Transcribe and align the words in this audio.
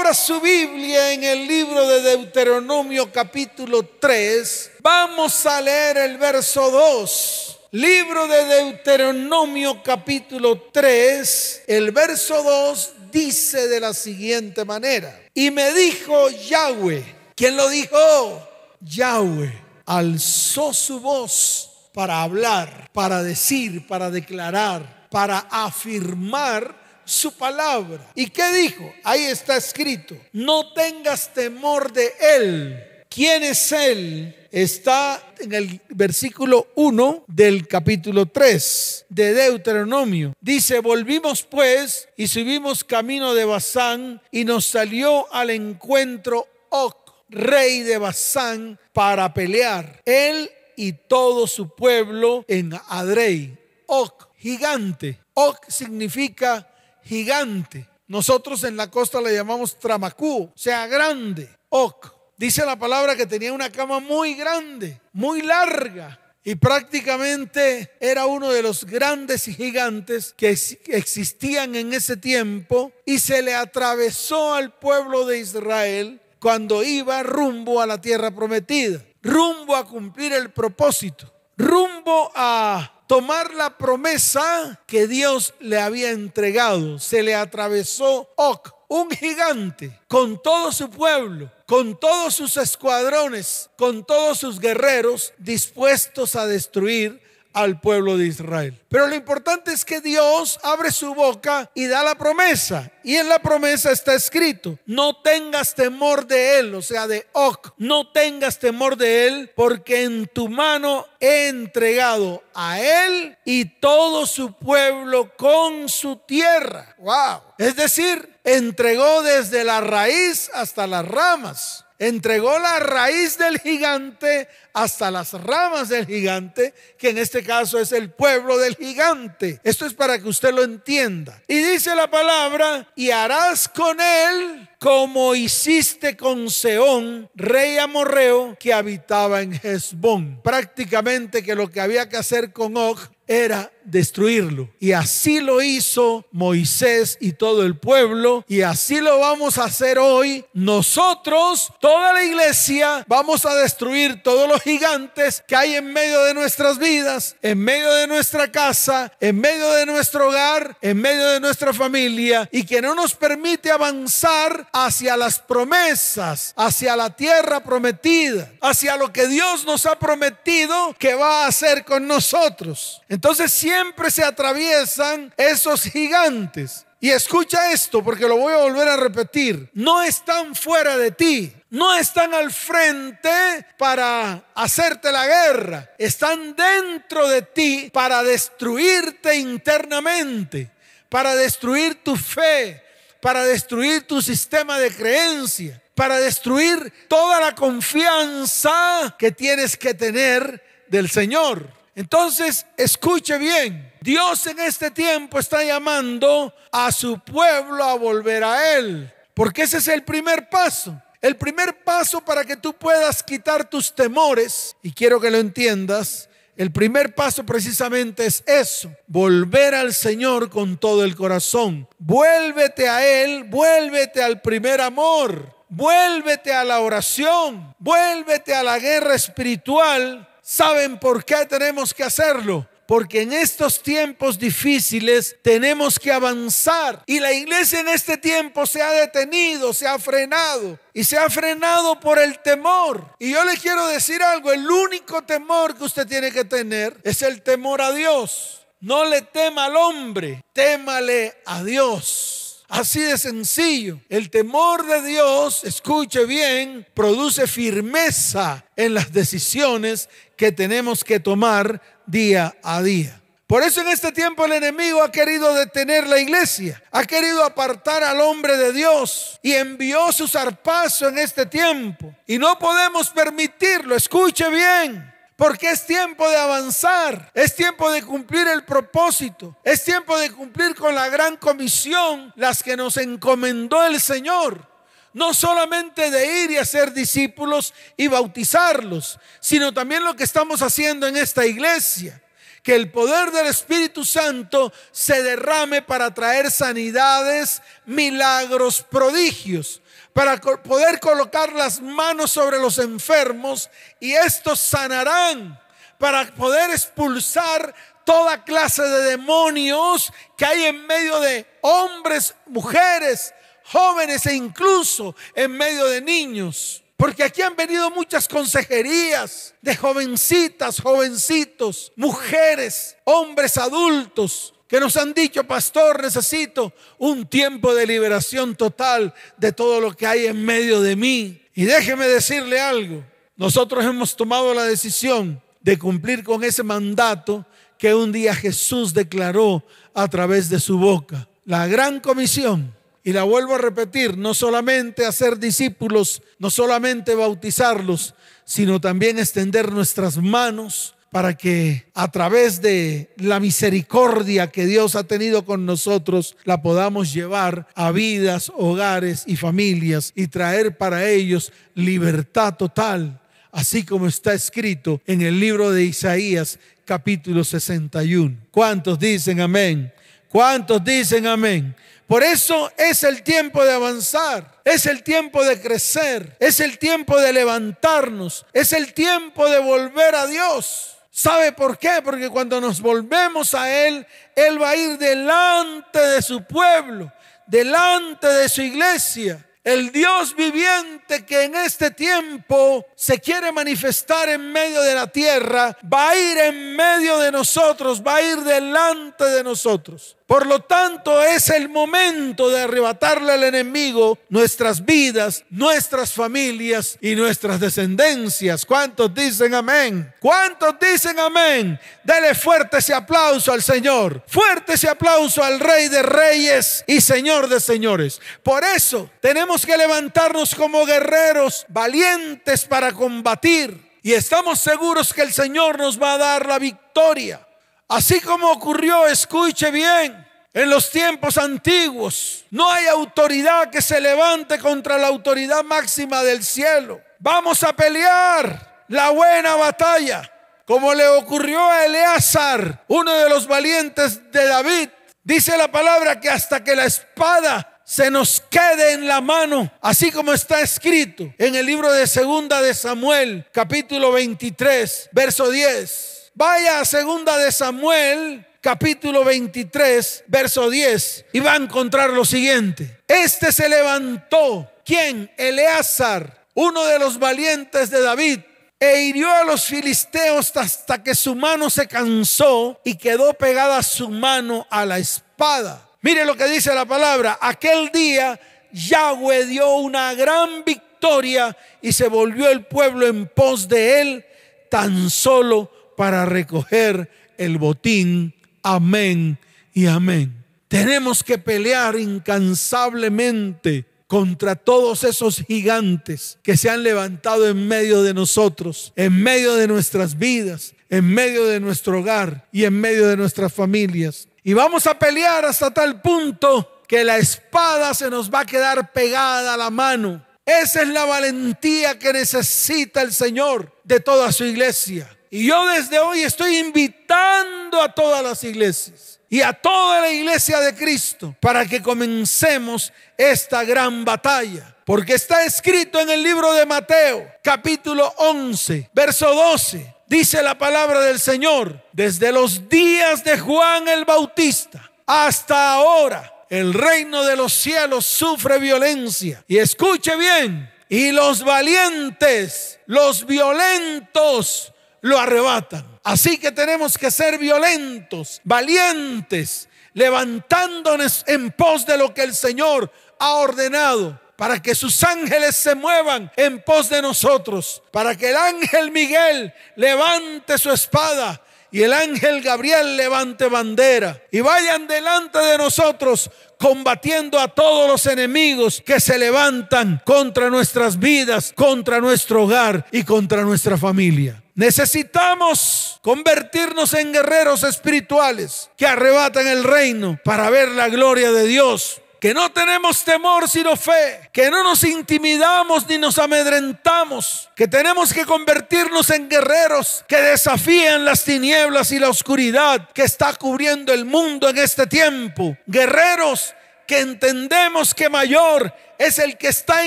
abra 0.00 0.14
su 0.14 0.40
Biblia 0.40 1.12
en 1.12 1.24
el 1.24 1.46
libro 1.46 1.86
de 1.86 2.00
Deuteronomio 2.00 3.12
capítulo 3.12 3.82
3, 4.00 4.70
vamos 4.80 5.44
a 5.44 5.60
leer 5.60 5.98
el 5.98 6.16
verso 6.16 6.70
2. 6.70 7.58
Libro 7.72 8.26
de 8.26 8.44
Deuteronomio 8.46 9.82
capítulo 9.82 10.70
3, 10.72 11.64
el 11.66 11.92
verso 11.92 12.42
2 12.42 12.92
dice 13.12 13.68
de 13.68 13.78
la 13.78 13.92
siguiente 13.92 14.64
manera. 14.64 15.20
Y 15.34 15.50
me 15.50 15.70
dijo 15.74 16.30
Yahweh, 16.30 17.04
¿quién 17.34 17.58
lo 17.58 17.68
dijo? 17.68 18.48
Yahweh 18.80 19.52
alzó 19.84 20.72
su 20.72 21.00
voz 21.00 21.90
para 21.92 22.22
hablar, 22.22 22.88
para 22.94 23.22
decir, 23.22 23.86
para 23.86 24.08
declarar, 24.10 25.08
para 25.10 25.40
afirmar 25.50 26.79
su 27.10 27.32
palabra. 27.32 28.10
¿Y 28.14 28.28
qué 28.28 28.52
dijo? 28.52 28.92
Ahí 29.02 29.24
está 29.24 29.56
escrito, 29.56 30.16
no 30.32 30.72
tengas 30.72 31.34
temor 31.34 31.92
de 31.92 32.12
él. 32.36 32.86
¿Quién 33.08 33.42
es 33.42 33.72
él? 33.72 34.36
Está 34.52 35.34
en 35.40 35.52
el 35.52 35.80
versículo 35.88 36.68
1 36.76 37.24
del 37.26 37.66
capítulo 37.66 38.26
3 38.26 39.06
de 39.08 39.34
Deuteronomio. 39.34 40.32
Dice, 40.40 40.78
volvimos 40.78 41.42
pues 41.42 42.08
y 42.16 42.28
subimos 42.28 42.84
camino 42.84 43.34
de 43.34 43.44
Basán 43.44 44.22
y 44.30 44.44
nos 44.44 44.66
salió 44.66 45.32
al 45.34 45.50
encuentro 45.50 46.46
Oc, 46.68 47.12
rey 47.28 47.80
de 47.80 47.98
Basán, 47.98 48.78
para 48.92 49.34
pelear. 49.34 50.00
Él 50.04 50.48
y 50.76 50.92
todo 50.92 51.48
su 51.48 51.74
pueblo 51.74 52.44
en 52.46 52.72
Adrei. 52.88 53.58
Oc, 53.86 54.28
gigante. 54.36 55.18
Oc 55.34 55.68
significa 55.68 56.69
gigante. 57.04 57.88
Nosotros 58.06 58.64
en 58.64 58.76
la 58.76 58.90
costa 58.90 59.20
le 59.20 59.34
llamamos 59.34 59.78
Tramacú, 59.78 60.44
o 60.44 60.52
sea, 60.56 60.86
grande. 60.86 61.48
Oc. 61.68 62.14
Dice 62.36 62.64
la 62.64 62.78
palabra 62.78 63.16
que 63.16 63.26
tenía 63.26 63.52
una 63.52 63.70
cama 63.70 64.00
muy 64.00 64.34
grande, 64.34 65.00
muy 65.12 65.42
larga. 65.42 66.18
Y 66.42 66.54
prácticamente 66.54 67.92
era 68.00 68.24
uno 68.24 68.50
de 68.50 68.62
los 68.62 68.86
grandes 68.86 69.44
gigantes 69.44 70.32
que 70.34 70.48
existían 70.48 71.74
en 71.76 71.92
ese 71.92 72.16
tiempo 72.16 72.92
y 73.04 73.18
se 73.18 73.42
le 73.42 73.54
atravesó 73.54 74.54
al 74.54 74.72
pueblo 74.72 75.26
de 75.26 75.38
Israel 75.38 76.20
cuando 76.40 76.82
iba 76.82 77.22
rumbo 77.22 77.80
a 77.82 77.86
la 77.86 78.00
tierra 78.00 78.30
prometida, 78.30 79.04
rumbo 79.22 79.76
a 79.76 79.86
cumplir 79.86 80.32
el 80.32 80.50
propósito, 80.50 81.30
rumbo 81.60 82.32
a 82.34 83.02
tomar 83.06 83.54
la 83.54 83.76
promesa 83.76 84.80
que 84.86 85.06
Dios 85.06 85.54
le 85.60 85.78
había 85.78 86.10
entregado. 86.10 86.98
Se 86.98 87.22
le 87.22 87.34
atravesó 87.34 88.28
Oc, 88.36 88.72
un 88.88 89.10
gigante, 89.10 90.00
con 90.08 90.42
todo 90.42 90.72
su 90.72 90.90
pueblo, 90.90 91.50
con 91.66 91.98
todos 91.98 92.34
sus 92.34 92.56
escuadrones, 92.56 93.70
con 93.76 94.04
todos 94.04 94.38
sus 94.38 94.58
guerreros 94.58 95.32
dispuestos 95.38 96.34
a 96.34 96.46
destruir 96.46 97.20
al 97.52 97.80
pueblo 97.80 98.16
de 98.16 98.26
Israel. 98.26 98.80
Pero 98.88 99.06
lo 99.06 99.14
importante 99.14 99.72
es 99.72 99.84
que 99.84 100.00
Dios 100.00 100.58
abre 100.62 100.90
su 100.90 101.14
boca 101.14 101.70
y 101.74 101.86
da 101.86 102.02
la 102.02 102.14
promesa. 102.14 102.90
Y 103.02 103.16
en 103.16 103.28
la 103.28 103.38
promesa 103.38 103.90
está 103.90 104.14
escrito, 104.14 104.78
no 104.86 105.16
tengas 105.22 105.74
temor 105.74 106.26
de 106.26 106.58
él, 106.58 106.74
o 106.74 106.82
sea, 106.82 107.06
de 107.06 107.26
Oc, 107.32 107.72
no 107.78 108.10
tengas 108.10 108.58
temor 108.58 108.96
de 108.96 109.26
él, 109.26 109.52
porque 109.56 110.02
en 110.02 110.26
tu 110.26 110.48
mano 110.48 111.06
he 111.18 111.48
entregado 111.48 112.42
a 112.54 112.80
él 112.80 113.38
y 113.44 113.64
todo 113.64 114.26
su 114.26 114.52
pueblo 114.52 115.34
con 115.36 115.88
su 115.88 116.16
tierra. 116.16 116.94
Wow. 116.98 117.42
Es 117.58 117.76
decir, 117.76 118.38
entregó 118.44 119.22
desde 119.22 119.64
la 119.64 119.80
raíz 119.80 120.50
hasta 120.52 120.86
las 120.86 121.06
ramas 121.06 121.84
entregó 122.00 122.58
la 122.58 122.80
raíz 122.80 123.36
del 123.36 123.60
gigante 123.60 124.48
hasta 124.72 125.10
las 125.10 125.32
ramas 125.32 125.88
del 125.88 126.06
gigante, 126.06 126.74
que 126.98 127.10
en 127.10 127.18
este 127.18 127.42
caso 127.42 127.78
es 127.78 127.92
el 127.92 128.10
pueblo 128.10 128.58
del 128.58 128.76
gigante. 128.76 129.60
Esto 129.64 129.86
es 129.86 129.94
para 129.94 130.18
que 130.18 130.28
usted 130.28 130.52
lo 130.52 130.62
entienda. 130.62 131.42
Y 131.46 131.58
dice 131.58 131.94
la 131.94 132.10
palabra, 132.10 132.88
y 132.94 133.10
harás 133.10 133.68
con 133.68 133.98
él 134.00 134.68
como 134.80 135.34
hiciste 135.34 136.16
con 136.16 136.48
Seón, 136.48 137.28
rey 137.34 137.76
amorreo, 137.76 138.56
que 138.58 138.72
habitaba 138.72 139.42
en 139.42 139.52
Hezbón. 139.52 140.40
Prácticamente 140.42 141.42
que 141.42 141.54
lo 141.54 141.70
que 141.70 141.82
había 141.82 142.08
que 142.08 142.16
hacer 142.16 142.52
con 142.52 142.76
Og 142.78 142.98
era 143.30 143.70
destruirlo. 143.84 144.70
Y 144.80 144.90
así 144.90 145.40
lo 145.40 145.62
hizo 145.62 146.26
Moisés 146.32 147.16
y 147.20 147.32
todo 147.32 147.64
el 147.64 147.76
pueblo. 147.76 148.44
Y 148.48 148.62
así 148.62 149.00
lo 149.00 149.20
vamos 149.20 149.56
a 149.56 149.64
hacer 149.64 150.00
hoy. 150.00 150.44
Nosotros, 150.52 151.72
toda 151.80 152.12
la 152.12 152.24
iglesia, 152.24 153.04
vamos 153.06 153.46
a 153.46 153.54
destruir 153.54 154.20
todos 154.24 154.48
los 154.48 154.59
gigantes 154.60 155.42
que 155.46 155.56
hay 155.56 155.74
en 155.74 155.92
medio 155.92 156.22
de 156.24 156.34
nuestras 156.34 156.78
vidas, 156.78 157.36
en 157.42 157.58
medio 157.58 157.92
de 157.92 158.06
nuestra 158.06 158.50
casa, 158.50 159.12
en 159.20 159.40
medio 159.40 159.70
de 159.72 159.86
nuestro 159.86 160.28
hogar, 160.28 160.76
en 160.80 161.00
medio 161.00 161.28
de 161.28 161.40
nuestra 161.40 161.72
familia. 161.72 162.48
Y 162.52 162.64
que 162.64 162.80
no 162.82 162.94
nos 162.94 163.14
permite 163.14 163.70
avanzar 163.70 164.68
hacia 164.72 165.16
las 165.16 165.38
promesas, 165.38 166.52
hacia 166.56 166.96
la 166.96 167.10
tierra 167.10 167.60
prometida, 167.62 168.50
hacia 168.60 168.96
lo 168.96 169.12
que 169.12 169.26
Dios 169.26 169.64
nos 169.64 169.86
ha 169.86 169.98
prometido 169.98 170.94
que 170.98 171.14
va 171.14 171.44
a 171.44 171.48
hacer 171.48 171.84
con 171.84 172.06
nosotros. 172.06 173.02
Entonces 173.08 173.52
siempre 173.52 174.10
se 174.10 174.24
atraviesan 174.24 175.32
esos 175.36 175.82
gigantes. 175.82 176.86
Y 177.02 177.08
escucha 177.08 177.72
esto 177.72 178.04
porque 178.04 178.28
lo 178.28 178.36
voy 178.36 178.52
a 178.52 178.58
volver 178.58 178.86
a 178.86 178.96
repetir. 178.96 179.70
No 179.72 180.02
están 180.02 180.54
fuera 180.54 180.98
de 180.98 181.10
ti. 181.12 181.50
No 181.70 181.96
están 181.96 182.34
al 182.34 182.52
frente 182.52 183.66
para 183.78 184.44
hacerte 184.54 185.10
la 185.10 185.26
guerra. 185.26 185.90
Están 185.96 186.54
dentro 186.54 187.26
de 187.26 187.40
ti 187.40 187.90
para 187.90 188.22
destruirte 188.22 189.34
internamente. 189.34 190.70
Para 191.08 191.34
destruir 191.34 192.04
tu 192.04 192.16
fe. 192.16 192.82
Para 193.22 193.44
destruir 193.44 194.06
tu 194.06 194.20
sistema 194.20 194.78
de 194.78 194.90
creencia. 194.90 195.82
Para 195.94 196.18
destruir 196.18 196.92
toda 197.08 197.40
la 197.40 197.54
confianza 197.54 199.16
que 199.18 199.32
tienes 199.32 199.74
que 199.78 199.94
tener 199.94 200.62
del 200.88 201.08
Señor. 201.08 201.66
Entonces, 201.94 202.66
escuche 202.76 203.38
bien, 203.38 203.89
Dios 204.00 204.46
en 204.46 204.58
este 204.60 204.90
tiempo 204.90 205.38
está 205.38 205.62
llamando 205.62 206.54
a 206.72 206.90
su 206.90 207.18
pueblo 207.18 207.84
a 207.84 207.94
volver 207.94 208.42
a 208.44 208.76
Él, 208.76 209.12
porque 209.34 209.62
ese 209.62 209.78
es 209.78 209.88
el 209.88 210.04
primer 210.04 210.48
paso. 210.48 211.00
El 211.20 211.36
primer 211.36 211.84
paso 211.84 212.22
para 212.22 212.44
que 212.44 212.56
tú 212.56 212.72
puedas 212.72 213.22
quitar 213.22 213.68
tus 213.68 213.94
temores, 213.94 214.74
y 214.82 214.92
quiero 214.92 215.20
que 215.20 215.30
lo 215.30 215.36
entiendas, 215.36 216.30
el 216.56 216.72
primer 216.72 217.14
paso 217.14 217.44
precisamente 217.44 218.24
es 218.24 218.42
eso, 218.46 218.90
volver 219.06 219.74
al 219.74 219.92
Señor 219.92 220.48
con 220.48 220.78
todo 220.78 221.04
el 221.04 221.14
corazón. 221.14 221.86
Vuélvete 221.98 222.88
a 222.88 223.06
Él, 223.06 223.44
vuélvete 223.44 224.22
al 224.22 224.40
primer 224.40 224.80
amor, 224.80 225.54
vuélvete 225.68 226.54
a 226.54 226.64
la 226.64 226.80
oración, 226.80 227.74
vuélvete 227.78 228.54
a 228.54 228.62
la 228.62 228.78
guerra 228.78 229.14
espiritual 229.14 230.26
¿Saben 230.52 230.98
por 230.98 231.24
qué 231.24 231.46
tenemos 231.48 231.94
que 231.94 232.02
hacerlo? 232.02 232.66
Porque 232.90 233.22
en 233.22 233.32
estos 233.32 233.84
tiempos 233.84 234.36
difíciles 234.36 235.36
tenemos 235.44 235.96
que 235.96 236.10
avanzar. 236.10 237.04
Y 237.06 237.20
la 237.20 237.32
iglesia 237.32 237.78
en 237.78 237.88
este 237.88 238.16
tiempo 238.16 238.66
se 238.66 238.82
ha 238.82 238.90
detenido, 238.90 239.72
se 239.72 239.86
ha 239.86 239.96
frenado. 239.96 240.76
Y 240.92 241.04
se 241.04 241.16
ha 241.16 241.30
frenado 241.30 242.00
por 242.00 242.18
el 242.18 242.40
temor. 242.40 243.14
Y 243.20 243.30
yo 243.30 243.44
le 243.44 243.56
quiero 243.58 243.86
decir 243.86 244.20
algo, 244.24 244.50
el 244.50 244.68
único 244.68 245.22
temor 245.22 245.76
que 245.76 245.84
usted 245.84 246.04
tiene 246.04 246.32
que 246.32 246.44
tener 246.44 247.00
es 247.04 247.22
el 247.22 247.42
temor 247.42 247.80
a 247.80 247.92
Dios. 247.92 248.66
No 248.80 249.04
le 249.04 249.22
tema 249.22 249.66
al 249.66 249.76
hombre, 249.76 250.42
témale 250.52 251.36
a 251.46 251.62
Dios. 251.62 252.40
Así 252.70 253.00
de 253.00 253.18
sencillo. 253.18 254.00
El 254.08 254.30
temor 254.30 254.84
de 254.86 255.02
Dios, 255.02 255.62
escuche 255.62 256.24
bien, 256.24 256.84
produce 256.94 257.46
firmeza 257.46 258.64
en 258.74 258.94
las 258.94 259.12
decisiones 259.12 260.08
que 260.36 260.52
tenemos 260.52 261.04
que 261.04 261.20
tomar 261.20 261.82
día 262.10 262.54
a 262.62 262.82
día. 262.82 263.20
Por 263.46 263.64
eso 263.64 263.80
en 263.80 263.88
este 263.88 264.12
tiempo 264.12 264.44
el 264.44 264.52
enemigo 264.52 265.02
ha 265.02 265.10
querido 265.10 265.52
detener 265.54 266.06
la 266.06 266.20
iglesia, 266.20 266.80
ha 266.92 267.04
querido 267.04 267.42
apartar 267.44 268.04
al 268.04 268.20
hombre 268.20 268.56
de 268.56 268.72
Dios 268.72 269.40
y 269.42 269.54
envió 269.54 270.12
su 270.12 270.28
zarpazo 270.28 271.08
en 271.08 271.18
este 271.18 271.46
tiempo. 271.46 272.14
Y 272.28 272.38
no 272.38 272.56
podemos 272.60 273.10
permitirlo, 273.10 273.96
escuche 273.96 274.48
bien. 274.50 275.10
Porque 275.34 275.70
es 275.70 275.86
tiempo 275.86 276.28
de 276.28 276.36
avanzar, 276.36 277.30
es 277.34 277.56
tiempo 277.56 277.90
de 277.90 278.02
cumplir 278.02 278.46
el 278.46 278.62
propósito, 278.62 279.56
es 279.64 279.82
tiempo 279.82 280.18
de 280.18 280.30
cumplir 280.30 280.74
con 280.74 280.94
la 280.94 281.08
gran 281.08 281.38
comisión, 281.38 282.30
las 282.36 282.62
que 282.62 282.76
nos 282.76 282.98
encomendó 282.98 283.82
el 283.84 284.00
Señor. 284.00 284.69
No 285.12 285.34
solamente 285.34 286.10
de 286.10 286.44
ir 286.44 286.52
y 286.52 286.58
hacer 286.58 286.92
discípulos 286.92 287.74
y 287.96 288.06
bautizarlos, 288.08 289.18
sino 289.40 289.74
también 289.74 290.04
lo 290.04 290.14
que 290.14 290.24
estamos 290.24 290.62
haciendo 290.62 291.06
en 291.06 291.16
esta 291.16 291.44
iglesia. 291.46 292.22
Que 292.62 292.76
el 292.76 292.90
poder 292.90 293.32
del 293.32 293.46
Espíritu 293.46 294.04
Santo 294.04 294.72
se 294.92 295.22
derrame 295.22 295.82
para 295.82 296.12
traer 296.12 296.50
sanidades, 296.50 297.62
milagros, 297.86 298.82
prodigios, 298.82 299.80
para 300.12 300.38
poder 300.38 301.00
colocar 301.00 301.52
las 301.52 301.80
manos 301.80 302.30
sobre 302.30 302.58
los 302.58 302.78
enfermos 302.78 303.70
y 303.98 304.12
estos 304.12 304.60
sanarán, 304.60 305.58
para 305.98 306.26
poder 306.34 306.70
expulsar 306.70 307.74
toda 308.04 308.44
clase 308.44 308.82
de 308.82 309.02
demonios 309.10 310.12
que 310.36 310.44
hay 310.44 310.64
en 310.64 310.86
medio 310.86 311.20
de 311.20 311.46
hombres, 311.60 312.34
mujeres, 312.46 313.32
jóvenes 313.70 314.26
e 314.26 314.34
incluso 314.34 315.14
en 315.34 315.52
medio 315.52 315.86
de 315.86 316.00
niños. 316.00 316.82
Porque 316.96 317.22
aquí 317.24 317.40
han 317.40 317.56
venido 317.56 317.90
muchas 317.90 318.28
consejerías 318.28 319.54
de 319.62 319.74
jovencitas, 319.74 320.80
jovencitos, 320.80 321.92
mujeres, 321.96 322.96
hombres 323.04 323.56
adultos 323.56 324.52
que 324.68 324.78
nos 324.78 324.96
han 324.96 325.12
dicho, 325.12 325.42
pastor, 325.44 326.00
necesito 326.00 326.72
un 326.98 327.26
tiempo 327.26 327.74
de 327.74 327.86
liberación 327.86 328.54
total 328.54 329.12
de 329.36 329.52
todo 329.52 329.80
lo 329.80 329.96
que 329.96 330.06
hay 330.06 330.26
en 330.26 330.44
medio 330.44 330.80
de 330.80 330.94
mí. 330.94 331.42
Y 331.54 331.64
déjeme 331.64 332.06
decirle 332.06 332.60
algo, 332.60 333.04
nosotros 333.36 333.84
hemos 333.84 334.14
tomado 334.14 334.54
la 334.54 334.64
decisión 334.64 335.42
de 335.60 335.78
cumplir 335.78 336.22
con 336.22 336.44
ese 336.44 336.62
mandato 336.62 337.44
que 337.78 337.94
un 337.94 338.12
día 338.12 338.34
Jesús 338.34 338.94
declaró 338.94 339.64
a 339.92 340.06
través 340.06 340.48
de 340.48 340.60
su 340.60 340.78
boca. 340.78 341.28
La 341.46 341.66
gran 341.66 341.98
comisión 341.98 342.72
y 343.02 343.12
la 343.12 343.22
vuelvo 343.22 343.54
a 343.54 343.58
repetir, 343.58 344.18
no 344.18 344.34
solamente 344.34 345.06
hacer 345.06 345.38
discípulos, 345.38 346.22
no 346.38 346.50
solamente 346.50 347.14
bautizarlos, 347.14 348.14
sino 348.44 348.80
también 348.80 349.18
extender 349.18 349.72
nuestras 349.72 350.18
manos 350.18 350.94
para 351.10 351.36
que 351.36 351.86
a 351.94 352.10
través 352.10 352.62
de 352.62 353.10
la 353.16 353.40
misericordia 353.40 354.50
que 354.50 354.66
Dios 354.66 354.94
ha 354.94 355.04
tenido 355.04 355.44
con 355.44 355.66
nosotros, 355.66 356.36
la 356.44 356.62
podamos 356.62 357.12
llevar 357.12 357.66
a 357.74 357.90
vidas, 357.90 358.52
hogares 358.56 359.24
y 359.26 359.36
familias 359.36 360.12
y 360.14 360.28
traer 360.28 360.76
para 360.76 361.08
ellos 361.08 361.52
libertad 361.74 362.54
total, 362.54 363.20
así 363.50 363.84
como 363.84 364.06
está 364.06 364.34
escrito 364.34 365.00
en 365.06 365.22
el 365.22 365.40
libro 365.40 365.72
de 365.72 365.84
Isaías 365.84 366.58
capítulo 366.84 367.42
61. 367.42 368.36
¿Cuántos 368.50 368.98
dicen 368.98 369.40
amén? 369.40 369.92
¿Cuántos 370.28 370.84
dicen 370.84 371.26
amén? 371.26 371.74
Por 372.10 372.24
eso 372.24 372.72
es 372.76 373.04
el 373.04 373.22
tiempo 373.22 373.64
de 373.64 373.72
avanzar, 373.72 374.60
es 374.64 374.86
el 374.86 375.04
tiempo 375.04 375.44
de 375.44 375.60
crecer, 375.60 376.36
es 376.40 376.58
el 376.58 376.76
tiempo 376.76 377.16
de 377.16 377.32
levantarnos, 377.32 378.44
es 378.52 378.72
el 378.72 378.92
tiempo 378.94 379.48
de 379.48 379.60
volver 379.60 380.16
a 380.16 380.26
Dios. 380.26 380.98
¿Sabe 381.12 381.52
por 381.52 381.78
qué? 381.78 382.00
Porque 382.02 382.28
cuando 382.28 382.60
nos 382.60 382.80
volvemos 382.80 383.54
a 383.54 383.70
Él, 383.86 384.04
Él 384.34 384.60
va 384.60 384.70
a 384.70 384.76
ir 384.76 384.98
delante 384.98 386.00
de 386.00 386.20
su 386.20 386.42
pueblo, 386.42 387.12
delante 387.46 388.26
de 388.26 388.48
su 388.48 388.62
iglesia. 388.62 389.46
El 389.62 389.92
Dios 389.92 390.34
viviente 390.34 391.24
que 391.24 391.44
en 391.44 391.54
este 391.54 391.92
tiempo 391.92 392.86
se 392.96 393.20
quiere 393.20 393.52
manifestar 393.52 394.28
en 394.30 394.50
medio 394.50 394.82
de 394.82 394.96
la 394.96 395.06
tierra, 395.06 395.78
va 395.84 396.08
a 396.08 396.16
ir 396.16 396.38
en 396.38 396.74
medio 396.74 397.20
de 397.20 397.30
nosotros, 397.30 398.02
va 398.04 398.16
a 398.16 398.22
ir 398.22 398.38
delante 398.40 399.26
de 399.26 399.44
nosotros. 399.44 400.16
Por 400.30 400.46
lo 400.46 400.60
tanto, 400.60 401.20
es 401.24 401.50
el 401.50 401.68
momento 401.68 402.50
de 402.50 402.62
arrebatarle 402.62 403.32
al 403.32 403.42
enemigo 403.42 404.16
nuestras 404.28 404.84
vidas, 404.84 405.42
nuestras 405.50 406.12
familias 406.12 406.96
y 407.00 407.16
nuestras 407.16 407.58
descendencias. 407.58 408.64
¿Cuántos 408.64 409.12
dicen 409.12 409.56
amén? 409.56 410.14
¿Cuántos 410.20 410.76
dicen 410.78 411.18
amén? 411.18 411.80
Dele 412.04 412.36
fuerte 412.36 412.78
ese 412.78 412.94
aplauso 412.94 413.52
al 413.52 413.60
Señor. 413.60 414.22
Fuerte 414.28 414.74
ese 414.74 414.88
aplauso 414.88 415.42
al 415.42 415.58
Rey 415.58 415.88
de 415.88 416.04
Reyes 416.04 416.84
y 416.86 417.00
Señor 417.00 417.48
de 417.48 417.58
Señores. 417.58 418.20
Por 418.44 418.62
eso 418.62 419.10
tenemos 419.20 419.66
que 419.66 419.76
levantarnos 419.76 420.54
como 420.54 420.86
guerreros 420.86 421.66
valientes 421.66 422.66
para 422.66 422.92
combatir. 422.92 423.90
Y 424.00 424.12
estamos 424.12 424.60
seguros 424.60 425.12
que 425.12 425.22
el 425.22 425.32
Señor 425.32 425.76
nos 425.76 426.00
va 426.00 426.12
a 426.12 426.18
dar 426.18 426.46
la 426.46 426.60
victoria. 426.60 427.48
Así 427.90 428.20
como 428.20 428.52
ocurrió, 428.52 429.08
escuche 429.08 429.68
bien, 429.72 430.24
en 430.52 430.70
los 430.70 430.92
tiempos 430.92 431.36
antiguos, 431.36 432.44
no 432.52 432.70
hay 432.70 432.86
autoridad 432.86 433.68
que 433.68 433.82
se 433.82 434.00
levante 434.00 434.60
contra 434.60 434.96
la 434.96 435.08
autoridad 435.08 435.64
máxima 435.64 436.22
del 436.22 436.44
cielo. 436.44 437.00
Vamos 437.18 437.64
a 437.64 437.74
pelear 437.74 438.84
la 438.86 439.10
buena 439.10 439.56
batalla, 439.56 440.32
como 440.64 440.94
le 440.94 441.08
ocurrió 441.08 441.68
a 441.68 441.84
Eleazar, 441.84 442.84
uno 442.86 443.12
de 443.12 443.28
los 443.28 443.48
valientes 443.48 444.30
de 444.30 444.46
David. 444.46 444.88
Dice 445.24 445.58
la 445.58 445.72
palabra 445.72 446.20
que 446.20 446.30
hasta 446.30 446.62
que 446.62 446.76
la 446.76 446.84
espada 446.84 447.82
se 447.84 448.08
nos 448.08 448.40
quede 448.40 448.92
en 448.92 449.08
la 449.08 449.20
mano, 449.20 449.68
así 449.80 450.12
como 450.12 450.32
está 450.32 450.60
escrito 450.60 451.34
en 451.38 451.56
el 451.56 451.66
libro 451.66 451.90
de 451.92 452.06
Segunda 452.06 452.62
de 452.62 452.72
Samuel, 452.72 453.48
capítulo 453.52 454.12
23, 454.12 455.08
verso 455.10 455.50
10. 455.50 456.19
Vaya 456.34 456.80
a 456.80 456.84
segunda 456.84 457.36
de 457.38 457.50
Samuel, 457.50 458.46
capítulo 458.60 459.24
23, 459.24 460.24
verso 460.28 460.70
10, 460.70 461.26
y 461.32 461.40
va 461.40 461.54
a 461.54 461.56
encontrar 461.56 462.10
lo 462.10 462.24
siguiente. 462.24 463.00
Este 463.08 463.50
se 463.50 463.68
levantó, 463.68 464.70
¿quién? 464.84 465.30
Eleazar, 465.36 466.46
uno 466.54 466.84
de 466.84 467.00
los 467.00 467.18
valientes 467.18 467.90
de 467.90 468.00
David, 468.00 468.40
e 468.78 469.02
hirió 469.02 469.30
a 469.30 469.44
los 469.44 469.64
filisteos 469.64 470.56
hasta 470.56 471.02
que 471.02 471.14
su 471.16 471.34
mano 471.34 471.68
se 471.68 471.88
cansó 471.88 472.80
y 472.84 472.94
quedó 472.94 473.34
pegada 473.34 473.82
su 473.82 474.08
mano 474.08 474.66
a 474.70 474.86
la 474.86 474.98
espada. 474.98 475.86
Mire 476.00 476.24
lo 476.24 476.36
que 476.36 476.46
dice 476.46 476.74
la 476.74 476.86
palabra. 476.86 477.38
Aquel 477.42 477.90
día 477.90 478.40
Yahweh 478.72 479.46
dio 479.46 479.74
una 479.74 480.14
gran 480.14 480.64
victoria 480.64 481.54
y 481.82 481.92
se 481.92 482.08
volvió 482.08 482.48
el 482.48 482.64
pueblo 482.64 483.06
en 483.06 483.26
pos 483.26 483.68
de 483.68 484.00
él 484.00 484.24
tan 484.70 485.10
solo 485.10 485.70
para 486.00 486.24
recoger 486.24 487.10
el 487.36 487.58
botín. 487.58 488.32
Amén 488.62 489.38
y 489.74 489.84
amén. 489.84 490.34
Tenemos 490.66 491.22
que 491.22 491.36
pelear 491.36 491.94
incansablemente 491.94 493.84
contra 494.06 494.56
todos 494.56 495.04
esos 495.04 495.44
gigantes 495.46 496.38
que 496.42 496.56
se 496.56 496.70
han 496.70 496.84
levantado 496.84 497.46
en 497.46 497.68
medio 497.68 498.02
de 498.02 498.14
nosotros, 498.14 498.94
en 498.96 499.22
medio 499.22 499.56
de 499.56 499.68
nuestras 499.68 500.18
vidas, 500.18 500.72
en 500.88 501.04
medio 501.04 501.44
de 501.44 501.60
nuestro 501.60 501.98
hogar 501.98 502.48
y 502.50 502.64
en 502.64 502.80
medio 502.80 503.06
de 503.06 503.18
nuestras 503.18 503.52
familias. 503.52 504.26
Y 504.42 504.54
vamos 504.54 504.86
a 504.86 504.98
pelear 504.98 505.44
hasta 505.44 505.70
tal 505.70 506.00
punto 506.00 506.80
que 506.88 507.04
la 507.04 507.18
espada 507.18 507.92
se 507.92 508.08
nos 508.08 508.32
va 508.32 508.40
a 508.40 508.46
quedar 508.46 508.90
pegada 508.94 509.52
a 509.52 509.58
la 509.58 509.68
mano. 509.68 510.24
Esa 510.46 510.80
es 510.80 510.88
la 510.88 511.04
valentía 511.04 511.98
que 511.98 512.14
necesita 512.14 513.02
el 513.02 513.12
Señor 513.12 513.70
de 513.84 514.00
toda 514.00 514.32
su 514.32 514.46
iglesia. 514.46 515.06
Y 515.30 515.46
yo 515.46 515.64
desde 515.68 516.00
hoy 516.00 516.22
estoy 516.22 516.58
invitando 516.58 517.80
a 517.80 517.94
todas 517.94 518.20
las 518.20 518.42
iglesias 518.42 519.20
y 519.28 519.42
a 519.42 519.52
toda 519.52 520.00
la 520.00 520.10
iglesia 520.10 520.58
de 520.58 520.74
Cristo 520.74 521.36
para 521.38 521.64
que 521.66 521.80
comencemos 521.80 522.92
esta 523.16 523.62
gran 523.62 524.04
batalla. 524.04 524.76
Porque 524.84 525.14
está 525.14 525.44
escrito 525.44 526.00
en 526.00 526.10
el 526.10 526.20
libro 526.20 526.52
de 526.52 526.66
Mateo, 526.66 527.30
capítulo 527.44 528.12
11, 528.16 528.90
verso 528.92 529.32
12. 529.32 529.94
Dice 530.08 530.42
la 530.42 530.58
palabra 530.58 531.00
del 531.02 531.20
Señor, 531.20 531.80
desde 531.92 532.32
los 532.32 532.68
días 532.68 533.22
de 533.22 533.38
Juan 533.38 533.86
el 533.86 534.04
Bautista 534.04 534.90
hasta 535.06 535.74
ahora, 535.74 536.44
el 536.48 536.74
reino 536.74 537.22
de 537.22 537.36
los 537.36 537.52
cielos 537.52 538.04
sufre 538.04 538.58
violencia. 538.58 539.44
Y 539.46 539.58
escuche 539.58 540.16
bien, 540.16 540.68
y 540.88 541.12
los 541.12 541.44
valientes, 541.44 542.80
los 542.86 543.24
violentos, 543.26 544.72
lo 545.02 545.18
arrebatan. 545.18 545.84
Así 546.02 546.38
que 546.38 546.52
tenemos 546.52 546.96
que 546.96 547.10
ser 547.10 547.38
violentos, 547.38 548.40
valientes, 548.44 549.68
levantándonos 549.94 551.24
en 551.26 551.50
pos 551.52 551.86
de 551.86 551.98
lo 551.98 552.14
que 552.14 552.22
el 552.22 552.34
Señor 552.34 552.90
ha 553.18 553.34
ordenado 553.34 554.18
para 554.36 554.62
que 554.62 554.74
sus 554.74 555.04
ángeles 555.04 555.54
se 555.54 555.74
muevan 555.74 556.32
en 556.34 556.62
pos 556.62 556.88
de 556.88 557.02
nosotros, 557.02 557.82
para 557.92 558.16
que 558.16 558.30
el 558.30 558.36
ángel 558.36 558.90
Miguel 558.90 559.52
levante 559.76 560.56
su 560.56 560.70
espada 560.72 561.42
y 561.70 561.82
el 561.82 561.92
ángel 561.92 562.40
Gabriel 562.40 562.96
levante 562.96 563.46
bandera 563.48 564.20
y 564.30 564.40
vayan 564.40 564.86
delante 564.86 565.38
de 565.38 565.58
nosotros 565.58 566.30
combatiendo 566.58 567.38
a 567.38 567.48
todos 567.48 567.88
los 567.88 568.06
enemigos 568.06 568.82
que 568.84 568.98
se 568.98 569.18
levantan 569.18 570.00
contra 570.04 570.50
nuestras 570.50 570.98
vidas, 570.98 571.52
contra 571.54 572.00
nuestro 572.00 572.44
hogar 572.44 572.86
y 572.90 573.04
contra 573.04 573.42
nuestra 573.42 573.76
familia. 573.76 574.42
Necesitamos 574.60 575.98
convertirnos 576.02 576.92
en 576.92 577.14
guerreros 577.14 577.62
espirituales 577.62 578.68
que 578.76 578.86
arrebatan 578.86 579.46
el 579.46 579.64
reino 579.64 580.18
para 580.22 580.50
ver 580.50 580.68
la 580.68 580.90
gloria 580.90 581.32
de 581.32 581.46
Dios 581.46 582.02
que 582.20 582.34
no 582.34 582.52
tenemos 582.52 583.02
temor 583.02 583.48
sino 583.48 583.74
fe, 583.74 584.28
que 584.34 584.50
no 584.50 584.62
nos 584.62 584.84
intimidamos 584.84 585.88
ni 585.88 585.96
nos 585.96 586.18
amedrentamos, 586.18 587.48
que 587.56 587.68
tenemos 587.68 588.12
que 588.12 588.26
convertirnos 588.26 589.08
en 589.08 589.30
guerreros 589.30 590.04
que 590.06 590.20
desafían 590.20 591.06
las 591.06 591.24
tinieblas 591.24 591.90
y 591.92 591.98
la 591.98 592.10
oscuridad 592.10 592.90
que 592.92 593.04
está 593.04 593.32
cubriendo 593.32 593.94
el 593.94 594.04
mundo 594.04 594.46
en 594.50 594.58
este 594.58 594.86
tiempo. 594.86 595.56
Guerreros 595.64 596.54
que 596.86 597.00
entendemos 597.00 597.94
que 597.94 598.10
mayor 598.10 598.74
es 598.98 599.18
el 599.18 599.38
que 599.38 599.48
está 599.48 599.86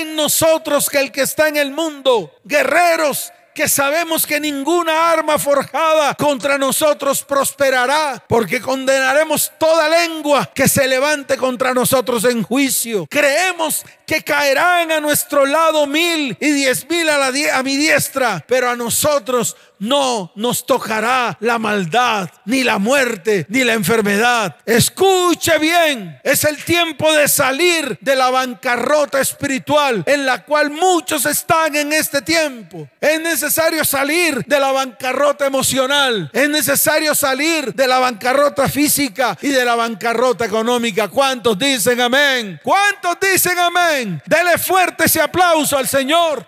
en 0.00 0.16
nosotros 0.16 0.90
que 0.90 0.98
el 0.98 1.12
que 1.12 1.22
está 1.22 1.46
en 1.46 1.58
el 1.58 1.70
mundo. 1.70 2.34
Guerreros 2.42 3.30
que 3.54 3.68
sabemos 3.68 4.26
que 4.26 4.40
ninguna 4.40 5.12
arma 5.12 5.38
forjada 5.38 6.14
contra 6.16 6.58
nosotros 6.58 7.22
prosperará, 7.22 8.22
porque 8.28 8.60
condenaremos 8.60 9.52
toda 9.58 9.88
lengua 9.88 10.50
que 10.52 10.68
se 10.68 10.88
levante 10.88 11.36
contra 11.36 11.72
nosotros 11.72 12.24
en 12.24 12.42
juicio. 12.42 13.06
Creemos 13.08 13.84
que 14.06 14.22
caerán 14.22 14.92
a 14.92 15.00
nuestro 15.00 15.46
lado 15.46 15.86
mil 15.86 16.36
y 16.40 16.50
diez 16.50 16.88
mil 16.88 17.08
a, 17.08 17.26
a 17.26 17.62
mi 17.62 17.76
diestra, 17.76 18.44
pero 18.46 18.70
a 18.70 18.76
nosotros 18.76 19.56
no 19.78 20.32
nos 20.36 20.64
tocará 20.64 21.36
la 21.40 21.58
maldad, 21.58 22.30
ni 22.44 22.62
la 22.62 22.78
muerte, 22.78 23.46
ni 23.48 23.64
la 23.64 23.74
enfermedad. 23.74 24.56
Escuche 24.64 25.58
bien, 25.58 26.18
es 26.22 26.44
el 26.44 26.62
tiempo 26.64 27.12
de 27.12 27.28
salir 27.28 27.98
de 28.00 28.16
la 28.16 28.30
bancarrota 28.30 29.20
espiritual 29.20 30.02
en 30.06 30.24
la 30.24 30.44
cual 30.44 30.70
muchos 30.70 31.26
están 31.26 31.74
en 31.76 31.92
este 31.92 32.22
tiempo. 32.22 32.88
Es 33.00 33.20
necesario 33.20 33.84
salir 33.84 34.44
de 34.46 34.60
la 34.60 34.72
bancarrota 34.72 35.46
emocional, 35.46 36.30
es 36.32 36.48
necesario 36.48 37.14
salir 37.14 37.74
de 37.74 37.86
la 37.86 37.98
bancarrota 37.98 38.68
física 38.68 39.36
y 39.42 39.48
de 39.48 39.64
la 39.64 39.74
bancarrota 39.74 40.44
económica. 40.44 41.08
¿Cuántos 41.08 41.58
dicen 41.58 42.00
amén? 42.00 42.60
¿Cuántos 42.62 43.18
dicen 43.20 43.58
amén? 43.58 43.93
Dele 44.26 44.58
fuerte 44.58 45.04
ese 45.04 45.20
aplauso 45.20 45.76
al 45.76 45.86
Señor. 45.86 46.46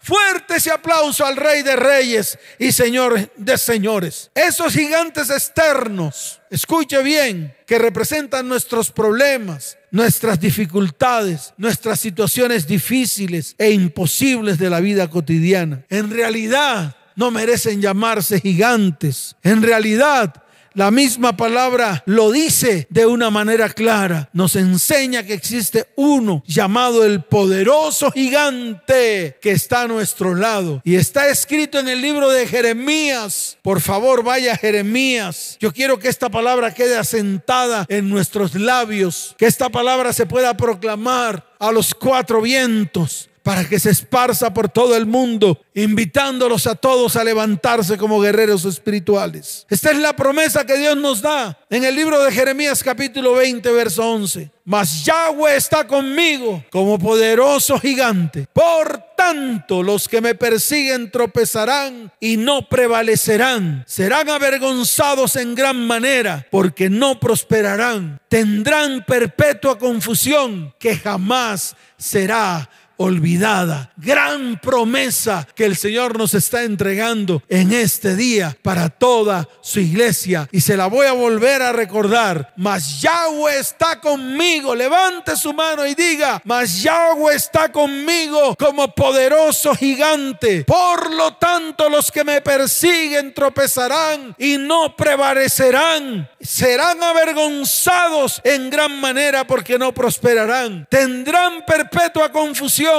Fuerte 0.00 0.56
ese 0.56 0.72
aplauso 0.72 1.24
al 1.24 1.36
Rey 1.36 1.62
de 1.62 1.76
Reyes 1.76 2.36
y 2.58 2.72
Señor 2.72 3.30
de 3.36 3.56
Señores. 3.56 4.32
Esos 4.34 4.72
gigantes 4.72 5.30
externos, 5.30 6.40
escuche 6.50 7.00
bien, 7.04 7.54
que 7.66 7.78
representan 7.78 8.48
nuestros 8.48 8.90
problemas, 8.90 9.78
nuestras 9.92 10.40
dificultades, 10.40 11.54
nuestras 11.56 12.00
situaciones 12.00 12.66
difíciles 12.66 13.54
e 13.58 13.70
imposibles 13.70 14.58
de 14.58 14.70
la 14.70 14.80
vida 14.80 15.08
cotidiana. 15.08 15.84
En 15.88 16.10
realidad 16.10 16.96
no 17.14 17.30
merecen 17.30 17.80
llamarse 17.80 18.40
gigantes. 18.40 19.36
En 19.44 19.62
realidad 19.62 20.41
la 20.74 20.90
misma 20.90 21.36
palabra 21.36 22.02
lo 22.06 22.30
dice 22.30 22.86
de 22.90 23.06
una 23.06 23.30
manera 23.30 23.68
clara. 23.68 24.28
Nos 24.32 24.56
enseña 24.56 25.22
que 25.24 25.34
existe 25.34 25.88
uno 25.96 26.42
llamado 26.46 27.04
el 27.04 27.22
poderoso 27.22 28.10
gigante 28.10 29.38
que 29.40 29.52
está 29.52 29.82
a 29.82 29.88
nuestro 29.88 30.34
lado. 30.34 30.80
Y 30.84 30.96
está 30.96 31.28
escrito 31.28 31.78
en 31.78 31.88
el 31.88 32.00
libro 32.00 32.30
de 32.30 32.46
Jeremías. 32.46 33.58
Por 33.62 33.80
favor, 33.80 34.22
vaya 34.22 34.56
Jeremías. 34.56 35.56
Yo 35.60 35.72
quiero 35.72 35.98
que 35.98 36.08
esta 36.08 36.30
palabra 36.30 36.74
quede 36.74 36.96
asentada 36.96 37.86
en 37.88 38.08
nuestros 38.08 38.54
labios. 38.54 39.34
Que 39.38 39.46
esta 39.46 39.68
palabra 39.70 40.12
se 40.12 40.26
pueda 40.26 40.56
proclamar 40.56 41.46
a 41.58 41.70
los 41.70 41.94
cuatro 41.94 42.40
vientos 42.40 43.28
para 43.42 43.68
que 43.68 43.78
se 43.78 43.90
esparza 43.90 44.54
por 44.54 44.68
todo 44.68 44.96
el 44.96 45.06
mundo, 45.06 45.60
invitándolos 45.74 46.66
a 46.66 46.74
todos 46.74 47.16
a 47.16 47.24
levantarse 47.24 47.98
como 47.98 48.20
guerreros 48.20 48.64
espirituales. 48.64 49.66
Esta 49.68 49.90
es 49.90 49.98
la 49.98 50.14
promesa 50.14 50.64
que 50.64 50.78
Dios 50.78 50.96
nos 50.96 51.22
da 51.22 51.58
en 51.70 51.84
el 51.84 51.94
libro 51.94 52.22
de 52.22 52.32
Jeremías 52.32 52.82
capítulo 52.82 53.34
20, 53.34 53.70
verso 53.72 54.08
11. 54.08 54.50
Mas 54.64 55.04
Yahweh 55.04 55.56
está 55.56 55.86
conmigo 55.86 56.64
como 56.70 56.96
poderoso 56.96 57.80
gigante. 57.80 58.46
Por 58.52 59.02
tanto, 59.16 59.82
los 59.82 60.08
que 60.08 60.20
me 60.20 60.36
persiguen 60.36 61.10
tropezarán 61.10 62.12
y 62.20 62.36
no 62.36 62.68
prevalecerán. 62.68 63.84
Serán 63.88 64.28
avergonzados 64.30 65.34
en 65.34 65.56
gran 65.56 65.84
manera 65.84 66.46
porque 66.50 66.88
no 66.88 67.18
prosperarán. 67.18 68.20
Tendrán 68.28 69.04
perpetua 69.04 69.78
confusión 69.78 70.72
que 70.78 70.96
jamás 70.96 71.74
será 71.96 72.68
olvidada. 73.02 73.92
Gran 73.96 74.58
promesa 74.60 75.46
que 75.54 75.64
el 75.64 75.76
Señor 75.76 76.18
nos 76.18 76.34
está 76.34 76.62
entregando 76.62 77.42
en 77.48 77.72
este 77.72 78.16
día 78.16 78.56
para 78.62 78.88
toda 78.88 79.48
su 79.60 79.80
iglesia. 79.80 80.48
Y 80.52 80.60
se 80.60 80.76
la 80.76 80.86
voy 80.86 81.06
a 81.06 81.12
volver 81.12 81.62
a 81.62 81.72
recordar. 81.72 82.52
Mas 82.56 83.00
Yahweh 83.00 83.58
está 83.58 84.00
conmigo. 84.00 84.74
Levante 84.74 85.36
su 85.36 85.52
mano 85.52 85.86
y 85.86 85.94
diga, 85.94 86.40
mas 86.44 86.82
Yahweh 86.82 87.34
está 87.34 87.70
conmigo 87.70 88.54
como 88.56 88.94
poderoso 88.94 89.74
gigante. 89.74 90.64
Por 90.64 91.12
lo 91.12 91.34
tanto, 91.34 91.88
los 91.88 92.10
que 92.10 92.24
me 92.24 92.40
persiguen 92.40 93.34
tropezarán 93.34 94.34
y 94.38 94.58
no 94.58 94.96
prevalecerán. 94.96 96.28
Serán 96.40 97.02
avergonzados 97.02 98.40
en 98.44 98.70
gran 98.70 99.00
manera 99.00 99.46
porque 99.46 99.78
no 99.78 99.92
prosperarán. 99.92 100.86
Tendrán 100.90 101.64
perpetua 101.66 102.30
confusión 102.30 102.91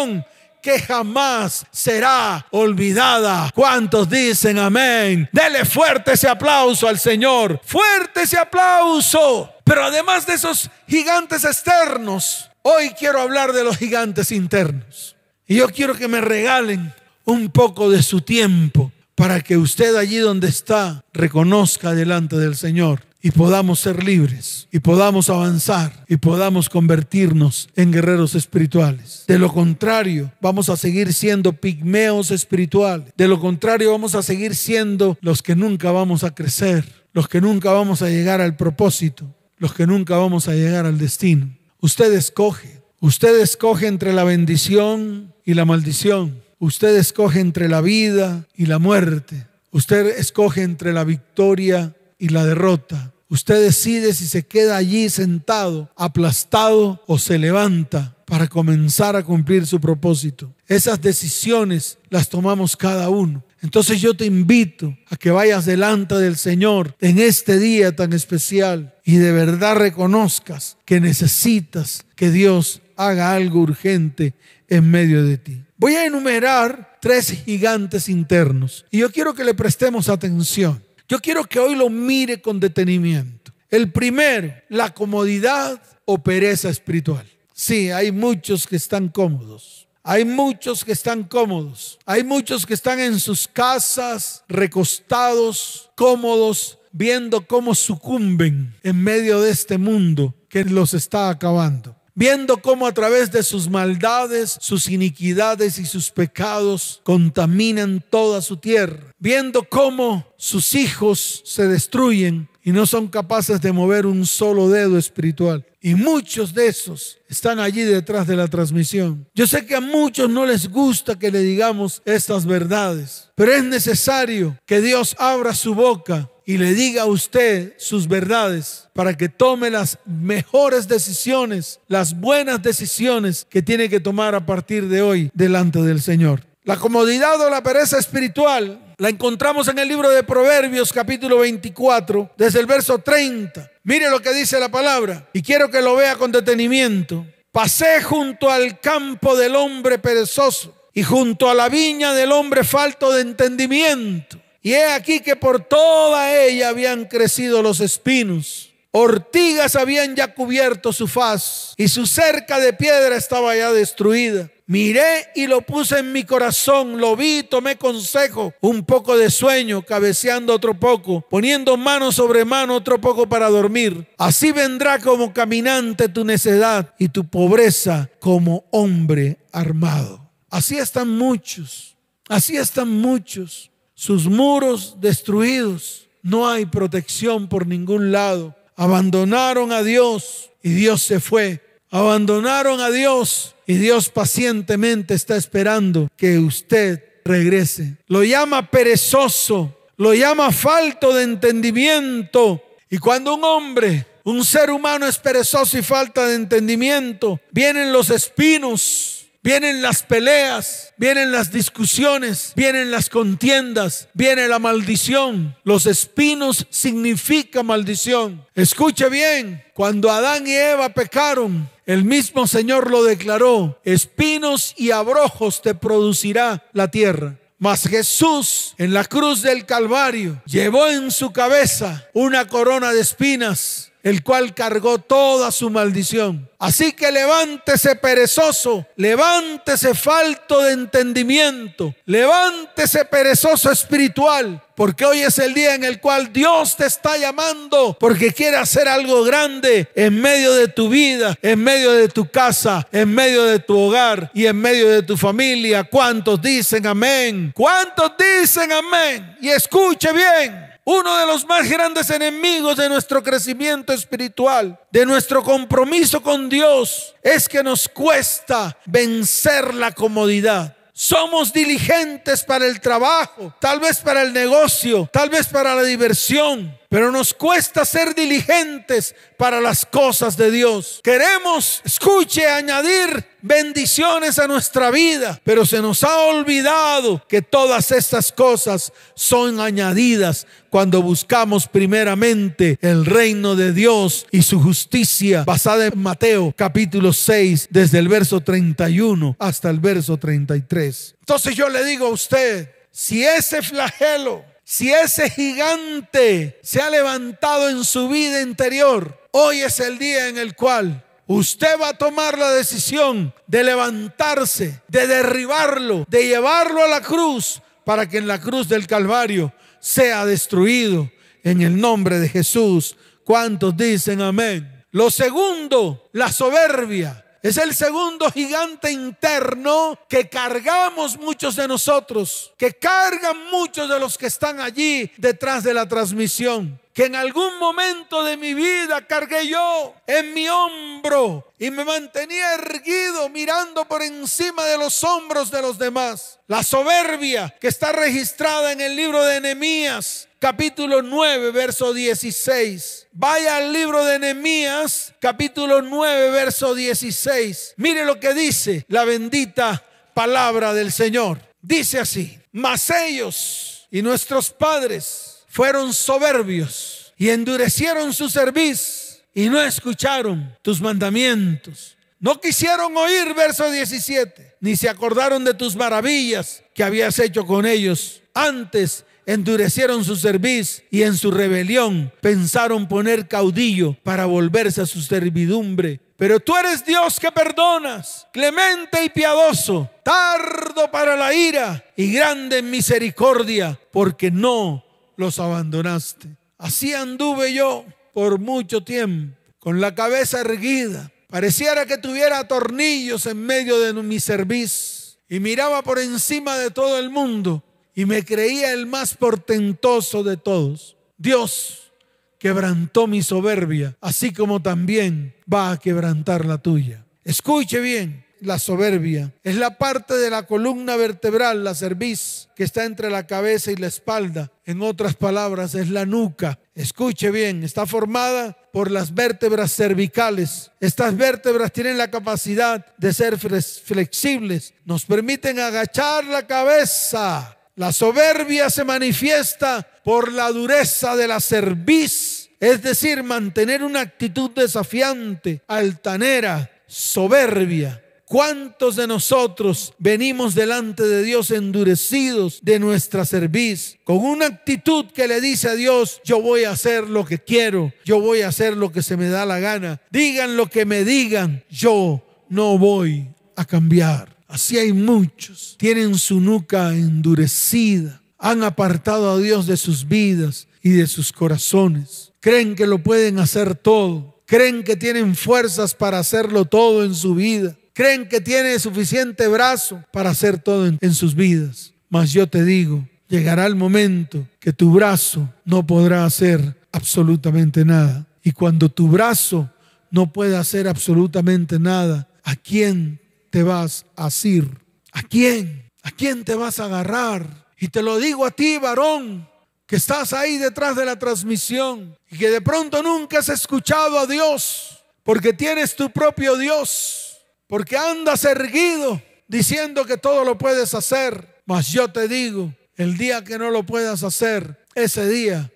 que 0.63 0.79
jamás 0.79 1.65
será 1.71 2.47
olvidada. 2.51 3.51
¿Cuántos 3.53 4.09
dicen 4.09 4.57
amén? 4.57 5.29
Dele 5.31 5.65
fuerte 5.65 6.13
ese 6.13 6.29
aplauso 6.29 6.87
al 6.87 6.97
Señor. 6.97 7.59
Fuerte 7.65 8.21
ese 8.21 8.37
aplauso. 8.37 9.51
Pero 9.65 9.83
además 9.83 10.25
de 10.25 10.35
esos 10.35 10.69
gigantes 10.87 11.43
externos, 11.43 12.49
hoy 12.61 12.91
quiero 12.97 13.19
hablar 13.19 13.51
de 13.51 13.65
los 13.65 13.77
gigantes 13.77 14.31
internos. 14.31 15.17
Y 15.45 15.57
yo 15.57 15.67
quiero 15.67 15.95
que 15.95 16.07
me 16.07 16.21
regalen 16.21 16.93
un 17.25 17.49
poco 17.49 17.89
de 17.89 18.01
su 18.01 18.21
tiempo 18.21 18.91
para 19.15 19.41
que 19.41 19.57
usted 19.57 19.95
allí 19.97 20.17
donde 20.17 20.47
está 20.47 21.03
reconozca 21.13 21.93
delante 21.93 22.37
del 22.37 22.55
Señor 22.55 23.01
y 23.25 23.31
podamos 23.31 23.79
ser 23.79 24.03
libres 24.03 24.67
y 24.69 24.79
podamos 24.79 25.29
avanzar 25.29 26.03
y 26.09 26.17
podamos 26.17 26.67
convertirnos 26.67 27.69
en 27.77 27.93
guerreros 27.93 28.35
espirituales. 28.35 29.23
De 29.27 29.39
lo 29.39 29.51
contrario, 29.51 30.29
vamos 30.41 30.67
a 30.67 30.75
seguir 30.75 31.13
siendo 31.13 31.53
pigmeos 31.53 32.31
espirituales. 32.31 33.13
De 33.17 33.29
lo 33.29 33.39
contrario, 33.39 33.91
vamos 33.91 34.13
a 34.13 34.23
seguir 34.23 34.55
siendo 34.55 35.17
los 35.21 35.41
que 35.41 35.55
nunca 35.55 35.91
vamos 35.91 36.25
a 36.25 36.35
crecer, 36.35 36.83
los 37.13 37.29
que 37.29 37.39
nunca 37.39 37.71
vamos 37.71 38.01
a 38.01 38.09
llegar 38.09 38.41
al 38.41 38.57
propósito, 38.57 39.33
los 39.57 39.73
que 39.73 39.87
nunca 39.87 40.17
vamos 40.17 40.49
a 40.49 40.53
llegar 40.53 40.85
al 40.85 40.97
destino. 40.97 41.49
Usted 41.79 42.11
escoge, 42.11 42.81
usted 42.99 43.39
escoge 43.39 43.87
entre 43.87 44.11
la 44.11 44.25
bendición 44.25 45.33
y 45.45 45.53
la 45.53 45.63
maldición. 45.63 46.43
Usted 46.59 46.97
escoge 46.97 47.39
entre 47.39 47.69
la 47.69 47.79
vida 47.79 48.47
y 48.53 48.65
la 48.65 48.79
muerte. 48.79 49.47
Usted 49.71 50.17
escoge 50.17 50.63
entre 50.63 50.91
la 50.91 51.05
victoria 51.05 51.95
y 52.19 52.29
la 52.29 52.45
derrota. 52.45 53.12
Usted 53.33 53.63
decide 53.63 54.13
si 54.13 54.27
se 54.27 54.45
queda 54.45 54.77
allí 54.77 55.09
sentado, 55.09 55.89
aplastado 55.95 57.01
o 57.07 57.17
se 57.17 57.39
levanta 57.39 58.15
para 58.27 58.47
comenzar 58.47 59.15
a 59.15 59.23
cumplir 59.23 59.65
su 59.65 59.81
propósito. 59.81 60.53
Esas 60.67 61.01
decisiones 61.01 61.97
las 62.11 62.29
tomamos 62.29 62.77
cada 62.77 63.09
uno. 63.09 63.43
Entonces 63.63 63.99
yo 63.99 64.13
te 64.13 64.25
invito 64.25 64.95
a 65.09 65.15
que 65.15 65.31
vayas 65.31 65.65
delante 65.65 66.13
del 66.13 66.37
Señor 66.37 66.95
en 66.99 67.17
este 67.17 67.57
día 67.57 67.95
tan 67.95 68.13
especial 68.13 68.93
y 69.03 69.15
de 69.15 69.31
verdad 69.31 69.77
reconozcas 69.77 70.77
que 70.85 70.99
necesitas 70.99 72.05
que 72.15 72.29
Dios 72.29 72.83
haga 72.97 73.33
algo 73.33 73.61
urgente 73.61 74.35
en 74.67 74.91
medio 74.91 75.25
de 75.25 75.39
ti. 75.39 75.63
Voy 75.77 75.95
a 75.95 76.05
enumerar 76.05 76.99
tres 77.01 77.31
gigantes 77.31 78.09
internos 78.09 78.85
y 78.91 78.99
yo 78.99 79.11
quiero 79.11 79.33
que 79.33 79.43
le 79.43 79.55
prestemos 79.55 80.07
atención. 80.07 80.83
Yo 81.07 81.19
quiero 81.19 81.43
que 81.43 81.59
hoy 81.59 81.75
lo 81.75 81.89
mire 81.89 82.41
con 82.41 82.59
detenimiento. 82.59 83.51
El 83.69 83.91
primero, 83.91 84.53
la 84.69 84.93
comodidad 84.93 85.81
o 86.05 86.21
pereza 86.21 86.69
espiritual. 86.69 87.27
Sí, 87.53 87.91
hay 87.91 88.11
muchos 88.11 88.67
que 88.67 88.75
están 88.75 89.09
cómodos. 89.09 89.87
Hay 90.03 90.25
muchos 90.25 90.83
que 90.83 90.91
están 90.91 91.23
cómodos. 91.23 91.99
Hay 92.05 92.23
muchos 92.23 92.65
que 92.65 92.73
están 92.73 92.99
en 92.99 93.19
sus 93.19 93.47
casas, 93.47 94.43
recostados, 94.47 95.89
cómodos, 95.95 96.77
viendo 96.91 97.47
cómo 97.47 97.73
sucumben 97.73 98.75
en 98.83 99.01
medio 99.01 99.41
de 99.41 99.51
este 99.51 99.77
mundo 99.77 100.35
que 100.49 100.63
los 100.63 100.93
está 100.93 101.29
acabando 101.29 101.95
viendo 102.15 102.57
cómo 102.61 102.87
a 102.87 102.93
través 102.93 103.31
de 103.31 103.43
sus 103.43 103.69
maldades, 103.69 104.57
sus 104.59 104.89
iniquidades 104.89 105.79
y 105.79 105.85
sus 105.85 106.11
pecados 106.11 107.01
contaminan 107.03 108.03
toda 108.09 108.41
su 108.41 108.57
tierra, 108.57 109.13
viendo 109.19 109.63
cómo 109.63 110.27
sus 110.37 110.75
hijos 110.75 111.41
se 111.45 111.67
destruyen 111.67 112.49
y 112.63 112.71
no 112.71 112.85
son 112.85 113.07
capaces 113.07 113.61
de 113.61 113.71
mover 113.71 114.05
un 114.05 114.25
solo 114.25 114.69
dedo 114.69 114.97
espiritual. 114.97 115.65
Y 115.81 115.95
muchos 115.95 116.53
de 116.53 116.67
esos 116.67 117.17
están 117.27 117.59
allí 117.59 117.81
detrás 117.81 118.25
de 118.25 118.37
la 118.37 118.47
transmisión. 118.47 119.27
Yo 119.35 119.45
sé 119.45 119.65
que 119.65 119.75
a 119.75 119.81
muchos 119.81 120.29
no 120.29 120.45
les 120.45 120.69
gusta 120.69 121.19
que 121.19 121.29
le 121.29 121.39
digamos 121.39 122.01
estas 122.05 122.45
verdades, 122.45 123.29
pero 123.35 123.53
es 123.53 123.63
necesario 123.63 124.57
que 124.65 124.79
Dios 124.79 125.15
abra 125.19 125.53
su 125.53 125.75
boca 125.75 126.29
y 126.45 126.57
le 126.57 126.73
diga 126.73 127.03
a 127.03 127.07
usted 127.07 127.73
sus 127.77 128.07
verdades 128.07 128.87
para 128.93 129.15
que 129.15 129.29
tome 129.29 129.69
las 129.69 129.97
mejores 130.05 130.87
decisiones, 130.87 131.79
las 131.87 132.19
buenas 132.19 132.61
decisiones 132.61 133.45
que 133.49 133.61
tiene 133.61 133.89
que 133.89 133.99
tomar 133.99 134.35
a 134.35 134.45
partir 134.45 134.87
de 134.87 135.01
hoy 135.01 135.31
delante 135.33 135.81
del 135.81 136.01
Señor. 136.01 136.45
La 136.63 136.77
comodidad 136.77 137.41
o 137.41 137.49
la 137.49 137.61
pereza 137.61 137.97
espiritual 137.97 138.92
la 139.03 139.09
encontramos 139.09 139.67
en 139.67 139.77
el 139.79 139.89
libro 139.89 140.09
de 140.09 140.23
Proverbios 140.23 140.93
capítulo 140.93 141.39
24, 141.39 142.31
desde 142.37 142.61
el 142.61 142.65
verso 142.65 142.99
30. 142.99 143.69
Mire 143.83 144.09
lo 144.09 144.21
que 144.21 144.33
dice 144.33 144.57
la 144.61 144.69
palabra 144.69 145.27
y 145.33 145.41
quiero 145.41 145.69
que 145.69 145.81
lo 145.81 145.97
vea 145.97 146.15
con 146.15 146.31
detenimiento. 146.31 147.27
Pasé 147.51 148.01
junto 148.01 148.49
al 148.49 148.79
campo 148.79 149.35
del 149.35 149.57
hombre 149.57 149.99
perezoso 149.99 150.73
y 150.93 151.03
junto 151.03 151.49
a 151.49 151.53
la 151.53 151.67
viña 151.67 152.13
del 152.13 152.31
hombre 152.31 152.63
falto 152.63 153.11
de 153.11 153.23
entendimiento. 153.23 154.39
Y 154.61 154.71
he 154.71 154.85
aquí 154.85 155.19
que 155.19 155.35
por 155.35 155.59
toda 155.59 156.33
ella 156.41 156.69
habían 156.69 157.03
crecido 157.03 157.61
los 157.61 157.81
espinos. 157.81 158.71
Ortigas 158.91 159.75
habían 159.75 160.15
ya 160.15 160.33
cubierto 160.33 160.93
su 160.93 161.09
faz 161.09 161.73
y 161.75 161.89
su 161.89 162.07
cerca 162.07 162.57
de 162.57 162.71
piedra 162.71 163.17
estaba 163.17 163.53
ya 163.53 163.73
destruida. 163.73 164.49
Miré 164.73 165.29
y 165.35 165.45
lo 165.45 165.61
puse 165.61 165.99
en 165.99 166.11
mi 166.11 166.23
corazón, 166.23 166.99
lo 166.99 167.15
vi, 167.15 167.43
tomé 167.43 167.77
consejo, 167.77 168.55
un 168.59 168.83
poco 168.83 169.15
de 169.15 169.29
sueño, 169.29 169.83
cabeceando 169.83 170.51
otro 170.51 170.73
poco, 170.73 171.21
poniendo 171.29 171.77
mano 171.77 172.11
sobre 172.11 172.43
mano 172.43 172.73
otro 172.73 172.99
poco 172.99 173.29
para 173.29 173.51
dormir. 173.51 174.07
Así 174.17 174.51
vendrá 174.51 174.97
como 174.97 175.31
caminante 175.31 176.09
tu 176.09 176.25
necedad 176.25 176.91
y 176.97 177.09
tu 177.09 177.23
pobreza 177.23 178.09
como 178.19 178.65
hombre 178.71 179.37
armado. 179.51 180.27
Así 180.49 180.79
están 180.79 181.07
muchos, 181.07 181.95
así 182.27 182.57
están 182.57 182.89
muchos, 182.89 183.69
sus 183.93 184.25
muros 184.25 184.95
destruidos, 184.99 186.07
no 186.23 186.49
hay 186.49 186.65
protección 186.65 187.47
por 187.47 187.67
ningún 187.67 188.11
lado. 188.11 188.55
Abandonaron 188.75 189.71
a 189.71 189.83
Dios 189.83 190.49
y 190.63 190.69
Dios 190.71 191.03
se 191.03 191.19
fue. 191.19 191.61
Abandonaron 191.91 192.81
a 192.81 192.89
Dios 192.89 193.52
y 193.65 193.75
Dios 193.75 194.09
pacientemente 194.09 195.13
está 195.13 195.35
esperando 195.35 196.09
que 196.17 196.39
usted 196.39 197.03
regrese. 197.25 197.97
Lo 198.07 198.23
llama 198.23 198.69
perezoso, 198.69 199.77
lo 199.97 200.13
llama 200.13 200.51
falto 200.51 201.13
de 201.13 201.23
entendimiento. 201.23 202.61
Y 202.89 202.97
cuando 202.97 203.35
un 203.35 203.43
hombre, 203.43 204.05
un 204.23 204.43
ser 204.43 204.71
humano 204.71 205.07
es 205.07 205.17
perezoso 205.17 205.77
y 205.77 205.81
falta 205.81 206.27
de 206.27 206.35
entendimiento, 206.35 207.39
vienen 207.51 207.91
los 207.91 208.09
espinos, 208.09 209.23
Vienen 209.43 209.81
las 209.81 210.03
peleas, 210.03 210.93
vienen 210.95 211.33
las 211.33 211.51
discusiones, 211.51 212.53
vienen 212.55 212.91
las 212.91 213.09
contiendas, 213.09 214.07
viene 214.13 214.47
la 214.47 214.57
maldición. 214.57 215.57
Los 215.65 215.85
espinos 215.85 216.65
significa 216.69 217.61
maldición. 217.61 218.47
Escuche 218.55 219.09
bien, 219.09 219.61
cuando 219.73 220.09
Adán 220.09 220.47
y 220.47 220.53
Eva 220.53 220.87
pecaron, 220.93 221.69
el 221.85 222.05
mismo 222.05 222.47
Señor 222.47 222.89
lo 222.89 223.03
declaró, 223.03 223.79
espinos 223.83 224.73
y 224.77 224.91
abrojos 224.91 225.61
te 225.61 225.75
producirá 225.75 226.63
la 226.73 226.89
tierra. 226.89 227.37
Mas 227.57 227.87
Jesús 227.87 228.73
en 228.77 228.93
la 228.93 229.05
cruz 229.05 229.41
del 229.41 229.65
Calvario 229.65 230.41
llevó 230.45 230.87
en 230.87 231.11
su 231.11 231.31
cabeza 231.31 232.05
una 232.13 232.47
corona 232.47 232.91
de 232.91 233.01
espinas 233.01 233.93
el 234.03 234.21
cual 234.21 234.53
cargó 234.53 234.99
toda 234.99 235.49
su 235.51 235.69
maldición. 235.69 236.49
Así 236.59 236.91
que 236.91 237.11
levántese 237.11 237.95
perezoso, 237.95 238.85
levántese 238.97 239.95
falto 239.95 240.61
de 240.61 240.73
entendimiento, 240.73 241.95
levántese 242.05 243.05
perezoso 243.05 243.71
espiritual, 243.71 244.61
porque 244.75 245.05
hoy 245.05 245.21
es 245.21 245.37
el 245.39 245.53
día 245.53 245.75
en 245.75 245.83
el 245.83 245.99
cual 245.99 246.31
Dios 246.31 246.75
te 246.75 246.85
está 246.85 247.17
llamando, 247.17 247.95
porque 247.99 248.31
quiere 248.31 248.57
hacer 248.57 248.87
algo 248.87 249.23
grande 249.23 249.87
en 249.95 250.19
medio 250.19 250.53
de 250.53 250.67
tu 250.67 250.89
vida, 250.89 251.35
en 251.41 251.63
medio 251.63 251.91
de 251.91 252.07
tu 252.07 252.29
casa, 252.29 252.87
en 252.91 253.13
medio 253.13 253.43
de 253.43 253.59
tu 253.59 253.77
hogar 253.77 254.31
y 254.33 254.45
en 254.45 254.57
medio 254.57 254.89
de 254.89 255.03
tu 255.03 255.17
familia. 255.17 255.83
¿Cuántos 255.83 256.41
dicen 256.41 256.85
amén? 256.87 257.51
¿Cuántos 257.55 258.11
dicen 258.17 258.71
amén? 258.71 259.37
Y 259.41 259.49
escuche 259.49 260.11
bien. 260.11 260.73
Uno 260.85 261.17
de 261.17 261.25
los 261.25 261.45
más 261.47 261.69
grandes 261.69 262.09
enemigos 262.09 262.75
de 262.75 262.89
nuestro 262.89 263.23
crecimiento 263.23 263.93
espiritual, 263.93 264.77
de 264.91 265.05
nuestro 265.05 265.41
compromiso 265.41 266.21
con 266.21 266.49
Dios, 266.49 267.15
es 267.23 267.47
que 267.47 267.63
nos 267.63 267.87
cuesta 267.87 268.77
vencer 268.85 269.73
la 269.75 269.93
comodidad. 269.93 270.75
Somos 271.05 271.51
diligentes 271.51 272.45
para 272.45 272.65
el 272.65 272.79
trabajo, 272.79 273.53
tal 273.59 273.81
vez 273.81 273.99
para 273.99 274.21
el 274.21 274.31
negocio, 274.31 275.09
tal 275.11 275.29
vez 275.29 275.47
para 275.47 275.75
la 275.75 275.83
diversión, 275.83 276.79
pero 276.93 277.11
nos 277.11 277.33
cuesta 277.33 277.85
ser 277.85 278.13
diligentes 278.13 279.15
para 279.35 279.59
las 279.59 279.83
cosas 279.83 280.37
de 280.37 280.51
Dios. 280.51 281.01
Queremos, 281.03 281.81
escuche, 281.83 282.45
añadir 282.45 283.25
bendiciones 283.41 284.37
a 284.37 284.45
nuestra 284.45 284.91
vida, 284.91 285.41
pero 285.43 285.65
se 285.65 285.81
nos 285.81 286.03
ha 286.03 286.15
olvidado 286.25 287.25
que 287.27 287.41
todas 287.41 287.89
estas 287.89 288.31
cosas 288.31 288.93
son 289.15 289.59
añadidas 289.59 290.45
cuando 290.69 291.01
buscamos 291.01 291.67
primeramente 291.67 292.77
el 292.79 293.07
reino 293.07 293.55
de 293.55 293.73
Dios 293.73 294.27
y 294.29 294.43
su 294.43 294.61
justicia 294.61 295.45
basada 295.45 295.87
en 295.87 295.97
Mateo 295.97 296.53
capítulo 296.55 297.11
6 297.11 297.69
desde 297.71 297.97
el 297.97 298.07
verso 298.07 298.41
31 298.41 299.35
hasta 299.39 299.71
el 299.71 299.79
verso 299.79 300.17
33. 300.17 301.15
Entonces 301.21 301.55
yo 301.55 301.69
le 301.69 301.83
digo 301.85 302.05
a 302.05 302.11
usted, 302.11 302.69
si 302.91 303.25
ese 303.25 303.63
flagelo 303.63 304.52
si 304.63 304.91
ese 304.91 305.29
gigante 305.29 306.59
se 306.63 306.81
ha 306.81 306.89
levantado 306.89 307.69
en 307.69 307.83
su 307.83 308.07
vida 308.07 308.41
interior, 308.41 309.19
hoy 309.31 309.59
es 309.59 309.79
el 309.79 309.97
día 309.97 310.29
en 310.29 310.37
el 310.37 310.55
cual 310.55 311.05
usted 311.27 311.79
va 311.81 311.89
a 311.89 311.97
tomar 311.97 312.37
la 312.37 312.51
decisión 312.51 313.33
de 313.47 313.63
levantarse, 313.63 314.81
de 314.87 315.07
derribarlo, 315.07 316.05
de 316.07 316.27
llevarlo 316.27 316.83
a 316.83 316.87
la 316.87 317.01
cruz, 317.01 317.61
para 317.85 318.07
que 318.07 318.17
en 318.17 318.27
la 318.27 318.39
cruz 318.39 318.69
del 318.69 318.87
Calvario 318.87 319.53
sea 319.79 320.25
destruido 320.25 321.11
en 321.43 321.61
el 321.61 321.79
nombre 321.79 322.19
de 322.19 322.29
Jesús. 322.29 322.95
¿Cuántos 323.25 323.75
dicen 323.75 324.21
amén? 324.21 324.85
Lo 324.91 325.11
segundo, 325.11 326.09
la 326.13 326.31
soberbia. 326.31 327.22
Es 327.43 327.57
el 327.57 327.75
segundo 327.75 328.31
gigante 328.31 328.89
interno 328.89 329.99
que 330.07 330.29
cargamos 330.29 331.17
muchos 331.17 331.57
de 331.57 331.67
nosotros, 331.67 332.53
que 332.57 332.71
cargan 332.71 333.37
muchos 333.51 333.89
de 333.89 333.99
los 333.99 334.17
que 334.17 334.27
están 334.27 334.61
allí 334.61 335.11
detrás 335.17 335.61
de 335.65 335.73
la 335.73 335.85
transmisión 335.85 336.79
que 336.93 337.05
en 337.05 337.15
algún 337.15 337.57
momento 337.57 338.23
de 338.23 338.37
mi 338.37 338.53
vida 338.53 339.05
cargué 339.07 339.47
yo 339.47 339.95
en 340.05 340.33
mi 340.33 340.47
hombro 340.47 341.51
y 341.57 341.71
me 341.71 341.83
mantenía 341.83 342.53
erguido 342.53 343.29
mirando 343.29 343.85
por 343.85 344.03
encima 344.03 344.63
de 344.65 344.77
los 344.77 345.03
hombros 345.03 345.49
de 345.49 345.61
los 345.61 345.79
demás. 345.79 346.39
La 346.47 346.61
soberbia 346.61 347.53
que 347.59 347.67
está 347.67 347.91
registrada 347.91 348.71
en 348.71 348.81
el 348.81 348.95
libro 348.95 349.23
de 349.23 349.41
Nehemías, 349.41 350.27
capítulo 350.43 351.01
9, 351.01 351.51
verso 351.51 351.93
16. 351.93 353.07
Vaya 353.13 353.55
al 353.55 353.71
libro 353.71 354.03
de 354.03 354.19
Nehemías, 354.19 355.13
capítulo 355.21 355.81
9, 355.81 356.31
verso 356.31 356.75
16. 356.75 357.75
Mire 357.77 358.03
lo 358.03 358.19
que 358.19 358.33
dice 358.33 358.83
la 358.89 359.05
bendita 359.05 359.81
palabra 360.13 360.73
del 360.73 360.91
Señor. 360.91 361.39
Dice 361.61 361.97
así, 361.97 362.37
mas 362.51 362.89
ellos 362.89 363.87
y 363.89 364.01
nuestros 364.01 364.49
padres 364.49 365.45
fueron 365.47 365.93
soberbios 365.93 367.13
y 367.17 367.29
endurecieron 367.29 368.11
su 368.11 368.29
cerviz 368.29 369.21
y 369.33 369.47
no 369.47 369.61
escucharon 369.61 370.57
tus 370.61 370.81
mandamientos. 370.81 371.95
No 372.19 372.41
quisieron 372.41 372.97
oír, 372.97 373.33
verso 373.33 373.71
17, 373.71 374.55
ni 374.59 374.75
se 374.75 374.89
acordaron 374.89 375.45
de 375.45 375.53
tus 375.53 375.77
maravillas 375.77 376.63
que 376.73 376.83
habías 376.83 377.17
hecho 377.19 377.45
con 377.45 377.65
ellos. 377.65 378.21
Antes 378.33 379.05
endurecieron 379.25 380.03
su 380.03 380.15
cerviz 380.15 380.83
y 380.91 381.03
en 381.03 381.15
su 381.15 381.31
rebelión 381.31 382.11
pensaron 382.21 382.87
poner 382.87 383.27
caudillo 383.27 383.95
para 384.03 384.25
volverse 384.25 384.81
a 384.81 384.85
su 384.85 385.01
servidumbre. 385.01 385.99
Pero 386.17 386.39
tú 386.39 386.55
eres 386.55 386.85
Dios 386.85 387.19
que 387.19 387.31
perdonas, 387.31 388.27
clemente 388.31 389.03
y 389.03 389.09
piadoso, 389.09 389.89
tardo 390.03 390.89
para 390.91 391.15
la 391.15 391.33
ira 391.33 391.83
y 391.97 392.13
grande 392.13 392.59
en 392.59 392.69
misericordia, 392.69 393.79
porque 393.91 394.31
no 394.31 394.85
los 395.17 395.39
abandonaste. 395.39 396.29
Así 396.57 396.93
anduve 396.93 397.53
yo 397.53 397.85
por 398.13 398.39
mucho 398.39 398.83
tiempo, 398.83 399.35
con 399.59 399.81
la 399.81 399.95
cabeza 399.95 400.41
erguida. 400.41 401.11
Pareciera 401.29 401.85
que 401.85 401.97
tuviera 401.97 402.47
tornillos 402.47 403.25
en 403.25 403.43
medio 403.43 403.79
de 403.79 403.93
mi 403.93 404.19
cerviz 404.19 405.17
y 405.27 405.39
miraba 405.39 405.81
por 405.81 405.97
encima 405.97 406.57
de 406.57 406.69
todo 406.69 406.99
el 406.99 407.09
mundo 407.09 407.63
y 407.95 408.05
me 408.05 408.23
creía 408.25 408.73
el 408.73 408.85
más 408.85 409.15
portentoso 409.15 410.23
de 410.23 410.37
todos. 410.37 410.97
Dios 411.17 411.91
quebrantó 412.39 413.07
mi 413.07 413.21
soberbia, 413.21 413.95
así 414.01 414.33
como 414.33 414.61
también 414.61 415.33
va 415.51 415.71
a 415.71 415.77
quebrantar 415.77 416.45
la 416.45 416.57
tuya. 416.57 417.05
Escuche 417.23 417.79
bien, 417.79 418.25
la 418.41 418.59
soberbia 418.59 419.33
es 419.43 419.55
la 419.55 419.77
parte 419.77 420.15
de 420.15 420.29
la 420.29 420.43
columna 420.43 420.97
vertebral, 420.97 421.63
la 421.63 421.73
cerviz, 421.73 422.49
que 422.55 422.65
está 422.65 422.83
entre 422.83 423.09
la 423.09 423.25
cabeza 423.25 423.71
y 423.71 423.77
la 423.77 423.87
espalda. 423.87 424.51
En 424.65 424.81
otras 424.81 425.15
palabras, 425.15 425.75
es 425.75 425.89
la 425.89 426.05
nuca. 426.05 426.59
Escuche 426.75 427.31
bien, 427.31 427.63
está 427.63 427.85
formada 427.85 428.57
por 428.73 428.91
las 428.91 429.13
vértebras 429.13 429.73
cervicales. 429.73 430.71
Estas 430.81 431.15
vértebras 431.15 431.71
tienen 431.71 431.97
la 431.97 432.11
capacidad 432.11 432.85
de 432.97 433.13
ser 433.13 433.37
flexibles, 433.37 434.73
nos 434.83 435.05
permiten 435.05 435.59
agachar 435.59 436.25
la 436.25 436.45
cabeza. 436.45 437.57
La 437.75 437.91
soberbia 437.91 438.69
se 438.69 438.83
manifiesta 438.83 439.87
por 440.03 440.31
la 440.31 440.51
dureza 440.51 441.15
de 441.15 441.27
la 441.27 441.39
cerviz, 441.39 442.51
es 442.59 442.83
decir, 442.83 443.23
mantener 443.23 443.83
una 443.83 444.01
actitud 444.01 444.51
desafiante, 444.51 445.63
altanera, 445.67 446.69
soberbia. 446.85 447.99
¿Cuántos 448.25 448.95
de 448.95 449.07
nosotros 449.07 449.93
venimos 449.97 450.53
delante 450.53 451.03
de 451.03 451.23
Dios 451.23 451.49
endurecidos 451.49 452.59
de 452.61 452.77
nuestra 452.77 453.25
cerviz, 453.25 453.97
con 454.03 454.17
una 454.17 454.45
actitud 454.45 455.05
que 455.07 455.27
le 455.27 455.41
dice 455.41 455.69
a 455.69 455.75
Dios, 455.75 456.21
yo 456.23 456.41
voy 456.41 456.65
a 456.65 456.71
hacer 456.71 457.09
lo 457.09 457.25
que 457.25 457.39
quiero, 457.39 457.91
yo 458.05 458.19
voy 458.19 458.41
a 458.41 458.49
hacer 458.49 458.77
lo 458.77 458.91
que 458.91 459.01
se 459.01 459.17
me 459.17 459.29
da 459.29 459.45
la 459.45 459.59
gana, 459.59 459.99
digan 460.11 460.57
lo 460.57 460.67
que 460.67 460.85
me 460.85 461.03
digan, 461.03 461.63
yo 461.69 462.23
no 462.49 462.77
voy 462.77 463.29
a 463.55 463.65
cambiar? 463.65 464.33
Así 464.53 464.77
hay 464.77 464.93
muchos, 464.93 465.73
tienen 465.79 466.15
su 466.15 466.39
nuca 466.39 466.93
endurecida, 466.93 468.21
han 468.37 468.61
apartado 468.61 469.31
a 469.31 469.39
Dios 469.39 469.65
de 469.65 469.77
sus 469.77 470.07
vidas 470.07 470.67
y 470.83 470.91
de 470.91 471.07
sus 471.07 471.33
corazones, 471.33 472.33
creen 472.39 472.75
que 472.75 472.85
lo 472.85 472.99
pueden 472.99 473.39
hacer 473.39 473.73
todo, 473.73 474.43
creen 474.45 474.83
que 474.83 474.95
tienen 474.95 475.35
fuerzas 475.35 475.95
para 475.95 476.19
hacerlo 476.19 476.65
todo 476.65 477.03
en 477.03 477.15
su 477.15 477.33
vida. 477.33 477.75
Creen 477.93 478.27
que 478.27 478.41
tiene 478.41 478.77
suficiente 478.77 479.47
brazo 479.47 480.03
para 480.13 480.29
hacer 480.29 480.59
todo 480.59 480.85
en, 480.85 481.13
sus 481.15 481.33
vidas. 481.33 481.93
Mas 482.07 482.31
yo 482.31 482.45
te 482.45 482.63
digo, 482.63 483.07
llegará 483.27 483.65
el 483.65 483.75
momento 483.75 484.47
que 484.59 484.71
tu 484.71 484.91
brazo 484.91 485.51
no 485.65 485.87
podrá 485.87 486.25
hacer 486.25 486.77
absolutamente 486.91 487.85
nada. 487.85 488.27
Y 488.43 488.51
cuando 488.51 488.89
tu 488.89 489.07
brazo 489.07 489.67
no 490.11 490.31
pueda 490.31 490.59
hacer 490.59 490.87
absolutamente 490.87 491.79
nada, 491.79 492.27
¿a 492.43 492.55
quién 492.55 493.19
te 493.53 493.61
vas 493.61 494.07
a 494.15 494.25
asir? 494.25 494.67
¿A 495.11 495.21
quién? 495.21 495.87
¿A 496.01 496.09
quién 496.09 496.43
te 496.43 496.55
vas 496.55 496.79
a 496.79 496.85
agarrar? 496.85 497.67
Y 497.77 497.89
te 497.89 498.01
lo 498.01 498.17
digo 498.17 498.47
a 498.47 498.49
ti, 498.49 498.79
varón, 498.79 499.47
que 499.85 499.97
estás 499.97 500.33
ahí 500.33 500.57
detrás 500.57 500.95
de 500.95 501.05
la 501.05 501.19
transmisión 501.19 502.17
y 502.31 502.39
que 502.39 502.49
de 502.49 502.61
pronto 502.61 503.03
nunca 503.03 503.37
has 503.37 503.49
escuchado 503.49 504.17
a 504.17 504.25
Dios, 504.25 505.03
porque 505.21 505.53
tienes 505.53 505.95
tu 505.95 506.09
propio 506.09 506.57
Dios 506.57 507.29
porque 507.67 507.95
andas 507.95 508.43
erguido 508.43 509.21
diciendo 509.47 510.03
que 510.03 510.17
todo 510.17 510.43
lo 510.43 510.57
puedes 510.57 510.95
hacer. 510.95 511.61
Mas 511.67 511.91
yo 511.91 512.07
te 512.07 512.27
digo, 512.27 512.73
el 512.95 513.17
día 513.17 513.43
que 513.43 513.59
no 513.59 513.69
lo 513.69 513.85
puedas 513.85 514.23
hacer, 514.23 514.83
ese 514.95 515.27
día, 515.29 515.71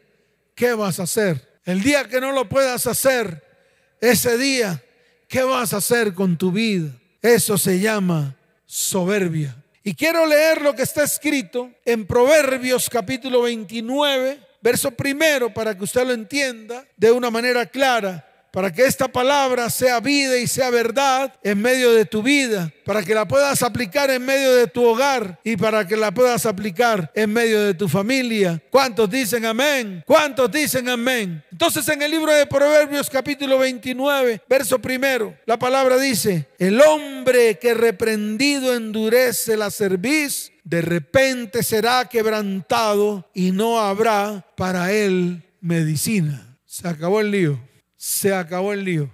¿qué 0.56 0.74
vas 0.74 1.00
a 1.00 1.04
hacer? 1.04 1.60
El 1.64 1.84
día 1.84 2.08
que 2.08 2.20
no 2.22 2.32
lo 2.32 2.50
puedas 2.50 2.88
hacer, 2.88 3.44
ese 4.02 4.36
día, 4.40 4.84
¿qué 5.28 5.44
vas 5.44 5.74
a 5.74 5.78
hacer 5.78 6.16
con 6.16 6.40
tu 6.40 6.52
vida? 6.52 6.92
Eso 7.28 7.58
se 7.58 7.78
llama 7.78 8.38
soberbia. 8.66 9.54
Y 9.84 9.96
quiero 9.96 10.26
leer 10.26 10.62
lo 10.62 10.74
que 10.74 10.84
está 10.84 11.04
escrito 11.04 11.70
en 11.84 12.06
Proverbios 12.08 12.90
capítulo 12.90 13.42
29, 13.42 14.40
verso 14.62 14.92
primero, 14.92 15.54
para 15.54 15.78
que 15.78 15.84
usted 15.84 16.08
lo 16.08 16.14
entienda 16.14 16.86
de 16.96 17.12
una 17.12 17.30
manera 17.30 17.66
clara 17.66 18.26
para 18.58 18.74
que 18.74 18.88
esta 18.88 19.08
palabra 19.08 19.70
sea 19.70 20.00
vida 20.00 20.36
y 20.36 20.48
sea 20.48 20.72
verdad 20.72 21.32
en 21.44 21.62
medio 21.62 21.94
de 21.94 22.06
tu 22.06 22.24
vida, 22.24 22.74
para 22.86 23.04
que 23.04 23.14
la 23.14 23.28
puedas 23.28 23.62
aplicar 23.62 24.10
en 24.10 24.26
medio 24.26 24.56
de 24.56 24.66
tu 24.66 24.84
hogar 24.84 25.40
y 25.44 25.56
para 25.56 25.86
que 25.86 25.96
la 25.96 26.12
puedas 26.12 26.44
aplicar 26.48 27.12
en 27.14 27.32
medio 27.32 27.62
de 27.62 27.76
tu 27.76 27.88
familia. 27.88 28.60
¿Cuántos 28.72 29.12
dicen 29.12 29.46
amén? 29.46 30.04
¿Cuántos 30.08 30.52
dicen 30.52 30.90
amén? 30.90 31.44
Entonces 31.52 31.88
en 31.90 32.02
el 32.02 32.10
libro 32.10 32.34
de 32.34 32.48
Proverbios 32.48 33.12
capítulo 33.12 33.60
29, 33.60 34.42
verso 34.50 34.80
primero, 34.80 35.38
la 35.46 35.60
palabra 35.60 36.00
dice, 36.00 36.48
el 36.58 36.82
hombre 36.82 37.60
que 37.60 37.76
reprendido 37.76 38.74
endurece 38.74 39.56
la 39.56 39.70
cerviz, 39.70 40.52
de 40.64 40.82
repente 40.82 41.62
será 41.62 42.10
quebrantado 42.10 43.30
y 43.36 43.52
no 43.52 43.80
habrá 43.80 44.48
para 44.58 44.92
él 44.92 45.44
medicina. 45.62 46.58
Se 46.66 46.88
acabó 46.88 47.22
el 47.22 47.30
lío 47.30 47.68
se 48.08 48.34
acabó 48.34 48.72
el 48.72 48.86
lío. 48.86 49.10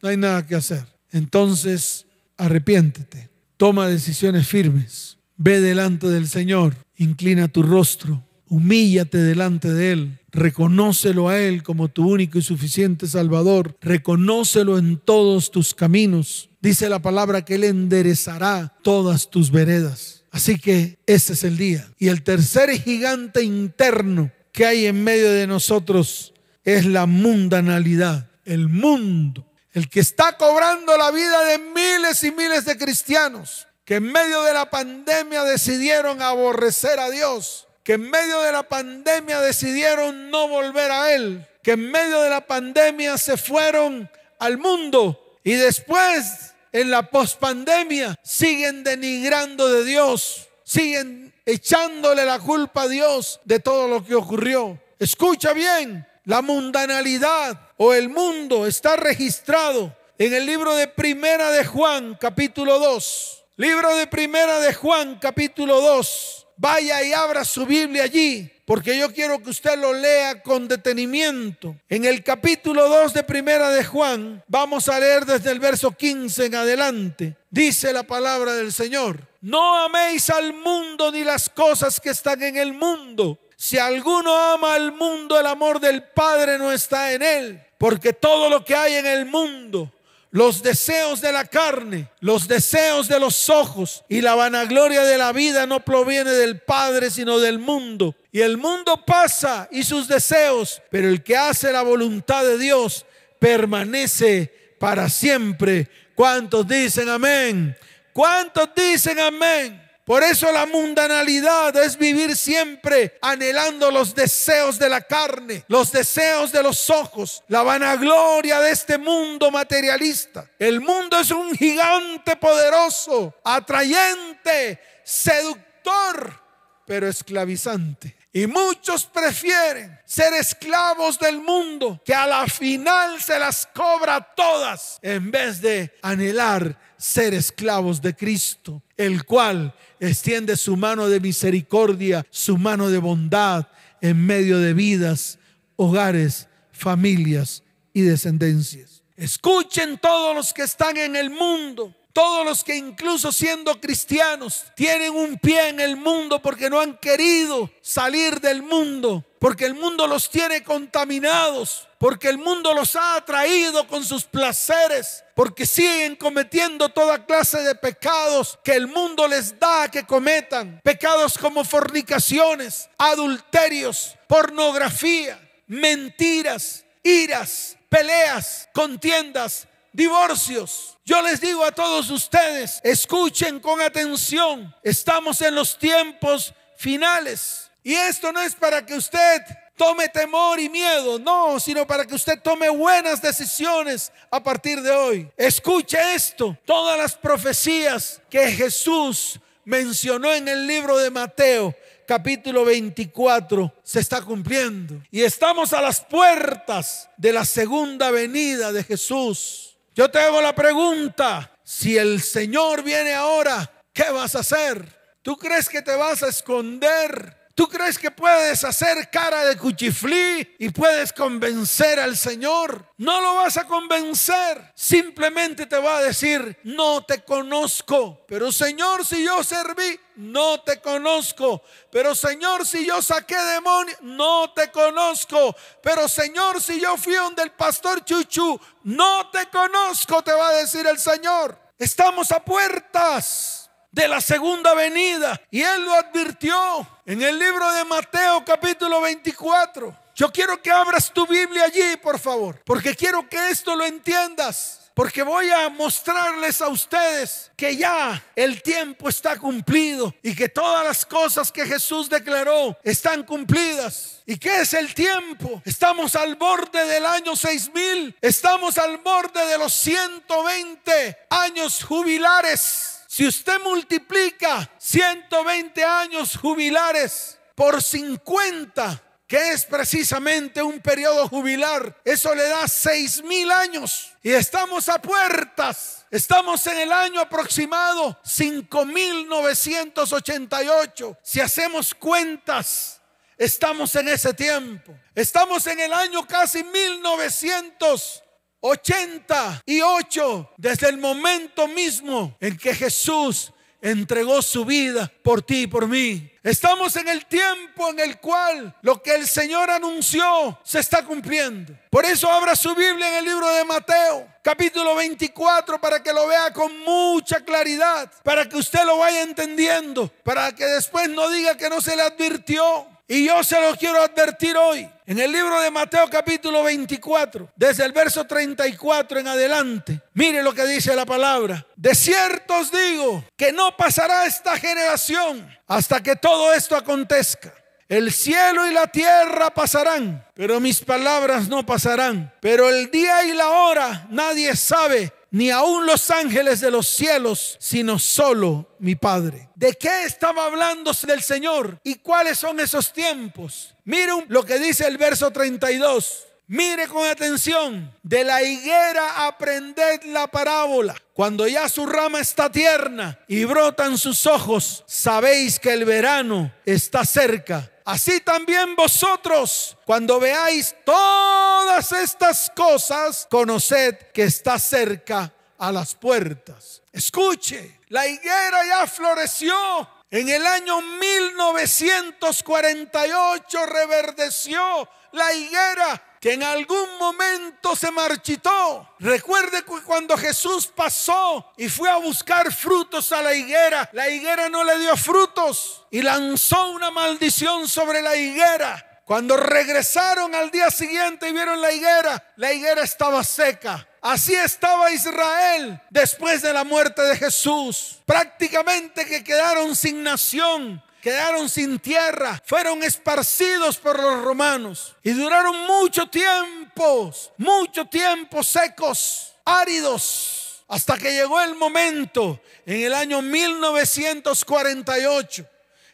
No 0.00 0.08
hay 0.08 0.16
nada 0.16 0.46
que 0.46 0.54
hacer. 0.54 0.86
Entonces, 1.10 2.06
arrepiéntete. 2.38 3.28
Toma 3.58 3.86
decisiones 3.88 4.48
firmes. 4.48 5.18
Ve 5.36 5.60
delante 5.60 6.08
del 6.08 6.26
Señor. 6.26 6.74
Inclina 6.96 7.48
tu 7.48 7.62
rostro. 7.62 8.24
Humíllate 8.48 9.18
delante 9.18 9.70
de 9.70 9.92
Él. 9.92 10.18
Reconócelo 10.30 11.28
a 11.28 11.38
Él 11.38 11.62
como 11.62 11.88
tu 11.88 12.08
único 12.08 12.38
y 12.38 12.42
suficiente 12.42 13.06
Salvador. 13.06 13.76
Reconócelo 13.82 14.78
en 14.78 14.96
todos 14.96 15.50
tus 15.50 15.74
caminos. 15.74 16.48
Dice 16.62 16.88
la 16.88 17.02
palabra 17.02 17.44
que 17.44 17.56
Él 17.56 17.64
enderezará 17.64 18.72
todas 18.82 19.28
tus 19.28 19.50
veredas. 19.50 20.24
Así 20.30 20.58
que 20.58 20.98
ese 21.04 21.34
es 21.34 21.44
el 21.44 21.58
día. 21.58 21.86
Y 21.98 22.08
el 22.08 22.22
tercer 22.22 22.70
gigante 22.80 23.42
interno 23.42 24.32
que 24.52 24.64
hay 24.64 24.86
en 24.86 25.04
medio 25.04 25.30
de 25.30 25.46
nosotros 25.46 26.31
es 26.64 26.86
la 26.86 27.06
mundanalidad, 27.06 28.28
el 28.44 28.68
mundo, 28.68 29.46
el 29.72 29.88
que 29.88 30.00
está 30.00 30.36
cobrando 30.36 30.96
la 30.96 31.10
vida 31.10 31.44
de 31.44 31.58
miles 31.58 32.22
y 32.24 32.32
miles 32.32 32.64
de 32.64 32.76
cristianos 32.76 33.66
que 33.84 33.96
en 33.96 34.04
medio 34.04 34.42
de 34.42 34.52
la 34.52 34.70
pandemia 34.70 35.44
decidieron 35.44 36.22
aborrecer 36.22 36.98
a 37.00 37.10
Dios, 37.10 37.66
que 37.82 37.94
en 37.94 38.10
medio 38.10 38.40
de 38.40 38.52
la 38.52 38.62
pandemia 38.62 39.40
decidieron 39.40 40.30
no 40.30 40.48
volver 40.48 40.90
a 40.90 41.12
Él, 41.12 41.46
que 41.62 41.72
en 41.72 41.90
medio 41.90 42.20
de 42.20 42.30
la 42.30 42.46
pandemia 42.46 43.18
se 43.18 43.36
fueron 43.36 44.08
al 44.38 44.58
mundo 44.58 45.38
y 45.44 45.54
después 45.54 46.54
en 46.72 46.90
la 46.90 47.10
pospandemia 47.10 48.16
siguen 48.22 48.84
denigrando 48.84 49.68
de 49.68 49.84
Dios, 49.84 50.48
siguen 50.64 51.34
echándole 51.44 52.24
la 52.24 52.38
culpa 52.38 52.82
a 52.82 52.88
Dios 52.88 53.40
de 53.44 53.58
todo 53.58 53.88
lo 53.88 54.04
que 54.04 54.14
ocurrió. 54.14 54.80
Escucha 54.98 55.52
bien, 55.52 56.06
la 56.24 56.42
mundanalidad 56.42 57.70
o 57.76 57.92
el 57.94 58.08
mundo 58.08 58.66
está 58.66 58.96
registrado 58.96 59.96
en 60.18 60.32
el 60.34 60.46
libro 60.46 60.76
de 60.76 60.86
Primera 60.86 61.50
de 61.50 61.64
Juan, 61.64 62.16
capítulo 62.20 62.78
2. 62.78 63.44
Libro 63.56 63.94
de 63.96 64.06
Primera 64.06 64.60
de 64.60 64.72
Juan, 64.72 65.18
capítulo 65.20 65.80
2. 65.80 66.46
Vaya 66.56 67.02
y 67.02 67.12
abra 67.12 67.44
su 67.44 67.66
Biblia 67.66 68.04
allí, 68.04 68.48
porque 68.64 68.96
yo 68.96 69.12
quiero 69.12 69.42
que 69.42 69.50
usted 69.50 69.76
lo 69.78 69.92
lea 69.92 70.42
con 70.42 70.68
detenimiento. 70.68 71.74
En 71.88 72.04
el 72.04 72.22
capítulo 72.22 72.88
2 72.88 73.14
de 73.14 73.24
Primera 73.24 73.70
de 73.70 73.84
Juan, 73.84 74.44
vamos 74.46 74.88
a 74.88 75.00
leer 75.00 75.26
desde 75.26 75.50
el 75.50 75.58
verso 75.58 75.90
15 75.90 76.46
en 76.46 76.54
adelante. 76.54 77.36
Dice 77.50 77.92
la 77.92 78.04
palabra 78.04 78.54
del 78.54 78.72
Señor, 78.72 79.26
no 79.40 79.76
améis 79.76 80.30
al 80.30 80.52
mundo 80.54 81.10
ni 81.10 81.24
las 81.24 81.48
cosas 81.48 81.98
que 81.98 82.10
están 82.10 82.42
en 82.42 82.56
el 82.56 82.72
mundo. 82.74 83.40
Si 83.62 83.78
alguno 83.78 84.36
ama 84.36 84.74
al 84.74 84.90
mundo, 84.90 85.38
el 85.38 85.46
amor 85.46 85.78
del 85.78 86.02
Padre 86.02 86.58
no 86.58 86.72
está 86.72 87.12
en 87.12 87.22
él. 87.22 87.62
Porque 87.78 88.12
todo 88.12 88.50
lo 88.50 88.64
que 88.64 88.74
hay 88.74 88.94
en 88.94 89.06
el 89.06 89.24
mundo, 89.24 89.88
los 90.32 90.64
deseos 90.64 91.20
de 91.20 91.30
la 91.30 91.44
carne, 91.44 92.08
los 92.18 92.48
deseos 92.48 93.06
de 93.06 93.20
los 93.20 93.48
ojos 93.48 94.02
y 94.08 94.20
la 94.20 94.34
vanagloria 94.34 95.04
de 95.04 95.16
la 95.16 95.30
vida 95.30 95.64
no 95.64 95.78
proviene 95.78 96.32
del 96.32 96.58
Padre, 96.58 97.08
sino 97.08 97.38
del 97.38 97.60
mundo. 97.60 98.16
Y 98.32 98.40
el 98.40 98.56
mundo 98.56 99.04
pasa 99.06 99.68
y 99.70 99.84
sus 99.84 100.08
deseos, 100.08 100.82
pero 100.90 101.08
el 101.08 101.22
que 101.22 101.36
hace 101.36 101.70
la 101.70 101.82
voluntad 101.82 102.44
de 102.44 102.58
Dios 102.58 103.06
permanece 103.38 104.74
para 104.80 105.08
siempre. 105.08 105.88
¿Cuántos 106.16 106.66
dicen 106.66 107.08
amén? 107.08 107.76
¿Cuántos 108.12 108.70
dicen 108.74 109.20
amén? 109.20 109.81
Por 110.04 110.24
eso 110.24 110.50
la 110.50 110.66
mundanalidad 110.66 111.76
es 111.76 111.96
vivir 111.96 112.36
siempre 112.36 113.18
anhelando 113.22 113.90
los 113.90 114.14
deseos 114.14 114.76
de 114.78 114.88
la 114.88 115.00
carne, 115.02 115.64
los 115.68 115.92
deseos 115.92 116.50
de 116.50 116.60
los 116.62 116.90
ojos, 116.90 117.44
la 117.46 117.62
vanagloria 117.62 118.60
de 118.60 118.72
este 118.72 118.98
mundo 118.98 119.52
materialista. 119.52 120.50
El 120.58 120.80
mundo 120.80 121.20
es 121.20 121.30
un 121.30 121.54
gigante 121.54 122.34
poderoso, 122.34 123.34
atrayente, 123.44 124.80
seductor, 125.04 126.42
pero 126.84 127.06
esclavizante. 127.06 128.16
Y 128.34 128.46
muchos 128.46 129.04
prefieren 129.04 130.00
ser 130.06 130.32
esclavos 130.32 131.18
del 131.18 131.38
mundo, 131.38 132.00
que 132.02 132.14
a 132.14 132.26
la 132.26 132.46
final 132.46 133.20
se 133.20 133.38
las 133.38 133.68
cobra 133.74 134.20
todas, 134.34 134.98
en 135.02 135.30
vez 135.30 135.60
de 135.60 135.94
anhelar 136.00 136.78
ser 136.96 137.34
esclavos 137.34 138.00
de 138.00 138.16
Cristo, 138.16 138.82
el 138.96 139.24
cual 139.24 139.74
extiende 140.08 140.56
su 140.56 140.76
mano 140.76 141.08
de 141.08 141.20
misericordia, 141.20 142.26
su 142.30 142.58
mano 142.58 142.90
de 142.90 142.98
bondad 142.98 143.68
en 144.00 144.26
medio 144.26 144.58
de 144.58 144.74
vidas, 144.74 145.38
hogares 145.76 146.48
familias 146.72 147.62
y 147.92 148.02
descendencias. 148.02 149.04
Escuchen 149.16 149.98
todos 149.98 150.34
los 150.34 150.52
que 150.52 150.62
están 150.62 150.96
en 150.96 151.14
el 151.14 151.30
mundo 151.30 151.94
todos 152.12 152.44
los 152.44 152.62
que 152.62 152.76
incluso 152.76 153.32
siendo 153.32 153.80
cristianos 153.80 154.64
tienen 154.76 155.14
un 155.14 155.38
pie 155.38 155.68
en 155.68 155.80
el 155.80 155.96
mundo 155.96 156.40
porque 156.40 156.68
no 156.68 156.80
han 156.80 156.96
querido 156.98 157.70
salir 157.80 158.40
del 158.40 158.62
mundo, 158.62 159.24
porque 159.38 159.64
el 159.64 159.74
mundo 159.74 160.06
los 160.06 160.28
tiene 160.28 160.62
contaminados, 160.62 161.88
porque 161.98 162.28
el 162.28 162.38
mundo 162.38 162.74
los 162.74 162.96
ha 162.96 163.16
atraído 163.16 163.86
con 163.86 164.04
sus 164.04 164.24
placeres, 164.24 165.24
porque 165.34 165.64
siguen 165.64 166.16
cometiendo 166.16 166.88
toda 166.90 167.24
clase 167.24 167.60
de 167.62 167.74
pecados 167.74 168.58
que 168.62 168.74
el 168.74 168.86
mundo 168.88 169.26
les 169.26 169.58
da 169.58 169.90
que 169.90 170.04
cometan. 170.04 170.80
Pecados 170.84 171.38
como 171.38 171.64
fornicaciones, 171.64 172.90
adulterios, 172.98 174.16
pornografía, 174.26 175.40
mentiras, 175.66 176.84
iras, 177.02 177.76
peleas, 177.88 178.68
contiendas, 178.72 179.66
divorcios. 179.92 180.98
Yo 181.04 181.20
les 181.22 181.40
digo 181.40 181.64
a 181.64 181.72
todos 181.72 182.10
ustedes, 182.10 182.80
escuchen 182.82 183.60
con 183.60 183.80
atención, 183.80 184.74
estamos 184.82 185.40
en 185.42 185.54
los 185.54 185.78
tiempos 185.78 186.54
finales. 186.76 187.70
Y 187.82 187.94
esto 187.94 188.32
no 188.32 188.40
es 188.40 188.54
para 188.54 188.84
que 188.86 188.94
usted 188.94 189.42
tome 189.76 190.08
temor 190.08 190.60
y 190.60 190.68
miedo, 190.68 191.18
no, 191.18 191.58
sino 191.58 191.86
para 191.86 192.06
que 192.06 192.14
usted 192.14 192.40
tome 192.40 192.68
buenas 192.68 193.20
decisiones 193.20 194.12
a 194.30 194.42
partir 194.42 194.80
de 194.80 194.90
hoy. 194.90 195.30
Escuche 195.36 195.98
esto, 196.14 196.56
todas 196.64 196.96
las 196.96 197.16
profecías 197.16 198.20
que 198.30 198.50
Jesús 198.52 199.40
mencionó 199.64 200.32
en 200.32 200.48
el 200.48 200.66
libro 200.66 200.98
de 200.98 201.10
Mateo, 201.10 201.74
capítulo 202.06 202.64
24 202.64 203.72
se 203.82 204.00
está 204.00 204.20
cumpliendo. 204.22 205.02
Y 205.10 205.22
estamos 205.22 205.72
a 205.72 205.80
las 205.80 206.00
puertas 206.00 207.08
de 207.16 207.32
la 207.32 207.44
segunda 207.44 208.10
venida 208.10 208.72
de 208.72 208.84
Jesús. 208.84 209.61
Yo 209.94 210.10
te 210.10 210.18
hago 210.20 210.40
la 210.40 210.54
pregunta, 210.54 211.52
si 211.62 211.98
el 211.98 212.22
Señor 212.22 212.82
viene 212.82 213.12
ahora, 213.12 213.70
¿qué 213.92 214.10
vas 214.10 214.34
a 214.34 214.40
hacer? 214.40 214.86
¿Tú 215.20 215.36
crees 215.36 215.68
que 215.68 215.82
te 215.82 215.94
vas 215.94 216.22
a 216.22 216.28
esconder? 216.28 217.41
¿Tú 217.54 217.68
crees 217.68 217.98
que 217.98 218.10
puedes 218.10 218.64
hacer 218.64 219.10
cara 219.10 219.44
de 219.44 219.58
cuchiflí 219.58 220.56
y 220.58 220.70
puedes 220.70 221.12
convencer 221.12 222.00
al 222.00 222.16
Señor? 222.16 222.86
No 222.96 223.20
lo 223.20 223.34
vas 223.34 223.58
a 223.58 223.66
convencer. 223.66 224.72
Simplemente 224.74 225.66
te 225.66 225.78
va 225.78 225.98
a 225.98 226.02
decir, 226.02 226.58
no 226.64 227.04
te 227.04 227.22
conozco. 227.22 228.24
Pero 228.26 228.50
Señor, 228.50 229.04
si 229.04 229.22
yo 229.22 229.44
serví, 229.44 230.00
no 230.16 230.62
te 230.62 230.80
conozco. 230.80 231.62
Pero 231.90 232.14
Señor, 232.14 232.66
si 232.66 232.86
yo 232.86 233.02
saqué 233.02 233.36
demonios, 233.36 233.98
no 234.00 234.50
te 234.54 234.70
conozco. 234.70 235.54
Pero 235.82 236.08
Señor, 236.08 236.62
si 236.62 236.80
yo 236.80 236.96
fui 236.96 237.14
donde 237.14 237.42
el 237.42 237.52
pastor 237.52 238.02
Chuchu, 238.02 238.58
no 238.84 239.30
te 239.30 239.50
conozco, 239.50 240.22
te 240.22 240.32
va 240.32 240.48
a 240.48 240.54
decir 240.54 240.86
el 240.86 240.98
Señor. 240.98 241.58
Estamos 241.78 242.32
a 242.32 242.42
puertas 242.42 243.61
de 243.92 244.08
la 244.08 244.20
segunda 244.20 244.74
venida. 244.74 245.40
Y 245.50 245.62
él 245.62 245.84
lo 245.84 245.92
advirtió 245.92 246.88
en 247.06 247.22
el 247.22 247.38
libro 247.38 247.70
de 247.72 247.84
Mateo 247.84 248.44
capítulo 248.44 249.00
24. 249.00 249.96
Yo 250.14 250.32
quiero 250.32 250.60
que 250.60 250.70
abras 250.70 251.12
tu 251.12 251.26
Biblia 251.26 251.64
allí, 251.64 251.96
por 252.02 252.18
favor, 252.18 252.60
porque 252.64 252.94
quiero 252.94 253.28
que 253.28 253.50
esto 253.50 253.76
lo 253.76 253.84
entiendas. 253.84 254.78
Porque 254.94 255.22
voy 255.22 255.48
a 255.48 255.70
mostrarles 255.70 256.60
a 256.60 256.68
ustedes 256.68 257.50
que 257.56 257.74
ya 257.74 258.22
el 258.36 258.62
tiempo 258.62 259.08
está 259.08 259.38
cumplido 259.38 260.14
y 260.22 260.34
que 260.34 260.50
todas 260.50 260.84
las 260.84 261.06
cosas 261.06 261.50
que 261.50 261.64
Jesús 261.64 262.10
declaró 262.10 262.76
están 262.84 263.22
cumplidas. 263.22 264.20
¿Y 264.26 264.36
qué 264.36 264.60
es 264.60 264.74
el 264.74 264.94
tiempo? 264.94 265.62
Estamos 265.64 266.14
al 266.14 266.36
borde 266.36 266.84
del 266.84 267.06
año 267.06 267.34
6000, 267.34 268.18
estamos 268.20 268.76
al 268.76 268.98
borde 268.98 269.46
de 269.46 269.56
los 269.56 269.72
120 269.72 271.26
años 271.30 271.82
jubilares 271.82 272.91
si 273.12 273.26
usted 273.26 273.58
multiplica 273.60 274.70
120 274.78 275.84
años 275.84 276.34
jubilares 276.34 277.38
por 277.54 277.82
50, 277.82 279.02
que 279.26 279.52
es 279.52 279.66
precisamente 279.66 280.62
un 280.62 280.80
periodo 280.80 281.28
jubilar, 281.28 282.00
eso 282.06 282.34
le 282.34 282.48
da 282.48 282.66
6 282.66 283.22
mil 283.24 283.52
años. 283.52 284.14
Y 284.22 284.32
estamos 284.32 284.88
a 284.88 285.02
puertas. 285.02 286.06
Estamos 286.10 286.66
en 286.66 286.78
el 286.78 286.90
año 286.90 287.20
aproximado 287.20 288.18
5988. 288.24 291.18
Si 291.22 291.38
hacemos 291.38 291.94
cuentas, 291.94 293.02
estamos 293.36 293.94
en 293.94 294.08
ese 294.08 294.32
tiempo. 294.32 294.98
Estamos 295.14 295.66
en 295.66 295.80
el 295.80 295.92
año 295.92 296.26
casi 296.26 296.64
1900 296.64 298.22
88 298.62 300.50
desde 300.56 300.88
el 300.88 300.98
momento 300.98 301.68
mismo 301.68 302.36
en 302.40 302.56
que 302.56 302.74
Jesús 302.74 303.52
entregó 303.80 304.40
su 304.40 304.64
vida 304.64 305.12
por 305.22 305.42
ti 305.42 305.62
y 305.62 305.66
por 305.66 305.88
mí. 305.88 306.30
Estamos 306.44 306.94
en 306.96 307.08
el 307.08 307.26
tiempo 307.26 307.90
en 307.90 307.98
el 307.98 308.18
cual 308.18 308.74
lo 308.82 309.02
que 309.02 309.14
el 309.14 309.26
Señor 309.26 309.70
anunció 309.70 310.58
se 310.62 310.78
está 310.78 311.04
cumpliendo. 311.04 311.74
Por 311.90 312.04
eso 312.04 312.30
abra 312.30 312.56
su 312.56 312.74
Biblia 312.74 313.08
en 313.08 313.14
el 313.14 313.24
libro 313.24 313.48
de 313.48 313.64
Mateo, 313.64 314.28
capítulo 314.42 314.94
24, 314.94 315.80
para 315.80 316.02
que 316.02 316.12
lo 316.12 316.28
vea 316.28 316.52
con 316.52 316.78
mucha 316.80 317.40
claridad, 317.40 318.10
para 318.22 318.48
que 318.48 318.56
usted 318.56 318.84
lo 318.84 318.98
vaya 318.98 319.22
entendiendo, 319.22 320.08
para 320.22 320.52
que 320.54 320.64
después 320.64 321.08
no 321.10 321.28
diga 321.30 321.56
que 321.56 321.68
no 321.68 321.80
se 321.80 321.96
le 321.96 322.02
advirtió. 322.02 322.86
Y 323.12 323.26
yo 323.26 323.44
se 323.44 323.60
lo 323.60 323.76
quiero 323.76 324.00
advertir 324.00 324.56
hoy. 324.56 324.88
En 325.04 325.18
el 325.18 325.30
libro 325.30 325.60
de 325.60 325.70
Mateo 325.70 326.08
capítulo 326.08 326.62
24, 326.62 327.50
desde 327.54 327.84
el 327.84 327.92
verso 327.92 328.24
34 328.24 329.20
en 329.20 329.28
adelante, 329.28 330.00
mire 330.14 330.42
lo 330.42 330.54
que 330.54 330.64
dice 330.64 330.96
la 330.96 331.04
palabra. 331.04 331.66
De 331.76 331.94
cierto 331.94 332.56
os 332.56 332.72
digo 332.72 333.22
que 333.36 333.52
no 333.52 333.76
pasará 333.76 334.24
esta 334.24 334.56
generación 334.56 335.46
hasta 335.66 336.02
que 336.02 336.16
todo 336.16 336.54
esto 336.54 336.74
acontezca. 336.74 337.52
El 337.86 338.10
cielo 338.10 338.66
y 338.66 338.72
la 338.72 338.86
tierra 338.86 339.52
pasarán, 339.52 340.26
pero 340.32 340.58
mis 340.58 340.80
palabras 340.80 341.50
no 341.50 341.66
pasarán. 341.66 342.32
Pero 342.40 342.70
el 342.70 342.90
día 342.90 343.24
y 343.24 343.34
la 343.34 343.50
hora 343.50 344.06
nadie 344.08 344.56
sabe, 344.56 345.12
ni 345.32 345.50
aun 345.50 345.86
los 345.86 346.10
ángeles 346.10 346.60
de 346.60 346.70
los 346.70 346.86
cielos, 346.86 347.56
sino 347.58 347.98
solo 347.98 348.76
mi 348.78 348.94
Padre. 348.94 349.48
¿De 349.54 349.72
qué 349.72 350.04
estaba 350.04 350.44
hablando 350.44 350.92
del 351.06 351.22
Señor? 351.22 351.80
¿Y 351.82 351.96
cuáles 351.96 352.38
son 352.38 352.60
esos 352.60 352.92
tiempos? 352.92 353.74
Miren 353.84 354.26
lo 354.28 354.44
que 354.44 354.58
dice 354.58 354.86
el 354.86 354.98
verso 354.98 355.30
32. 355.30 356.26
Mire 356.52 356.86
con 356.86 357.04
atención, 357.06 357.90
de 358.02 358.24
la 358.24 358.42
higuera 358.42 359.26
aprended 359.26 360.02
la 360.02 360.26
parábola. 360.26 360.94
Cuando 361.14 361.48
ya 361.48 361.66
su 361.66 361.86
rama 361.86 362.20
está 362.20 362.52
tierna 362.52 363.18
y 363.26 363.44
brotan 363.44 363.96
sus 363.96 364.26
ojos, 364.26 364.84
sabéis 364.86 365.58
que 365.58 365.72
el 365.72 365.86
verano 365.86 366.52
está 366.66 367.06
cerca. 367.06 367.72
Así 367.86 368.20
también 368.20 368.76
vosotros, 368.76 369.78
cuando 369.86 370.20
veáis 370.20 370.76
todas 370.84 371.90
estas 371.92 372.52
cosas, 372.54 373.26
conoced 373.30 373.96
que 374.12 374.24
está 374.24 374.58
cerca 374.58 375.32
a 375.56 375.72
las 375.72 375.94
puertas. 375.94 376.82
Escuche, 376.92 377.80
la 377.88 378.06
higuera 378.06 378.66
ya 378.66 378.86
floreció. 378.86 379.88
En 380.10 380.28
el 380.28 380.46
año 380.46 380.82
1948 380.82 383.64
reverdeció 383.64 384.86
la 385.12 385.32
higuera 385.32 386.11
que 386.22 386.34
en 386.34 386.44
algún 386.44 386.98
momento 387.00 387.74
se 387.74 387.90
marchitó. 387.90 388.88
Recuerde 389.00 389.64
que 389.64 389.82
cuando 389.82 390.16
Jesús 390.16 390.68
pasó 390.68 391.52
y 391.56 391.68
fue 391.68 391.90
a 391.90 391.96
buscar 391.96 392.52
frutos 392.52 393.10
a 393.10 393.20
la 393.22 393.34
higuera, 393.34 393.90
la 393.92 394.08
higuera 394.08 394.48
no 394.48 394.62
le 394.62 394.78
dio 394.78 394.96
frutos 394.96 395.84
y 395.90 396.00
lanzó 396.00 396.70
una 396.70 396.92
maldición 396.92 397.66
sobre 397.66 398.02
la 398.02 398.14
higuera. 398.14 399.02
Cuando 399.04 399.36
regresaron 399.36 400.32
al 400.36 400.52
día 400.52 400.70
siguiente 400.70 401.28
y 401.28 401.32
vieron 401.32 401.60
la 401.60 401.72
higuera, 401.72 402.24
la 402.36 402.52
higuera 402.52 402.82
estaba 402.84 403.24
seca. 403.24 403.84
Así 404.00 404.32
estaba 404.32 404.92
Israel 404.92 405.82
después 405.90 406.40
de 406.40 406.52
la 406.52 406.62
muerte 406.62 407.02
de 407.02 407.16
Jesús. 407.16 407.98
Prácticamente 408.06 409.06
que 409.06 409.24
quedaron 409.24 409.74
sin 409.74 410.04
nación 410.04 410.80
quedaron 411.02 411.50
sin 411.50 411.78
tierra, 411.80 412.40
fueron 412.46 412.82
esparcidos 412.82 413.76
por 413.76 414.00
los 414.00 414.22
romanos 414.22 414.96
y 415.02 415.10
duraron 415.10 415.66
mucho 415.66 416.06
tiempo, 416.06 417.12
mucho 417.36 417.84
tiempo 417.86 418.42
secos, 418.42 419.34
áridos, 419.44 420.64
hasta 420.68 420.96
que 420.96 421.12
llegó 421.12 421.42
el 421.42 421.54
momento 421.56 422.40
en 422.64 422.80
el 422.82 422.94
año 422.94 423.20
1948 423.20 425.46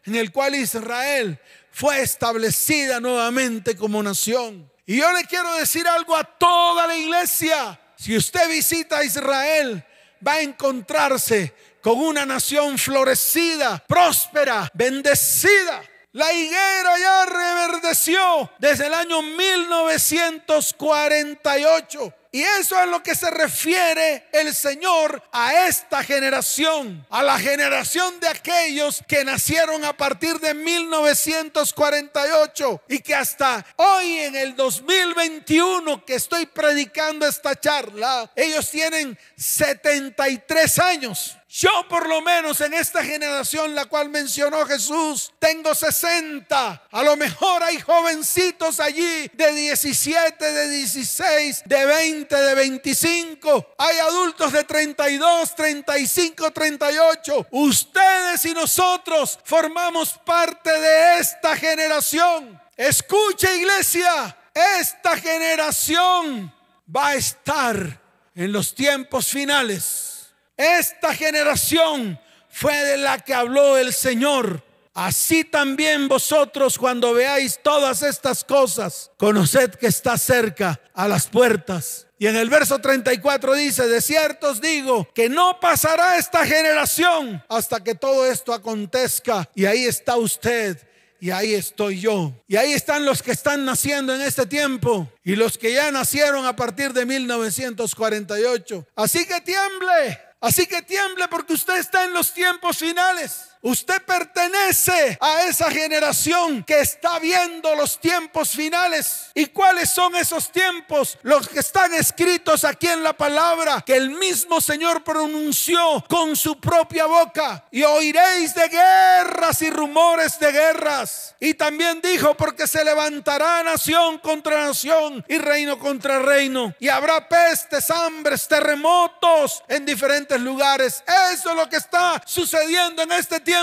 en 0.05 0.17
el 0.17 0.33
cual 0.33 0.55
Israel 0.55 1.39
fue 1.71 2.03
establecida 2.03 3.01
nuevamente 3.01 3.77
como 3.77 4.03
nación. 4.03 4.71
Y 4.87 4.99
yo 4.99 5.13
le 5.13 5.25
quiero 5.25 5.53
decir 5.55 5.87
algo 5.87 6.17
a 6.17 6.25
toda 6.25 6.87
la 6.87 6.97
iglesia. 6.97 7.79
Si 7.97 8.17
usted 8.17 8.49
visita 8.49 9.05
Israel, 9.05 9.85
va 10.27 10.35
a 10.35 10.43
encontrarse 10.43 11.55
con 11.81 12.01
una 12.01 12.27
nación 12.27 12.77
florecida, 12.79 13.85
próspera, 13.87 14.69
bendecida. 14.75 15.83
La 16.13 16.33
higuera 16.33 16.99
ya 16.99 17.27
reverdeció 17.27 18.51
desde 18.59 18.87
el 18.87 18.95
año 18.95 19.21
1948. 19.23 22.15
Y 22.31 22.43
eso 22.43 22.79
es 22.83 22.89
lo 22.89 23.03
que 23.03 23.15
se 23.15 23.31
refiere 23.31 24.29
el 24.33 24.55
Señor 24.55 25.23
a 25.33 25.67
esta 25.67 26.05
generación, 26.05 27.07
a 27.09 27.23
la 27.23 27.39
generación 27.39 28.21
de 28.21 28.29
aquellos 28.29 29.03
que 29.09 29.25
nacieron 29.25 29.83
a 29.85 29.97
partir 29.97 30.39
de 30.39 30.53
1948 30.53 32.83
y 32.89 32.99
que 32.99 33.15
hasta 33.15 33.65
hoy 33.77 34.19
en 34.19 34.37
el 34.37 34.55
2021 34.57 36.05
que 36.05 36.17
estoy 36.17 36.45
predicando 36.45 37.27
esta 37.27 37.59
charla, 37.59 38.31
ellos 38.37 38.71
tienen 38.71 39.19
73 39.37 40.79
años. 40.81 41.38
Yo 41.51 41.71
por 41.89 42.07
lo 42.07 42.21
menos 42.21 42.61
en 42.61 42.75
esta 42.75 43.03
generación 43.03 43.75
la 43.75 43.87
cual 43.87 44.11
mencionó 44.11 44.67
Jesús, 44.67 45.33
tengo 45.39 45.75
60. 45.75 46.89
A 46.91 47.03
lo 47.03 47.17
mejor 47.17 47.63
hay 47.63 47.81
jovencitos 47.81 48.81
allí 48.81 49.31
de 49.33 49.55
17, 49.55 50.45
de 50.45 50.69
16, 50.69 51.63
de 51.65 51.87
20, 51.87 52.37
de 52.37 52.55
25. 52.55 53.75
Hay 53.79 53.99
adultos 53.99 54.53
de 54.53 54.65
32, 54.65 55.55
35, 55.55 56.51
38. 56.51 57.47
Ustedes 57.53 58.45
y 58.45 58.53
nosotros 58.53 59.39
formamos 59.43 60.19
parte 60.27 60.71
de 60.71 61.19
esta 61.19 61.57
generación. 61.57 62.61
Escuche 62.77 63.57
iglesia, 63.57 64.37
esta 64.53 65.17
generación 65.17 66.55
va 66.95 67.09
a 67.09 67.15
estar 67.15 68.03
en 68.35 68.53
los 68.53 68.75
tiempos 68.75 69.29
finales 69.29 70.18
esta 70.59 71.15
generación 71.15 72.21
fue 72.51 72.75
de 72.75 72.99
la 72.99 73.19
que 73.21 73.33
habló 73.33 73.79
el 73.79 73.95
Señor. 73.95 74.63
Así 74.93 75.45
también 75.45 76.09
vosotros 76.09 76.77
cuando 76.77 77.15
veáis 77.15 77.61
todas 77.63 78.03
estas 78.03 78.43
cosas, 78.43 79.13
conoced 79.17 79.71
que 79.77 79.87
está 79.87 80.19
cerca 80.19 80.81
a 80.93 81.07
las 81.07 81.29
puertas. 81.29 82.09
Y 82.19 82.27
en 82.27 82.35
el 82.35 82.51
verso 82.51 82.81
34 82.81 83.55
dice, 83.55 83.87
de 83.87 84.01
cierto 84.03 84.51
os 84.51 84.61
digo 84.61 85.09
que 85.15 85.29
no 85.29 85.61
pasará 85.61 86.17
esta 86.17 86.45
generación 86.45 87.45
hasta 87.49 87.85
que 87.85 87.95
todo 87.95 88.27
esto 88.27 88.53
acontezca. 88.53 89.49
Y 89.55 89.67
ahí 89.67 89.85
está 89.85 90.17
usted 90.17 90.85
y 91.21 91.31
ahí 91.31 91.55
estoy 91.55 92.01
yo. 92.01 92.33
Y 92.49 92.57
ahí 92.57 92.73
están 92.73 93.05
los 93.05 93.23
que 93.23 93.31
están 93.31 93.65
naciendo 93.65 94.15
en 94.15 94.23
este 94.23 94.47
tiempo 94.47 95.09
y 95.23 95.37
los 95.37 95.59
que 95.59 95.73
ya 95.73 95.93
nacieron 95.93 96.45
a 96.45 96.57
partir 96.57 96.93
de 96.93 97.07
1948. 97.07 98.87
Así 98.97 99.25
que 99.27 99.41
tiemble, 99.41 100.21
Así 100.41 100.67
que 100.67 100.83
tiemble 100.83 101.27
porque 101.29 101.55
usted 101.55 101.79
está 101.79 102.05
en 102.05 102.13
los 102.13 102.33
tiempos 102.33 102.79
finales. 102.79 103.49
Usted 103.61 104.01
pertenece 104.03 105.19
a 105.21 105.43
esa 105.43 105.71
generación 105.71 106.63
que 106.63 106.81
está 106.81 107.19
viendo 107.19 107.75
los 107.75 107.99
tiempos 108.01 108.51
finales. 108.51 109.31
¿Y 109.35 109.47
cuáles 109.47 109.91
son 109.91 110.15
esos 110.15 110.51
tiempos? 110.53 111.19
Los 111.23 111.49
que 111.49 111.59
están 111.59 111.93
escritos 111.95 112.65
aquí 112.65 112.87
en 112.87 113.03
la 113.03 113.13
palabra 113.13 113.83
que 113.85 113.97
el 113.97 114.11
mismo 114.11 114.61
Señor 114.61 115.03
pronunció 115.03 116.05
con 116.09 116.37
su 116.37 116.61
propia 116.61 117.07
boca. 117.07 117.65
Y 117.71 117.83
oiréis 117.83 118.55
de 118.55 118.69
guerras 118.69 119.61
y 119.63 119.71
rumores 119.71 120.39
de 120.39 120.53
guerras. 120.53 121.35
Y 121.41 121.55
también 121.55 122.01
dijo, 122.01 122.35
porque 122.37 122.67
se 122.67 122.85
levantará 122.85 123.63
nación 123.65 124.19
contra 124.19 124.67
nación 124.67 125.25
y 125.29 125.39
reino 125.39 125.79
contra 125.79 126.21
reino. 126.21 126.75
Y 126.79 126.89
habrá 126.89 127.29
pestes, 127.29 127.91
hambres, 127.91 128.47
terremotos 128.47 129.63
en 129.69 129.85
diferentes 129.85 130.41
lugares. 130.41 131.03
Eso 131.33 131.51
es 131.51 131.57
lo 131.57 131.69
que 131.69 131.77
está 131.77 132.23
sucediendo 132.25 133.03
en 133.03 133.13
este 133.13 133.41
tiempo 133.41 133.58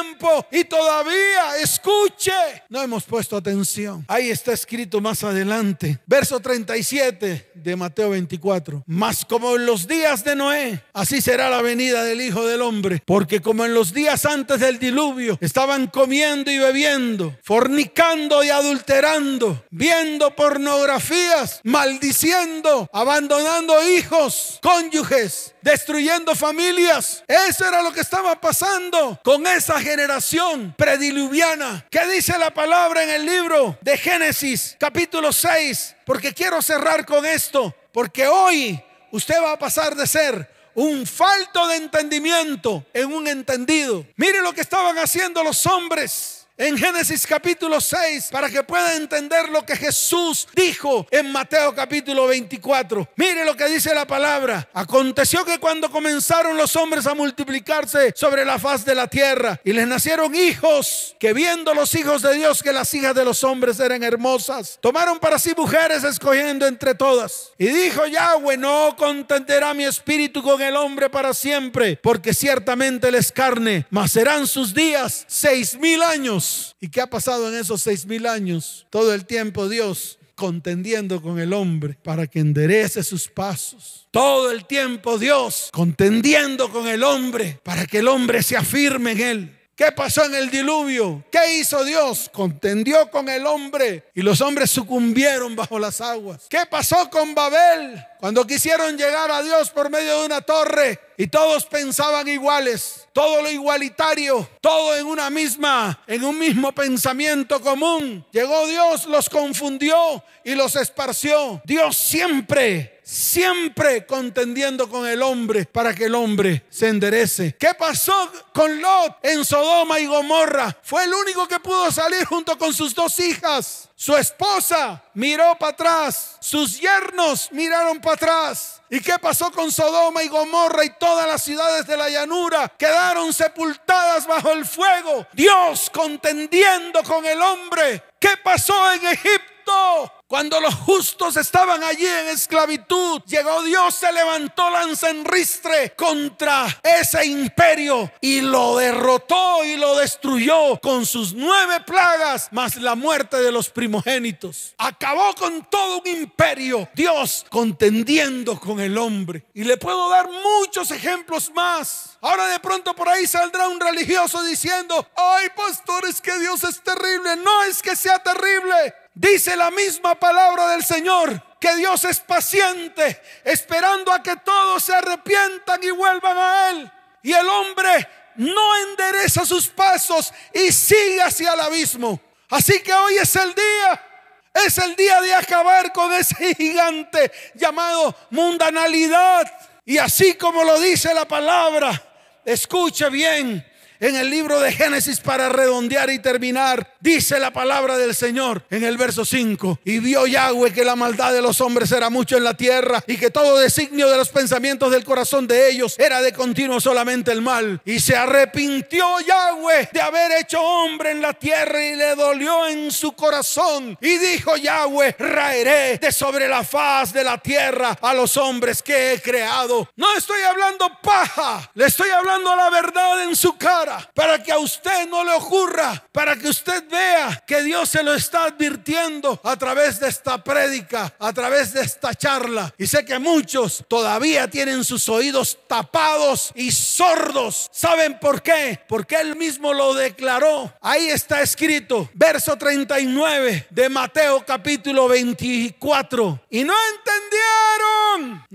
y 0.51 0.63
todavía 0.65 1.58
escuche. 1.62 2.31
No 2.69 2.81
hemos 2.81 3.03
puesto 3.03 3.38
atención. 3.38 4.05
Ahí 4.08 4.29
está 4.29 4.53
escrito 4.53 4.99
más 5.01 5.23
adelante. 5.23 5.99
Verso 6.05 6.39
37 6.39 7.51
de 7.53 7.75
Mateo 7.75 8.10
24. 8.10 8.84
Mas 8.88 9.25
como 9.25 9.55
en 9.55 9.65
los 9.65 9.88
días 9.88 10.23
de 10.23 10.36
Noé, 10.36 10.84
así 10.93 11.21
será 11.21 11.49
la 11.49 11.62
venida 11.62 12.03
del 12.03 12.21
Hijo 12.21 12.45
del 12.45 12.62
Hombre. 12.62 13.01
Porque 13.05 13.41
como 13.41 13.65
en 13.65 13.73
los 13.73 13.93
días 13.93 14.25
antes 14.25 14.60
del 14.60 14.79
diluvio 14.79 15.38
estaban 15.41 15.88
comiendo 15.88 16.51
y 16.51 16.58
bebiendo, 16.58 17.36
fornicando 17.43 18.43
y 18.43 18.49
adulterando, 18.49 19.63
viendo 19.69 20.36
pornografías, 20.36 21.62
maldiciendo, 21.63 22.89
abandonando 22.91 23.75
hijos, 23.89 24.60
cónyuges, 24.62 25.53
destruyendo 25.62 26.36
familias. 26.36 27.23
Eso 27.27 27.67
era 27.67 27.81
lo 27.81 27.91
que 27.91 28.01
estaba 28.01 28.39
pasando 28.39 29.19
con 29.23 29.45
esa 29.47 29.74
generación 29.81 30.73
prediluviana. 30.77 31.85
¿Qué 31.89 32.05
dice 32.07 32.38
la 32.38 32.53
palabra 32.53 33.03
en 33.03 33.09
el 33.09 33.25
libro 33.25 33.77
de 33.81 33.97
Génesis 33.97 34.75
capítulo 34.79 35.31
6? 35.31 35.95
Porque 36.05 36.33
quiero 36.33 36.61
cerrar 36.61 37.05
con 37.05 37.25
esto, 37.25 37.75
porque 37.91 38.27
hoy 38.27 38.81
usted 39.11 39.41
va 39.41 39.53
a 39.53 39.59
pasar 39.59 39.95
de 39.95 40.07
ser 40.07 40.49
un 40.75 41.05
falto 41.05 41.67
de 41.67 41.77
entendimiento 41.77 42.85
en 42.93 43.11
un 43.11 43.27
entendido. 43.27 44.05
Mire 44.17 44.41
lo 44.41 44.53
que 44.53 44.61
estaban 44.61 44.97
haciendo 44.97 45.43
los 45.43 45.65
hombres 45.65 46.44
en 46.57 46.77
Génesis 46.77 47.27
capítulo 47.27 47.81
6 47.81 48.29
para 48.31 48.49
que 48.49 48.63
pueda 48.63 48.95
entender 48.95 49.49
lo 49.49 49.65
que 49.65 49.75
Jesús 49.75 50.47
dijo 50.55 51.05
en 51.11 51.31
Mateo 51.31 51.75
capítulo 51.75 52.27
24. 52.27 53.09
Mire 53.17 53.43
lo 53.43 53.55
que 53.57 53.67
dice 53.67 53.93
la 53.93 54.07
palabra. 54.07 54.69
Aconteció 54.73 55.43
que 55.43 55.59
cuando 55.59 55.91
comenzaron 55.91 56.55
los 56.55 56.75
hombres 56.75 57.07
a 57.07 57.13
multiplicarse 57.13 58.13
sobre 58.15 58.45
la 58.45 58.57
faz 58.57 58.85
de 58.85 58.95
la 58.95 59.07
tierra 59.07 59.59
y 59.63 59.73
les 59.73 59.87
nacieron 59.87 60.33
hijos, 60.33 61.15
que 61.19 61.33
viendo 61.33 61.73
los 61.73 61.93
hijos 61.95 62.21
de 62.21 62.35
Dios 62.35 62.63
que 62.63 62.71
las 62.71 62.93
hijas 62.93 63.15
de 63.15 63.25
los 63.25 63.43
hombres 63.43 63.79
eran 63.79 64.03
hermosas, 64.03 64.79
tomaron 64.81 65.19
para 65.19 65.39
sí 65.39 65.53
mujeres 65.57 66.03
escogiendo 66.03 66.67
entre 66.67 66.95
todas. 66.95 67.51
Y 67.57 67.67
dijo 67.67 68.05
Yahweh, 68.05 68.57
no 68.57 68.95
contenderá 68.97 69.73
mi 69.73 69.83
espíritu 69.83 70.41
con 70.41 70.61
el 70.61 70.77
hombre 70.77 71.09
para 71.09 71.33
siempre, 71.33 71.99
porque 72.01 72.33
ciertamente 72.33 73.09
él 73.09 73.15
es 73.15 73.31
carne, 73.31 73.85
mas 73.89 74.13
serán 74.13 74.47
sus 74.47 74.73
días 74.73 75.25
seis 75.27 75.77
mil 75.77 76.01
años 76.01 76.44
¿Y 76.79 76.89
qué 76.89 77.01
ha 77.01 77.08
pasado 77.08 77.49
en 77.49 77.55
esos 77.60 77.81
seis 77.81 78.05
mil 78.05 78.25
años? 78.25 78.86
Todo 78.89 79.13
el 79.13 79.25
tiempo 79.25 79.69
Dios 79.69 80.19
contendiendo 80.36 81.21
con 81.21 81.39
el 81.39 81.53
hombre 81.53 81.97
para 82.03 82.27
que 82.27 82.39
enderece 82.39 83.03
sus 83.03 83.27
pasos. 83.27 84.08
Todo 84.12 84.51
el 84.51 84.65
tiempo 84.65 85.17
Dios 85.17 85.69
contendiendo 85.71 86.71
con 86.71 86.88
el 86.88 87.03
hombre 87.03 87.60
para 87.63 87.86
que 87.86 87.99
el 87.99 88.08
hombre 88.08 88.43
se 88.43 88.58
afirme 88.58 89.12
en 89.13 89.21
él. 89.21 89.60
¿Qué 89.75 89.91
pasó 89.91 90.23
en 90.23 90.35
el 90.35 90.49
diluvio? 90.49 91.25
¿Qué 91.29 91.55
hizo 91.55 91.83
Dios? 91.83 92.31
Contendió 92.31 93.11
con 93.11 93.27
el 93.27 93.45
hombre 93.45 94.05
y 94.15 94.21
los 94.21 94.39
hombres 94.39 94.71
sucumbieron 94.71 95.53
bajo 95.53 95.77
las 95.77 95.99
aguas. 95.99 96.45
¿Qué 96.49 96.65
pasó 96.69 97.09
con 97.09 97.35
Babel? 97.35 98.01
Cuando 98.21 98.47
quisieron 98.47 98.97
llegar 98.97 99.29
a 99.31 99.43
Dios 99.43 99.71
por 99.71 99.89
medio 99.89 100.21
de 100.21 100.25
una 100.27 100.39
torre 100.39 100.97
y 101.17 101.27
todos 101.27 101.65
pensaban 101.65 102.25
iguales, 102.29 103.05
todo 103.11 103.41
lo 103.41 103.51
igualitario, 103.51 104.49
todo 104.61 104.95
en 104.95 105.05
una 105.05 105.29
misma, 105.29 106.01
en 106.07 106.23
un 106.23 106.39
mismo 106.39 106.71
pensamiento 106.71 107.59
común. 107.59 108.25
Llegó 108.31 108.67
Dios, 108.67 109.05
los 109.07 109.29
confundió 109.29 110.23
y 110.45 110.55
los 110.55 110.77
esparció. 110.77 111.61
Dios 111.65 111.97
siempre 111.97 112.94
siempre 113.05 114.05
contendiendo 114.07 114.89
con 114.89 115.07
el 115.07 115.21
hombre 115.21 115.65
para 115.65 115.93
que 115.93 116.05
el 116.05 116.15
hombre 116.15 116.65
se 116.71 116.89
enderece. 116.89 117.55
¿Qué 117.57 117.75
pasó 117.75 118.31
con 118.51 118.81
Lot 118.81 119.19
en 119.21 119.45
Sodoma 119.45 119.99
y 119.99 120.07
Gomorra? 120.07 120.75
Fue 120.81 121.03
el 121.03 121.13
único 121.13 121.47
que 121.47 121.59
pudo 121.59 121.91
salir 121.91 122.25
junto 122.25 122.57
con 122.57 122.73
sus 122.73 122.95
dos 122.95 123.19
hijas. 123.19 123.89
Su 123.95 124.17
esposa 124.17 125.03
miró 125.13 125.55
para 125.57 125.71
atrás, 125.71 126.37
sus 126.41 126.79
yernos 126.79 127.49
miraron 127.51 128.01
para 128.01 128.15
atrás. 128.15 128.81
¿Y 128.89 128.99
qué 128.99 129.17
pasó 129.19 129.51
con 129.51 129.71
Sodoma 129.71 130.23
y 130.23 130.27
Gomorra 130.27 130.83
y 130.83 130.89
todas 130.97 131.27
las 131.27 131.43
ciudades 131.43 131.85
de 131.85 131.97
la 131.97 132.09
llanura? 132.09 132.73
Quedaron 132.77 133.31
sepultadas 133.33 134.25
bajo 134.25 134.51
el 134.51 134.65
fuego. 134.65 135.27
Dios 135.33 135.89
contendiendo 135.91 137.03
con 137.03 137.25
el 137.25 137.39
hombre. 137.41 138.03
¿Qué 138.19 138.29
pasó 138.43 138.91
en 138.93 139.05
Egipto? 139.07 140.11
Cuando 140.35 140.59
los 140.59 140.75
justos 140.75 141.37
estaban 141.37 141.81
allí 141.81 142.05
en 142.05 142.27
esclavitud, 142.27 143.21
llegó 143.25 143.63
Dios, 143.63 143.95
se 143.95 144.11
levantó 144.11 144.69
lanza 144.69 145.09
en 145.09 145.23
ristre 145.23 145.93
contra 145.95 146.67
ese 146.83 147.25
imperio 147.25 148.11
y 148.19 148.41
lo 148.41 148.75
derrotó 148.75 149.63
y 149.63 149.77
lo 149.77 149.95
destruyó 149.95 150.77
con 150.81 151.05
sus 151.05 151.33
nueve 151.33 151.79
plagas, 151.87 152.49
más 152.51 152.75
la 152.75 152.95
muerte 152.95 153.37
de 153.37 153.49
los 153.49 153.69
primogénitos. 153.69 154.75
Acabó 154.77 155.33
con 155.35 155.63
todo 155.69 156.01
un 156.01 156.07
imperio, 156.07 156.89
Dios 156.93 157.45
contendiendo 157.49 158.59
con 158.59 158.81
el 158.81 158.97
hombre. 158.97 159.45
Y 159.53 159.63
le 159.63 159.77
puedo 159.77 160.09
dar 160.09 160.27
muchos 160.29 160.91
ejemplos 160.91 161.49
más. 161.55 162.14
Ahora 162.25 162.47
de 162.47 162.59
pronto 162.59 162.95
por 162.95 163.07
ahí 163.07 163.27
saldrá 163.27 163.67
un 163.67 163.79
religioso 163.79 164.41
diciendo, 164.41 165.07
ay 165.15 165.47
pastores 165.55 166.19
que 166.19 166.35
Dios 166.39 166.63
es 166.63 166.81
terrible. 166.81 167.35
No 167.35 167.63
es 167.65 167.83
que 167.83 167.95
sea 167.95 168.17
terrible. 168.17 168.95
Dice 169.13 169.55
la 169.55 169.69
misma 169.69 170.15
palabra 170.15 170.69
del 170.69 170.83
Señor 170.83 171.39
que 171.59 171.75
Dios 171.75 172.03
es 172.03 172.19
paciente, 172.19 173.21
esperando 173.43 174.11
a 174.11 174.23
que 174.23 174.38
todos 174.38 174.84
se 174.84 174.95
arrepientan 174.95 175.84
y 175.84 175.91
vuelvan 175.91 176.36
a 176.36 176.69
Él. 176.71 176.91
Y 177.21 177.32
el 177.32 177.47
hombre 177.47 178.09
no 178.38 178.76
endereza 178.89 179.45
sus 179.45 179.67
pasos 179.67 180.34
y 180.51 180.71
sigue 180.71 181.21
hacia 181.21 181.53
el 181.53 181.59
abismo. 181.59 182.19
Así 182.49 182.82
que 182.82 182.91
hoy 182.91 183.17
es 183.17 183.36
el 183.36 183.53
día. 183.53 184.03
Es 184.51 184.80
el 184.80 184.95
día 184.95 185.21
de 185.21 185.36
acabar 185.36 185.93
con 185.93 186.11
ese 186.11 186.55
gigante 186.55 187.32
llamado 187.53 188.15
mundanalidad. 188.32 189.45
Y 189.86 189.99
así 189.99 190.34
como 190.34 190.63
lo 190.63 190.80
dice 190.80 191.13
la 191.13 191.28
palabra, 191.28 192.01
escuche 192.45 193.09
bien, 193.09 193.65
en 193.99 194.15
el 194.15 194.29
libro 194.29 194.59
de 194.59 194.71
Génesis 194.71 195.19
para 195.19 195.49
redondear 195.49 196.09
y 196.09 196.19
terminar, 196.19 196.95
dice 196.99 197.39
la 197.39 197.51
palabra 197.51 197.97
del 197.97 198.15
Señor 198.15 198.63
en 198.69 198.83
el 198.83 198.97
verso 198.97 199.25
5. 199.25 199.79
Y 199.85 199.99
vio 199.99 200.27
Yahweh 200.27 200.73
que 200.73 200.83
la 200.83 200.95
maldad 200.95 201.33
de 201.33 201.41
los 201.41 201.61
hombres 201.61 201.91
era 201.91 202.09
mucho 202.09 202.37
en 202.37 202.43
la 202.43 202.55
tierra 202.55 203.03
y 203.07 203.17
que 203.17 203.31
todo 203.31 203.57
designio 203.57 204.09
de 204.09 204.17
los 204.17 204.29
pensamientos 204.29 204.91
del 204.91 205.03
corazón 205.03 205.47
de 205.47 205.69
ellos 205.69 205.95
era 205.97 206.21
de 206.21 206.33
continuo 206.33 206.79
solamente 206.79 207.31
el 207.31 207.41
mal. 207.41 207.81
Y 207.85 207.99
se 207.99 208.15
arrepintió 208.15 209.19
Yahweh 209.21 209.89
de 209.91 210.01
haber 210.01 210.31
hecho 210.33 210.61
hombre 210.61 211.11
en 211.11 211.21
la 211.21 211.33
tierra 211.33 211.85
y 211.85 211.95
le 211.95 212.15
dolió 212.15 212.67
en 212.67 212.91
su 212.91 213.13
corazón. 213.13 213.97
Y 214.01 214.17
dijo 214.17 214.57
Yahweh, 214.57 215.15
raeré 215.17 215.97
de 215.97 216.11
sobre 216.11 216.47
la 216.47 216.63
faz 216.63 217.13
de 217.13 217.23
la 217.23 217.37
tierra 217.37 217.97
a 218.01 218.13
los 218.13 218.37
hombres 218.37 218.81
que 218.81 219.13
he 219.13 219.21
creado. 219.21 219.89
No 219.95 220.15
estoy 220.15 220.41
hablando 220.41 220.91
paja, 221.01 221.69
le 221.75 221.85
estoy 221.85 222.09
hablando 222.09 222.55
la 222.55 222.69
verdad 222.69 223.23
en 223.23 223.35
su 223.35 223.55
cara 223.57 223.85
para 224.13 224.41
que 224.41 224.51
a 224.51 224.57
usted 224.57 225.07
no 225.07 225.23
le 225.23 225.31
ocurra, 225.33 226.03
para 226.11 226.35
que 226.35 226.49
usted 226.49 226.83
vea 226.89 227.43
que 227.45 227.61
Dios 227.63 227.89
se 227.89 228.03
lo 228.03 228.13
está 228.13 228.45
advirtiendo 228.45 229.39
a 229.43 229.55
través 229.55 229.99
de 229.99 230.07
esta 230.07 230.43
prédica, 230.43 231.13
a 231.19 231.33
través 231.33 231.73
de 231.73 231.81
esta 231.81 232.13
charla. 232.13 232.73
Y 232.77 232.87
sé 232.87 233.05
que 233.05 233.19
muchos 233.19 233.83
todavía 233.87 234.49
tienen 234.49 234.83
sus 234.83 235.07
oídos 235.09 235.57
tapados 235.67 236.51
y 236.55 236.71
sordos. 236.71 237.69
¿Saben 237.71 238.19
por 238.19 238.41
qué? 238.41 238.79
Porque 238.87 239.15
Él 239.15 239.35
mismo 239.35 239.73
lo 239.73 239.93
declaró. 239.93 240.73
Ahí 240.81 241.07
está 241.07 241.41
escrito, 241.41 242.09
verso 242.13 242.57
39 242.57 243.67
de 243.69 243.89
Mateo 243.89 244.43
capítulo 244.45 245.07
24. 245.07 246.41
Y 246.49 246.63
no 246.63 246.73
entendieron, 246.73 247.94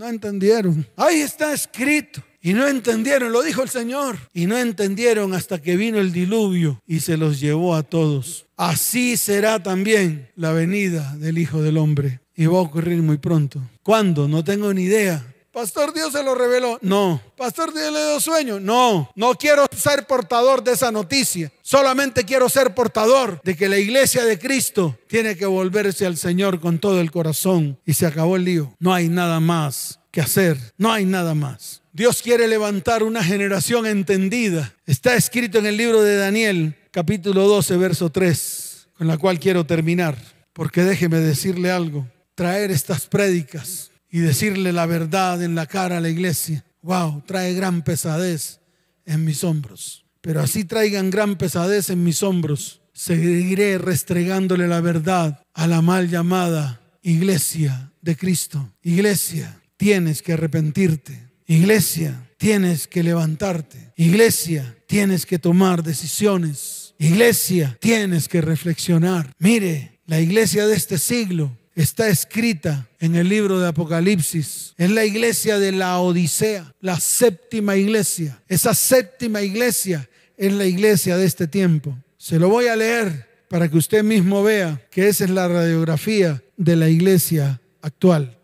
no 0.01 0.09
entendieron. 0.09 0.87
Ahí 0.97 1.21
está 1.21 1.53
escrito. 1.53 2.23
Y 2.41 2.55
no 2.55 2.67
entendieron, 2.67 3.33
lo 3.33 3.43
dijo 3.43 3.63
el 3.63 3.69
Señor. 3.69 4.17
Y 4.33 4.47
no 4.47 4.57
entendieron 4.57 5.35
hasta 5.35 5.61
que 5.61 5.77
vino 5.77 5.99
el 5.99 6.11
diluvio 6.11 6.81
y 6.87 7.01
se 7.01 7.19
los 7.19 7.39
llevó 7.39 7.75
a 7.75 7.83
todos. 7.83 8.47
Así 8.57 9.19
será 9.19 9.63
también 9.63 10.31
la 10.37 10.53
venida 10.53 11.15
del 11.17 11.37
Hijo 11.37 11.61
del 11.61 11.77
Hombre. 11.77 12.21
Y 12.35 12.47
va 12.47 12.57
a 12.57 12.63
ocurrir 12.63 13.03
muy 13.03 13.19
pronto. 13.19 13.61
¿Cuándo? 13.83 14.27
No 14.27 14.43
tengo 14.43 14.73
ni 14.73 14.85
idea. 14.85 15.23
Pastor 15.53 15.93
Dios 15.93 16.13
se 16.13 16.23
lo 16.23 16.35
reveló. 16.37 16.79
No. 16.81 17.21
Pastor 17.37 17.75
Dios 17.75 17.93
le 17.93 17.99
dio 17.99 18.21
sueño. 18.21 18.61
No. 18.61 19.11
No 19.17 19.35
quiero 19.35 19.67
ser 19.77 20.07
portador 20.07 20.63
de 20.63 20.73
esa 20.73 20.93
noticia. 20.93 21.53
Solamente 21.61 22.25
quiero 22.25 22.49
ser 22.49 22.73
portador 22.73 23.41
de 23.43 23.57
que 23.57 23.69
la 23.69 23.79
iglesia 23.79 24.25
de 24.25 24.39
Cristo 24.39 24.97
tiene 25.09 25.37
que 25.37 25.47
volverse 25.47 26.07
al 26.07 26.17
Señor 26.17 26.61
con 26.61 26.79
todo 26.79 27.01
el 27.01 27.11
corazón. 27.11 27.79
Y 27.85 27.95
se 27.95 28.07
acabó 28.07 28.37
el 28.37 28.45
lío. 28.45 28.75
No 28.79 28.95
hay 28.95 29.09
nada 29.09 29.41
más 29.41 29.99
que 30.13 30.21
hacer. 30.21 30.57
No 30.79 30.93
hay 30.93 31.05
nada 31.05 31.35
más. 31.35 31.83
Dios 31.93 32.23
quiere 32.23 32.47
levantar 32.47 33.03
una 33.03 33.25
generación 33.25 33.87
entendida. 33.87 34.73
Está 34.87 35.17
escrito 35.17 35.59
en 35.59 35.67
el 35.67 35.77
libro 35.77 36.03
de 36.03 36.17
Daniel, 36.17 36.77
capítulo 36.93 37.49
12, 37.49 37.77
verso 37.77 38.11
3, 38.11 38.89
con 38.97 39.09
la 39.09 39.19
cual 39.19 39.41
quiero 39.41 39.67
terminar. 39.67 40.17
Porque 40.53 40.85
déjeme 40.85 41.19
decirle 41.19 41.73
algo, 41.73 42.07
traer 42.37 42.71
estas 42.71 43.07
prédicas 43.07 43.90
y 44.11 44.21
decirle 44.21 44.73
la 44.73 44.87
verdad 44.87 45.43
en 45.43 45.55
la 45.55 45.67
cara 45.67 45.99
a 45.99 46.01
la 46.01 46.09
iglesia, 46.09 46.65
wow, 46.83 47.23
trae 47.27 47.55
gran 47.55 47.83
pesadez 47.83 48.61
en 49.05 49.25
mis 49.25 49.45
hombros. 49.45 50.05
Pero 50.21 50.41
así 50.41 50.65
traigan 50.65 51.11
gran 51.11 51.37
pesadez 51.37 51.91
en 51.91 52.05
mis 52.05 52.23
hombros, 52.23 52.83
seguiré 52.93 53.79
restregándole 53.79 54.69
la 54.69 54.81
verdad 54.81 55.43
a 55.55 55.67
la 55.67 55.81
mal 55.81 56.09
llamada 56.09 56.81
iglesia 57.03 57.93
de 58.03 58.17
Cristo. 58.17 58.73
Iglesia, 58.83 59.61
tienes 59.77 60.23
que 60.23 60.35
arrepentirte 60.35 61.31
Iglesia, 61.51 62.31
tienes 62.37 62.87
que 62.87 63.03
levantarte. 63.03 63.93
Iglesia, 63.97 64.77
tienes 64.87 65.27
que 65.27 65.41
tomar 65.41 65.83
decisiones. 65.83 66.95
Iglesia, 66.97 67.77
tienes 67.81 68.29
que 68.29 68.41
reflexionar. 68.41 69.35
Mire, 69.41 69.99
la 70.07 70.21
iglesia 70.21 70.69
de 70.69 70.77
este 70.77 70.97
siglo 70.97 71.51
está 71.81 72.09
escrita 72.09 72.89
en 72.99 73.17
el 73.17 73.29
libro 73.29 73.59
de 73.59 73.69
Apocalipsis. 73.69 74.75
Es 74.77 74.91
la 74.91 75.05
iglesia 75.05 75.59
de 75.59 75.73
la 75.73 75.99
Odisea, 75.99 76.75
la 76.81 77.01
séptima 77.01 77.77
iglesia. 77.77 78.43
Esa 78.49 78.75
séptima 78.75 79.43
iglesia 79.43 80.09
es 80.37 80.53
la 80.53 80.67
iglesia 80.67 81.17
de 81.17 81.27
este 81.27 81.47
tiempo. 81.47 81.97
Se 82.19 82.39
lo 82.39 82.49
voy 82.49 82.67
a 82.67 82.77
leer 82.77 83.29
para 83.49 83.69
que 83.69 83.79
usted 83.79 84.05
mismo 84.05 84.43
vea 84.43 84.81
que 84.91 85.09
esa 85.09 85.25
es 85.25 85.31
la 85.31 85.49
radiografía 85.49 86.43
de 86.57 86.77
la 86.77 86.89
iglesia 86.89 87.61
actual 87.81 88.37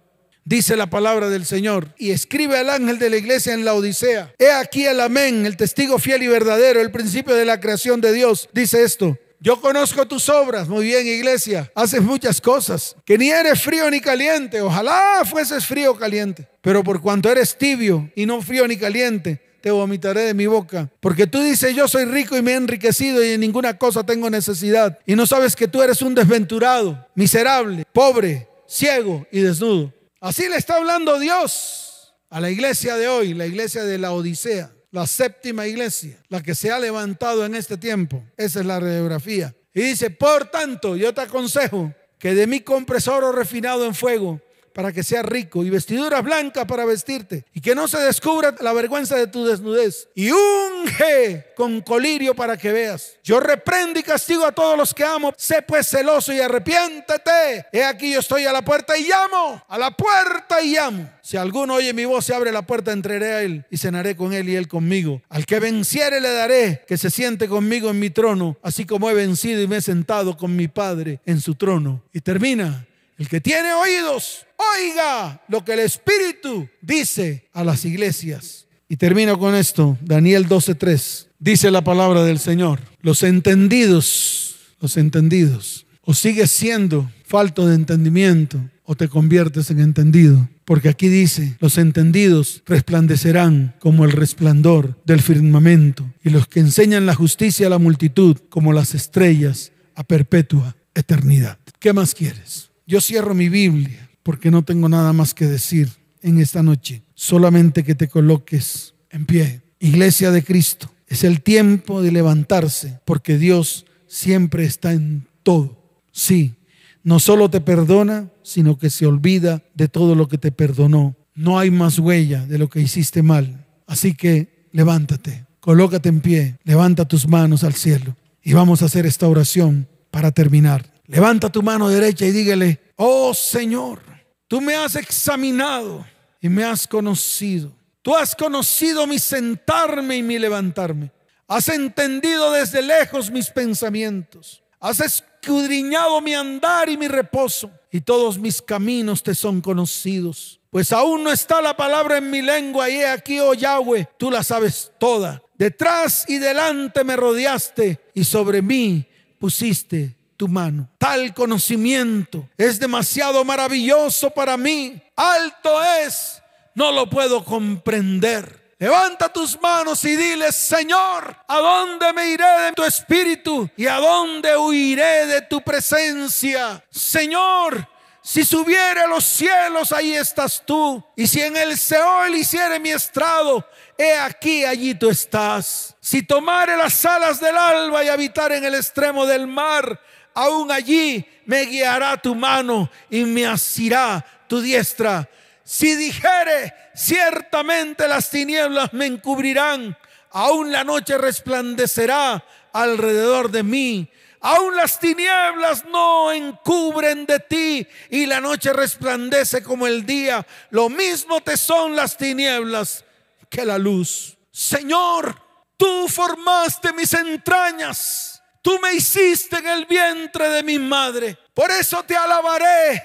dice 0.46 0.76
la 0.76 0.88
palabra 0.88 1.28
del 1.28 1.44
Señor, 1.44 1.92
y 1.98 2.12
escribe 2.12 2.56
al 2.56 2.70
ángel 2.70 2.98
de 2.98 3.10
la 3.10 3.16
iglesia 3.16 3.52
en 3.52 3.64
la 3.64 3.74
Odisea. 3.74 4.32
He 4.38 4.50
aquí 4.50 4.86
el 4.86 5.00
amén, 5.00 5.44
el 5.44 5.56
testigo 5.56 5.98
fiel 5.98 6.22
y 6.22 6.28
verdadero, 6.28 6.80
el 6.80 6.92
principio 6.92 7.34
de 7.34 7.44
la 7.44 7.60
creación 7.60 8.00
de 8.00 8.12
Dios. 8.12 8.48
Dice 8.54 8.82
esto. 8.82 9.18
Yo 9.40 9.60
conozco 9.60 10.06
tus 10.06 10.28
obras, 10.28 10.68
muy 10.68 10.86
bien 10.86 11.06
iglesia, 11.06 11.70
haces 11.74 12.00
muchas 12.00 12.40
cosas, 12.40 12.96
que 13.04 13.18
ni 13.18 13.30
eres 13.30 13.60
frío 13.60 13.90
ni 13.90 14.00
caliente, 14.00 14.60
ojalá 14.62 15.22
fueses 15.24 15.66
frío 15.66 15.92
o 15.92 15.96
caliente, 15.96 16.48
pero 16.62 16.82
por 16.82 17.02
cuanto 17.02 17.30
eres 17.30 17.56
tibio 17.56 18.10
y 18.16 18.24
no 18.24 18.40
frío 18.40 18.66
ni 18.66 18.76
caliente, 18.76 19.40
te 19.60 19.70
vomitaré 19.70 20.22
de 20.22 20.34
mi 20.34 20.46
boca. 20.46 20.88
Porque 21.00 21.26
tú 21.26 21.42
dices, 21.42 21.74
yo 21.74 21.88
soy 21.88 22.04
rico 22.04 22.36
y 22.36 22.42
me 22.42 22.52
he 22.52 22.54
enriquecido 22.54 23.24
y 23.24 23.32
en 23.32 23.40
ninguna 23.40 23.76
cosa 23.76 24.04
tengo 24.06 24.30
necesidad. 24.30 24.98
Y 25.04 25.16
no 25.16 25.26
sabes 25.26 25.56
que 25.56 25.66
tú 25.66 25.82
eres 25.82 26.02
un 26.02 26.14
desventurado, 26.14 27.06
miserable, 27.16 27.84
pobre, 27.92 28.48
ciego 28.68 29.26
y 29.32 29.40
desnudo. 29.40 29.92
Así 30.20 30.48
le 30.48 30.56
está 30.56 30.76
hablando 30.76 31.18
Dios 31.18 32.14
a 32.30 32.40
la 32.40 32.50
iglesia 32.50 32.96
de 32.96 33.08
hoy, 33.08 33.34
la 33.34 33.46
iglesia 33.46 33.84
de 33.84 33.98
la 33.98 34.12
Odisea, 34.12 34.70
la 34.96 35.06
séptima 35.06 35.66
iglesia, 35.66 36.16
la 36.30 36.42
que 36.42 36.54
se 36.54 36.72
ha 36.72 36.78
levantado 36.78 37.44
en 37.44 37.54
este 37.54 37.76
tiempo. 37.76 38.24
Esa 38.34 38.60
es 38.60 38.66
la 38.66 38.80
radiografía. 38.80 39.54
Y 39.74 39.82
dice, 39.82 40.08
por 40.08 40.46
tanto, 40.46 40.96
yo 40.96 41.12
te 41.12 41.20
aconsejo 41.20 41.92
que 42.18 42.34
de 42.34 42.46
mí 42.46 42.60
compres 42.60 43.06
oro 43.06 43.30
refinado 43.30 43.84
en 43.84 43.94
fuego 43.94 44.40
para 44.76 44.92
que 44.92 45.02
seas 45.02 45.24
rico 45.24 45.64
y 45.64 45.70
vestiduras 45.70 46.22
blancas 46.22 46.66
para 46.66 46.84
vestirte 46.84 47.46
y 47.54 47.62
que 47.62 47.74
no 47.74 47.88
se 47.88 47.98
descubra 47.98 48.54
la 48.60 48.74
vergüenza 48.74 49.16
de 49.16 49.26
tu 49.26 49.46
desnudez 49.46 50.10
y 50.14 50.30
unge 50.30 51.46
con 51.56 51.80
colirio 51.80 52.34
para 52.34 52.58
que 52.58 52.72
veas. 52.72 53.14
Yo 53.24 53.40
reprendo 53.40 53.98
y 53.98 54.02
castigo 54.02 54.44
a 54.44 54.52
todos 54.52 54.76
los 54.76 54.92
que 54.92 55.02
amo. 55.02 55.32
Sé 55.38 55.62
pues 55.62 55.88
celoso 55.88 56.30
y 56.30 56.40
arrepiéntete. 56.40 57.68
He 57.72 57.82
aquí 57.82 58.12
yo 58.12 58.20
estoy 58.20 58.44
a 58.44 58.52
la 58.52 58.62
puerta 58.62 58.98
y 58.98 59.08
llamo, 59.08 59.64
a 59.66 59.78
la 59.78 59.92
puerta 59.92 60.60
y 60.60 60.74
llamo. 60.74 61.10
Si 61.22 61.38
alguno 61.38 61.76
oye 61.76 61.94
mi 61.94 62.04
voz, 62.04 62.26
se 62.26 62.34
abre 62.34 62.52
la 62.52 62.66
puerta, 62.66 62.92
entraré 62.92 63.32
a 63.32 63.42
él 63.42 63.64
y 63.70 63.78
cenaré 63.78 64.14
con 64.14 64.34
él 64.34 64.46
y 64.46 64.56
él 64.56 64.68
conmigo. 64.68 65.22
Al 65.30 65.46
que 65.46 65.58
venciere 65.58 66.20
le 66.20 66.30
daré 66.30 66.84
que 66.86 66.98
se 66.98 67.08
siente 67.08 67.48
conmigo 67.48 67.88
en 67.88 67.98
mi 67.98 68.10
trono, 68.10 68.58
así 68.62 68.84
como 68.84 69.08
he 69.08 69.14
vencido 69.14 69.62
y 69.62 69.68
me 69.68 69.78
he 69.78 69.80
sentado 69.80 70.36
con 70.36 70.54
mi 70.54 70.68
Padre 70.68 71.20
en 71.24 71.40
su 71.40 71.54
trono. 71.54 72.02
Y 72.12 72.20
termina 72.20 72.86
el 73.18 73.28
que 73.28 73.40
tiene 73.40 73.72
oídos, 73.72 74.46
oiga 74.56 75.42
lo 75.48 75.64
que 75.64 75.72
el 75.72 75.80
Espíritu 75.80 76.68
dice 76.80 77.48
a 77.52 77.64
las 77.64 77.84
iglesias. 77.84 78.66
Y 78.88 78.96
termino 78.96 79.38
con 79.38 79.54
esto, 79.54 79.98
Daniel 80.00 80.46
12:3. 80.46 81.28
Dice 81.38 81.70
la 81.70 81.82
palabra 81.82 82.24
del 82.24 82.38
Señor, 82.38 82.80
los 83.00 83.22
entendidos, 83.22 84.56
los 84.80 84.96
entendidos, 84.96 85.86
o 86.02 86.14
sigues 86.14 86.50
siendo 86.50 87.10
falto 87.24 87.66
de 87.66 87.74
entendimiento 87.74 88.60
o 88.84 88.94
te 88.94 89.08
conviertes 89.08 89.70
en 89.70 89.80
entendido. 89.80 90.48
Porque 90.64 90.88
aquí 90.88 91.08
dice, 91.08 91.56
los 91.60 91.78
entendidos 91.78 92.62
resplandecerán 92.66 93.76
como 93.78 94.04
el 94.04 94.12
resplandor 94.12 95.00
del 95.04 95.20
firmamento 95.20 96.12
y 96.24 96.30
los 96.30 96.48
que 96.48 96.60
enseñan 96.60 97.06
la 97.06 97.14
justicia 97.14 97.66
a 97.66 97.70
la 97.70 97.78
multitud 97.78 98.36
como 98.48 98.72
las 98.72 98.94
estrellas 98.94 99.72
a 99.94 100.04
perpetua 100.04 100.76
eternidad. 100.94 101.58
¿Qué 101.78 101.92
más 101.92 102.14
quieres? 102.14 102.65
Yo 102.86 103.00
cierro 103.00 103.34
mi 103.34 103.48
Biblia 103.48 104.08
porque 104.22 104.50
no 104.50 104.62
tengo 104.62 104.88
nada 104.88 105.12
más 105.12 105.34
que 105.34 105.46
decir 105.46 105.90
en 106.22 106.38
esta 106.40 106.62
noche. 106.62 107.02
Solamente 107.14 107.84
que 107.84 107.94
te 107.94 108.08
coloques 108.08 108.94
en 109.10 109.26
pie. 109.26 109.62
Iglesia 109.80 110.30
de 110.30 110.42
Cristo, 110.42 110.90
es 111.06 111.24
el 111.24 111.42
tiempo 111.42 112.02
de 112.02 112.12
levantarse 112.12 113.00
porque 113.04 113.38
Dios 113.38 113.86
siempre 114.06 114.64
está 114.64 114.92
en 114.92 115.26
todo. 115.42 115.76
Sí, 116.12 116.54
no 117.02 117.20
solo 117.20 117.50
te 117.50 117.60
perdona, 117.60 118.30
sino 118.42 118.78
que 118.78 118.90
se 118.90 119.06
olvida 119.06 119.62
de 119.74 119.88
todo 119.88 120.14
lo 120.14 120.28
que 120.28 120.38
te 120.38 120.52
perdonó. 120.52 121.14
No 121.34 121.58
hay 121.58 121.70
más 121.70 121.98
huella 121.98 122.46
de 122.46 122.58
lo 122.58 122.68
que 122.68 122.80
hiciste 122.80 123.22
mal. 123.22 123.66
Así 123.86 124.14
que 124.14 124.68
levántate, 124.72 125.44
colócate 125.60 126.08
en 126.08 126.20
pie, 126.20 126.56
levanta 126.64 127.06
tus 127.06 127.28
manos 127.28 127.64
al 127.64 127.74
cielo 127.74 128.16
y 128.42 128.52
vamos 128.54 128.82
a 128.82 128.86
hacer 128.86 129.06
esta 129.06 129.28
oración 129.28 129.86
para 130.10 130.30
terminar. 130.32 130.95
Levanta 131.08 131.50
tu 131.50 131.62
mano 131.62 131.88
derecha 131.88 132.24
y 132.24 132.32
dígale, 132.32 132.80
oh 132.96 133.32
Señor, 133.32 134.00
tú 134.48 134.60
me 134.60 134.74
has 134.74 134.96
examinado 134.96 136.04
y 136.40 136.48
me 136.48 136.64
has 136.64 136.86
conocido. 136.86 137.72
Tú 138.02 138.14
has 138.14 138.34
conocido 138.34 139.06
mi 139.06 139.18
sentarme 139.18 140.16
y 140.16 140.22
mi 140.22 140.38
levantarme. 140.38 141.10
Has 141.48 141.68
entendido 141.68 142.52
desde 142.52 142.82
lejos 142.82 143.30
mis 143.30 143.50
pensamientos. 143.50 144.62
Has 144.80 145.00
escudriñado 145.00 146.20
mi 146.20 146.34
andar 146.34 146.88
y 146.88 146.96
mi 146.96 147.08
reposo, 147.08 147.70
y 147.90 148.00
todos 148.00 148.38
mis 148.38 148.60
caminos 148.60 149.22
te 149.22 149.34
son 149.34 149.60
conocidos. 149.60 150.60
Pues 150.70 150.92
aún 150.92 151.24
no 151.24 151.32
está 151.32 151.62
la 151.62 151.76
palabra 151.76 152.18
en 152.18 152.30
mi 152.30 152.42
lengua, 152.42 152.90
y 152.90 152.96
he 152.96 153.06
aquí, 153.06 153.40
oh 153.40 153.54
Yahweh, 153.54 154.08
tú 154.18 154.30
la 154.30 154.42
sabes 154.42 154.92
toda. 154.98 155.42
Detrás 155.54 156.26
y 156.28 156.38
delante 156.38 157.04
me 157.04 157.16
rodeaste, 157.16 158.00
y 158.14 158.24
sobre 158.24 158.60
mí 158.60 159.06
pusiste 159.38 160.15
tu 160.36 160.48
mano. 160.48 160.88
Tal 160.98 161.34
conocimiento 161.34 162.48
es 162.56 162.78
demasiado 162.78 163.44
maravilloso 163.44 164.30
para 164.30 164.56
mí. 164.56 165.00
Alto 165.16 165.82
es, 165.82 166.42
no 166.74 166.92
lo 166.92 167.08
puedo 167.08 167.44
comprender. 167.44 168.74
Levanta 168.78 169.32
tus 169.32 169.58
manos 169.60 170.04
y 170.04 170.16
dile, 170.16 170.52
Señor, 170.52 171.34
¿a 171.48 171.58
dónde 171.58 172.12
me 172.12 172.28
iré 172.28 172.60
de 172.62 172.72
tu 172.72 172.84
espíritu? 172.84 173.70
¿Y 173.74 173.86
a 173.86 173.96
dónde 173.96 174.54
huiré 174.54 175.26
de 175.26 175.42
tu 175.42 175.62
presencia? 175.62 176.84
Señor, 176.90 177.88
si 178.20 178.44
subiere 178.44 179.00
a 179.00 179.06
los 179.06 179.24
cielos, 179.24 179.92
ahí 179.92 180.14
estás 180.14 180.62
tú. 180.66 181.02
Y 181.14 181.26
si 181.26 181.40
en 181.40 181.56
el 181.56 181.78
Seol 181.78 182.34
hiciere 182.34 182.78
mi 182.78 182.90
estrado, 182.90 183.64
he 183.96 184.14
aquí, 184.14 184.64
allí 184.64 184.94
tú 184.94 185.08
estás. 185.08 185.94
Si 186.00 186.22
tomare 186.22 186.76
las 186.76 187.02
alas 187.06 187.40
del 187.40 187.56
alba 187.56 188.04
y 188.04 188.08
habitar 188.08 188.52
en 188.52 188.64
el 188.64 188.74
extremo 188.74 189.24
del 189.24 189.46
mar, 189.46 190.00
aún 190.36 190.70
allí 190.70 191.26
me 191.46 191.64
guiará 191.64 192.18
tu 192.18 192.34
mano 192.34 192.90
y 193.08 193.24
me 193.24 193.46
asirá 193.46 194.24
tu 194.46 194.60
diestra. 194.60 195.28
Si 195.64 195.96
dijere, 195.96 196.74
ciertamente 196.94 198.06
las 198.06 198.28
tinieblas 198.28 198.92
me 198.92 199.06
encubrirán, 199.06 199.96
aún 200.30 200.70
la 200.70 200.84
noche 200.84 201.16
resplandecerá 201.16 202.44
alrededor 202.72 203.50
de 203.50 203.62
mí. 203.62 204.10
Aún 204.40 204.76
las 204.76 205.00
tinieblas 205.00 205.86
no 205.86 206.30
encubren 206.30 207.24
de 207.24 207.40
ti 207.40 207.88
y 208.10 208.26
la 208.26 208.38
noche 208.38 208.74
resplandece 208.74 209.62
como 209.62 209.86
el 209.86 210.04
día. 210.04 210.46
Lo 210.68 210.90
mismo 210.90 211.40
te 211.40 211.56
son 211.56 211.96
las 211.96 212.18
tinieblas 212.18 213.04
que 213.48 213.64
la 213.64 213.78
luz. 213.78 214.36
Señor, 214.52 215.34
tú 215.78 216.06
formaste 216.08 216.92
mis 216.92 217.14
entrañas. 217.14 218.35
Tú 218.66 218.80
me 218.80 218.94
hiciste 218.94 219.58
en 219.58 219.68
el 219.68 219.84
vientre 219.84 220.48
de 220.48 220.64
mi 220.64 220.76
madre. 220.76 221.38
Por 221.54 221.70
eso 221.70 222.02
te 222.02 222.16
alabaré, 222.16 223.00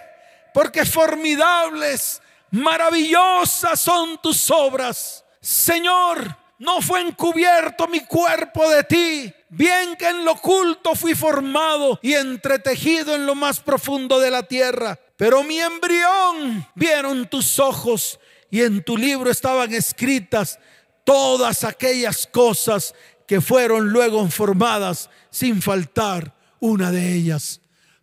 porque 0.55 0.84
formidables 0.86 2.20
maravillosas 2.49 3.80
son 3.80 4.20
tus 4.20 4.49
obras. 4.49 5.24
Señor, 5.39 6.36
no 6.57 6.82
fue 6.82 7.01
encubierto 7.01 7.88
mi 7.88 7.99
cuerpo 7.99 8.68
de 8.72 8.84
ti. 8.86 9.34
Bien 9.49 9.95
que 9.95 10.09
en 10.09 10.26
lo 10.26 10.32
oculto 10.32 10.95
fui 10.95 11.14
formado 11.14 11.99
y 12.01 12.16
entretejido 12.16 13.14
en 13.14 13.28
lo 13.28 13.36
más 13.36 13.59
profundo 13.59 14.20
de 14.20 14.32
la 14.32 14.41
tierra. 14.41 14.97
Pero 15.16 15.43
mi 15.43 15.59
embrión 15.59 16.68
vieron 16.74 17.28
tus 17.28 17.59
ojos 17.59 18.20
y 18.49 18.64
en 18.64 18.84
tu 18.84 18.97
libro 18.97 19.30
estaban 19.30 19.72
escritas 19.76 20.57
todas 21.03 21.64
aquellas 21.64 22.26
cosas 22.26 22.93
que 23.32 23.39
fueron 23.39 23.91
luego 23.91 24.27
formadas 24.29 25.09
sin 25.29 25.61
faltar 25.61 26.36
una 26.59 26.91
de 26.91 27.13
ellas. 27.13 27.61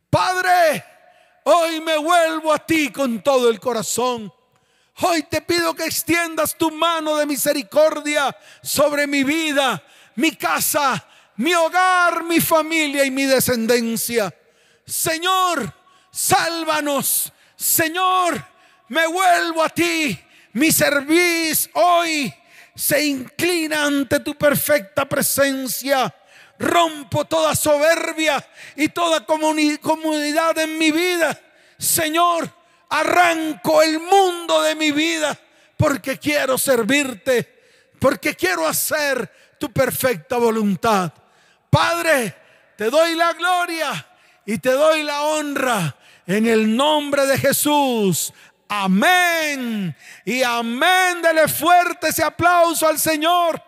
Padre, 0.08 0.82
hoy 1.44 1.82
me 1.82 1.98
vuelvo 1.98 2.50
a 2.50 2.64
ti 2.64 2.88
con 2.88 3.22
todo 3.22 3.50
el 3.50 3.60
corazón 3.60 4.32
Hoy 5.00 5.24
te 5.24 5.42
pido 5.42 5.74
que 5.74 5.84
extiendas 5.84 6.56
tu 6.56 6.70
mano 6.70 7.18
de 7.18 7.26
misericordia 7.26 8.34
sobre 8.62 9.06
mi 9.06 9.22
vida, 9.22 9.84
mi 10.14 10.32
casa, 10.32 11.06
mi 11.36 11.52
hogar, 11.52 12.24
mi 12.24 12.40
familia 12.40 13.04
y 13.04 13.10
mi 13.10 13.26
descendencia. 13.26 14.34
Señor, 14.86 15.74
sálvanos. 16.10 17.30
Señor, 17.54 18.42
me 18.88 19.06
vuelvo 19.06 19.62
a 19.62 19.68
ti. 19.68 20.18
Mi 20.54 20.72
servicio 20.72 21.70
hoy 21.74 22.34
se 22.78 23.04
inclina 23.04 23.86
ante 23.86 24.20
tu 24.20 24.36
perfecta 24.36 25.08
presencia. 25.08 26.14
Rompo 26.60 27.24
toda 27.24 27.56
soberbia 27.56 28.44
y 28.76 28.88
toda 28.88 29.26
comunidad 29.26 30.56
en 30.58 30.78
mi 30.78 30.92
vida. 30.92 31.36
Señor, 31.76 32.48
arranco 32.88 33.82
el 33.82 33.98
mundo 33.98 34.62
de 34.62 34.76
mi 34.76 34.92
vida 34.92 35.36
porque 35.76 36.18
quiero 36.18 36.56
servirte, 36.56 37.52
porque 37.98 38.36
quiero 38.36 38.64
hacer 38.64 39.28
tu 39.58 39.72
perfecta 39.72 40.36
voluntad. 40.36 41.12
Padre, 41.68 42.32
te 42.76 42.90
doy 42.90 43.16
la 43.16 43.32
gloria 43.32 44.06
y 44.46 44.58
te 44.58 44.70
doy 44.70 45.02
la 45.02 45.22
honra 45.22 45.96
en 46.28 46.46
el 46.46 46.76
nombre 46.76 47.26
de 47.26 47.38
Jesús. 47.38 48.32
Amén. 48.68 49.96
Y 50.24 50.42
amén. 50.42 51.22
Dele 51.22 51.48
fuerte 51.48 52.08
ese 52.08 52.22
aplauso 52.22 52.86
al 52.86 52.98
Señor. 52.98 53.62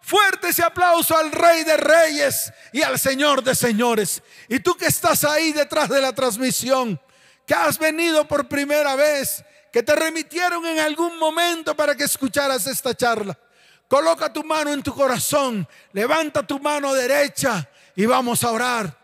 Fuerte 0.00 0.48
ese 0.48 0.62
aplauso 0.62 1.16
al 1.16 1.32
Rey 1.32 1.64
de 1.64 1.76
Reyes 1.76 2.52
y 2.72 2.82
al 2.82 2.98
Señor 2.98 3.42
de 3.42 3.54
Señores. 3.54 4.22
Y 4.48 4.60
tú 4.60 4.76
que 4.76 4.86
estás 4.86 5.24
ahí 5.24 5.52
detrás 5.52 5.88
de 5.88 6.00
la 6.00 6.12
transmisión, 6.12 7.00
que 7.46 7.54
has 7.54 7.78
venido 7.78 8.28
por 8.28 8.46
primera 8.46 8.96
vez, 8.96 9.42
que 9.72 9.82
te 9.82 9.96
remitieron 9.96 10.64
en 10.66 10.78
algún 10.78 11.18
momento 11.18 11.74
para 11.74 11.96
que 11.96 12.04
escucharas 12.04 12.66
esta 12.66 12.94
charla. 12.94 13.36
Coloca 13.88 14.32
tu 14.32 14.44
mano 14.44 14.72
en 14.72 14.82
tu 14.82 14.94
corazón, 14.94 15.66
levanta 15.92 16.46
tu 16.46 16.58
mano 16.60 16.92
derecha 16.92 17.66
y 17.96 18.04
vamos 18.04 18.44
a 18.44 18.50
orar. 18.50 18.98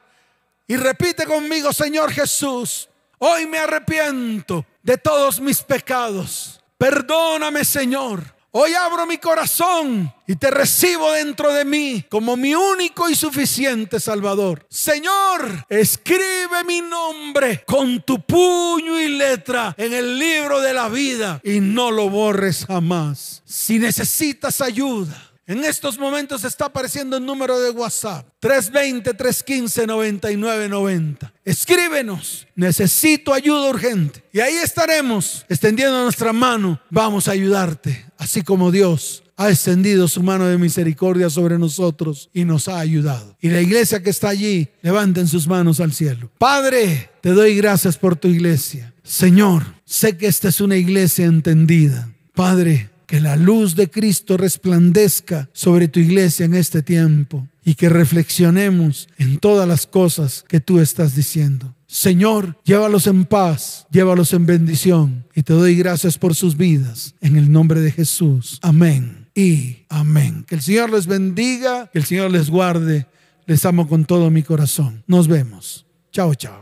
Y 0.67 0.77
repite 0.77 1.27
conmigo, 1.27 1.73
Señor 1.73 2.13
Jesús, 2.13 2.89
hoy 3.19 3.47
me 3.47 3.59
arrepiento 3.59 4.67
de 4.83 4.99
todos 4.99 5.41
mis 5.41 5.63
pecados. 5.63 6.61
Perdóname, 6.79 7.65
Señor 7.65 8.41
Hoy 8.53 8.75
abro 8.75 9.07
mi 9.07 9.19
corazón 9.19 10.13
y 10.27 10.35
te 10.35 10.51
recibo 10.51 11.13
dentro 11.13 11.53
de 11.53 11.65
mí 11.65 12.05
como 12.09 12.37
mi 12.37 12.53
único 12.53 13.09
y 13.09 13.15
suficiente 13.15 14.01
Salvador. 14.01 14.67
Señor, 14.69 15.67
escribe 15.69 16.65
mi 16.67 16.81
nombre 16.81 17.63
con 17.65 18.03
tu 18.03 18.21
puño 18.21 18.99
y 18.99 19.07
letra 19.07 19.73
en 19.79 19.93
el 19.93 20.19
libro 20.19 20.61
de 20.61 20.75
la 20.75 20.89
vida 20.89 21.41
y 21.45 21.61
no 21.61 21.93
lo 21.93 22.11
borres 22.11 22.67
jamás. 22.67 23.41
Si 23.45 23.79
necesitas 23.79 24.61
ayuda, 24.61 25.30
en 25.51 25.65
estos 25.65 25.99
momentos 25.99 26.45
está 26.45 26.67
apareciendo 26.67 27.17
el 27.17 27.27
número 27.27 27.59
de 27.59 27.71
WhatsApp 27.71 28.25
320-315-9990. 28.41 31.33
Escríbenos, 31.45 32.47
necesito 32.55 33.35
ayuda 33.35 33.69
urgente. 33.69 34.23
Y 34.33 34.39
ahí 34.39 34.55
estaremos 34.55 35.45
extendiendo 35.49 36.05
nuestra 36.05 36.33
mano. 36.33 36.81
Vamos 36.89 37.27
a 37.27 37.33
ayudarte, 37.33 38.07
así 38.17 38.43
como 38.43 38.71
Dios 38.71 39.25
ha 39.37 39.51
extendido 39.51 40.07
su 40.07 40.23
mano 40.23 40.47
de 40.47 40.57
misericordia 40.57 41.29
sobre 41.31 41.59
nosotros 41.59 42.31
y 42.33 42.45
nos 42.45 42.69
ha 42.69 42.79
ayudado. 42.79 43.37
Y 43.41 43.49
la 43.49 43.61
iglesia 43.61 44.05
que 44.05 44.11
está 44.11 44.29
allí, 44.29 44.69
levanten 44.83 45.27
sus 45.27 45.49
manos 45.49 45.81
al 45.81 45.93
cielo. 45.93 46.31
Padre, 46.39 47.11
te 47.23 47.31
doy 47.31 47.57
gracias 47.57 47.97
por 47.97 48.15
tu 48.15 48.29
iglesia. 48.29 48.95
Señor, 49.03 49.65
sé 49.85 50.17
que 50.17 50.29
esta 50.29 50.47
es 50.49 50.61
una 50.61 50.77
iglesia 50.77 51.25
entendida. 51.25 52.09
Padre, 52.35 52.90
que 53.11 53.21
la 53.21 53.35
luz 53.35 53.75
de 53.75 53.91
Cristo 53.91 54.37
resplandezca 54.37 55.51
sobre 55.53 55.89
tu 55.89 55.99
iglesia 55.99 56.47
en 56.47 56.55
este 56.55 56.81
tiempo 56.81 57.49
y 57.65 57.75
que 57.75 57.89
reflexionemos 57.89 59.09
en 59.19 59.39
todas 59.39 59.67
las 59.67 59.89
cosas 59.89 60.45
que 60.47 60.61
tú 60.61 60.79
estás 60.79 61.17
diciendo. 61.17 61.75
Señor, 61.89 62.57
llévalos 62.63 63.09
en 63.09 63.25
paz, 63.25 63.89
llévalos 63.91 64.33
en 64.33 64.47
bendición 64.47 65.27
y 65.35 65.43
te 65.43 65.55
doy 65.55 65.75
gracias 65.75 66.19
por 66.19 66.37
sus 66.37 66.57
vidas. 66.57 67.17
En 67.21 67.35
el 67.35 67.51
nombre 67.51 67.81
de 67.81 67.91
Jesús. 67.91 68.61
Amén 68.63 69.27
y 69.35 69.79
amén. 69.89 70.45
Que 70.47 70.55
el 70.55 70.63
Señor 70.63 70.91
les 70.91 71.09
bendiga, 71.09 71.91
que 71.93 71.99
el 71.99 72.05
Señor 72.05 72.31
les 72.31 72.49
guarde. 72.49 73.09
Les 73.45 73.65
amo 73.65 73.89
con 73.89 74.05
todo 74.05 74.31
mi 74.31 74.45
corazón. 74.45 75.03
Nos 75.09 75.27
vemos. 75.27 75.85
Chao, 76.13 76.33
chao. 76.37 76.59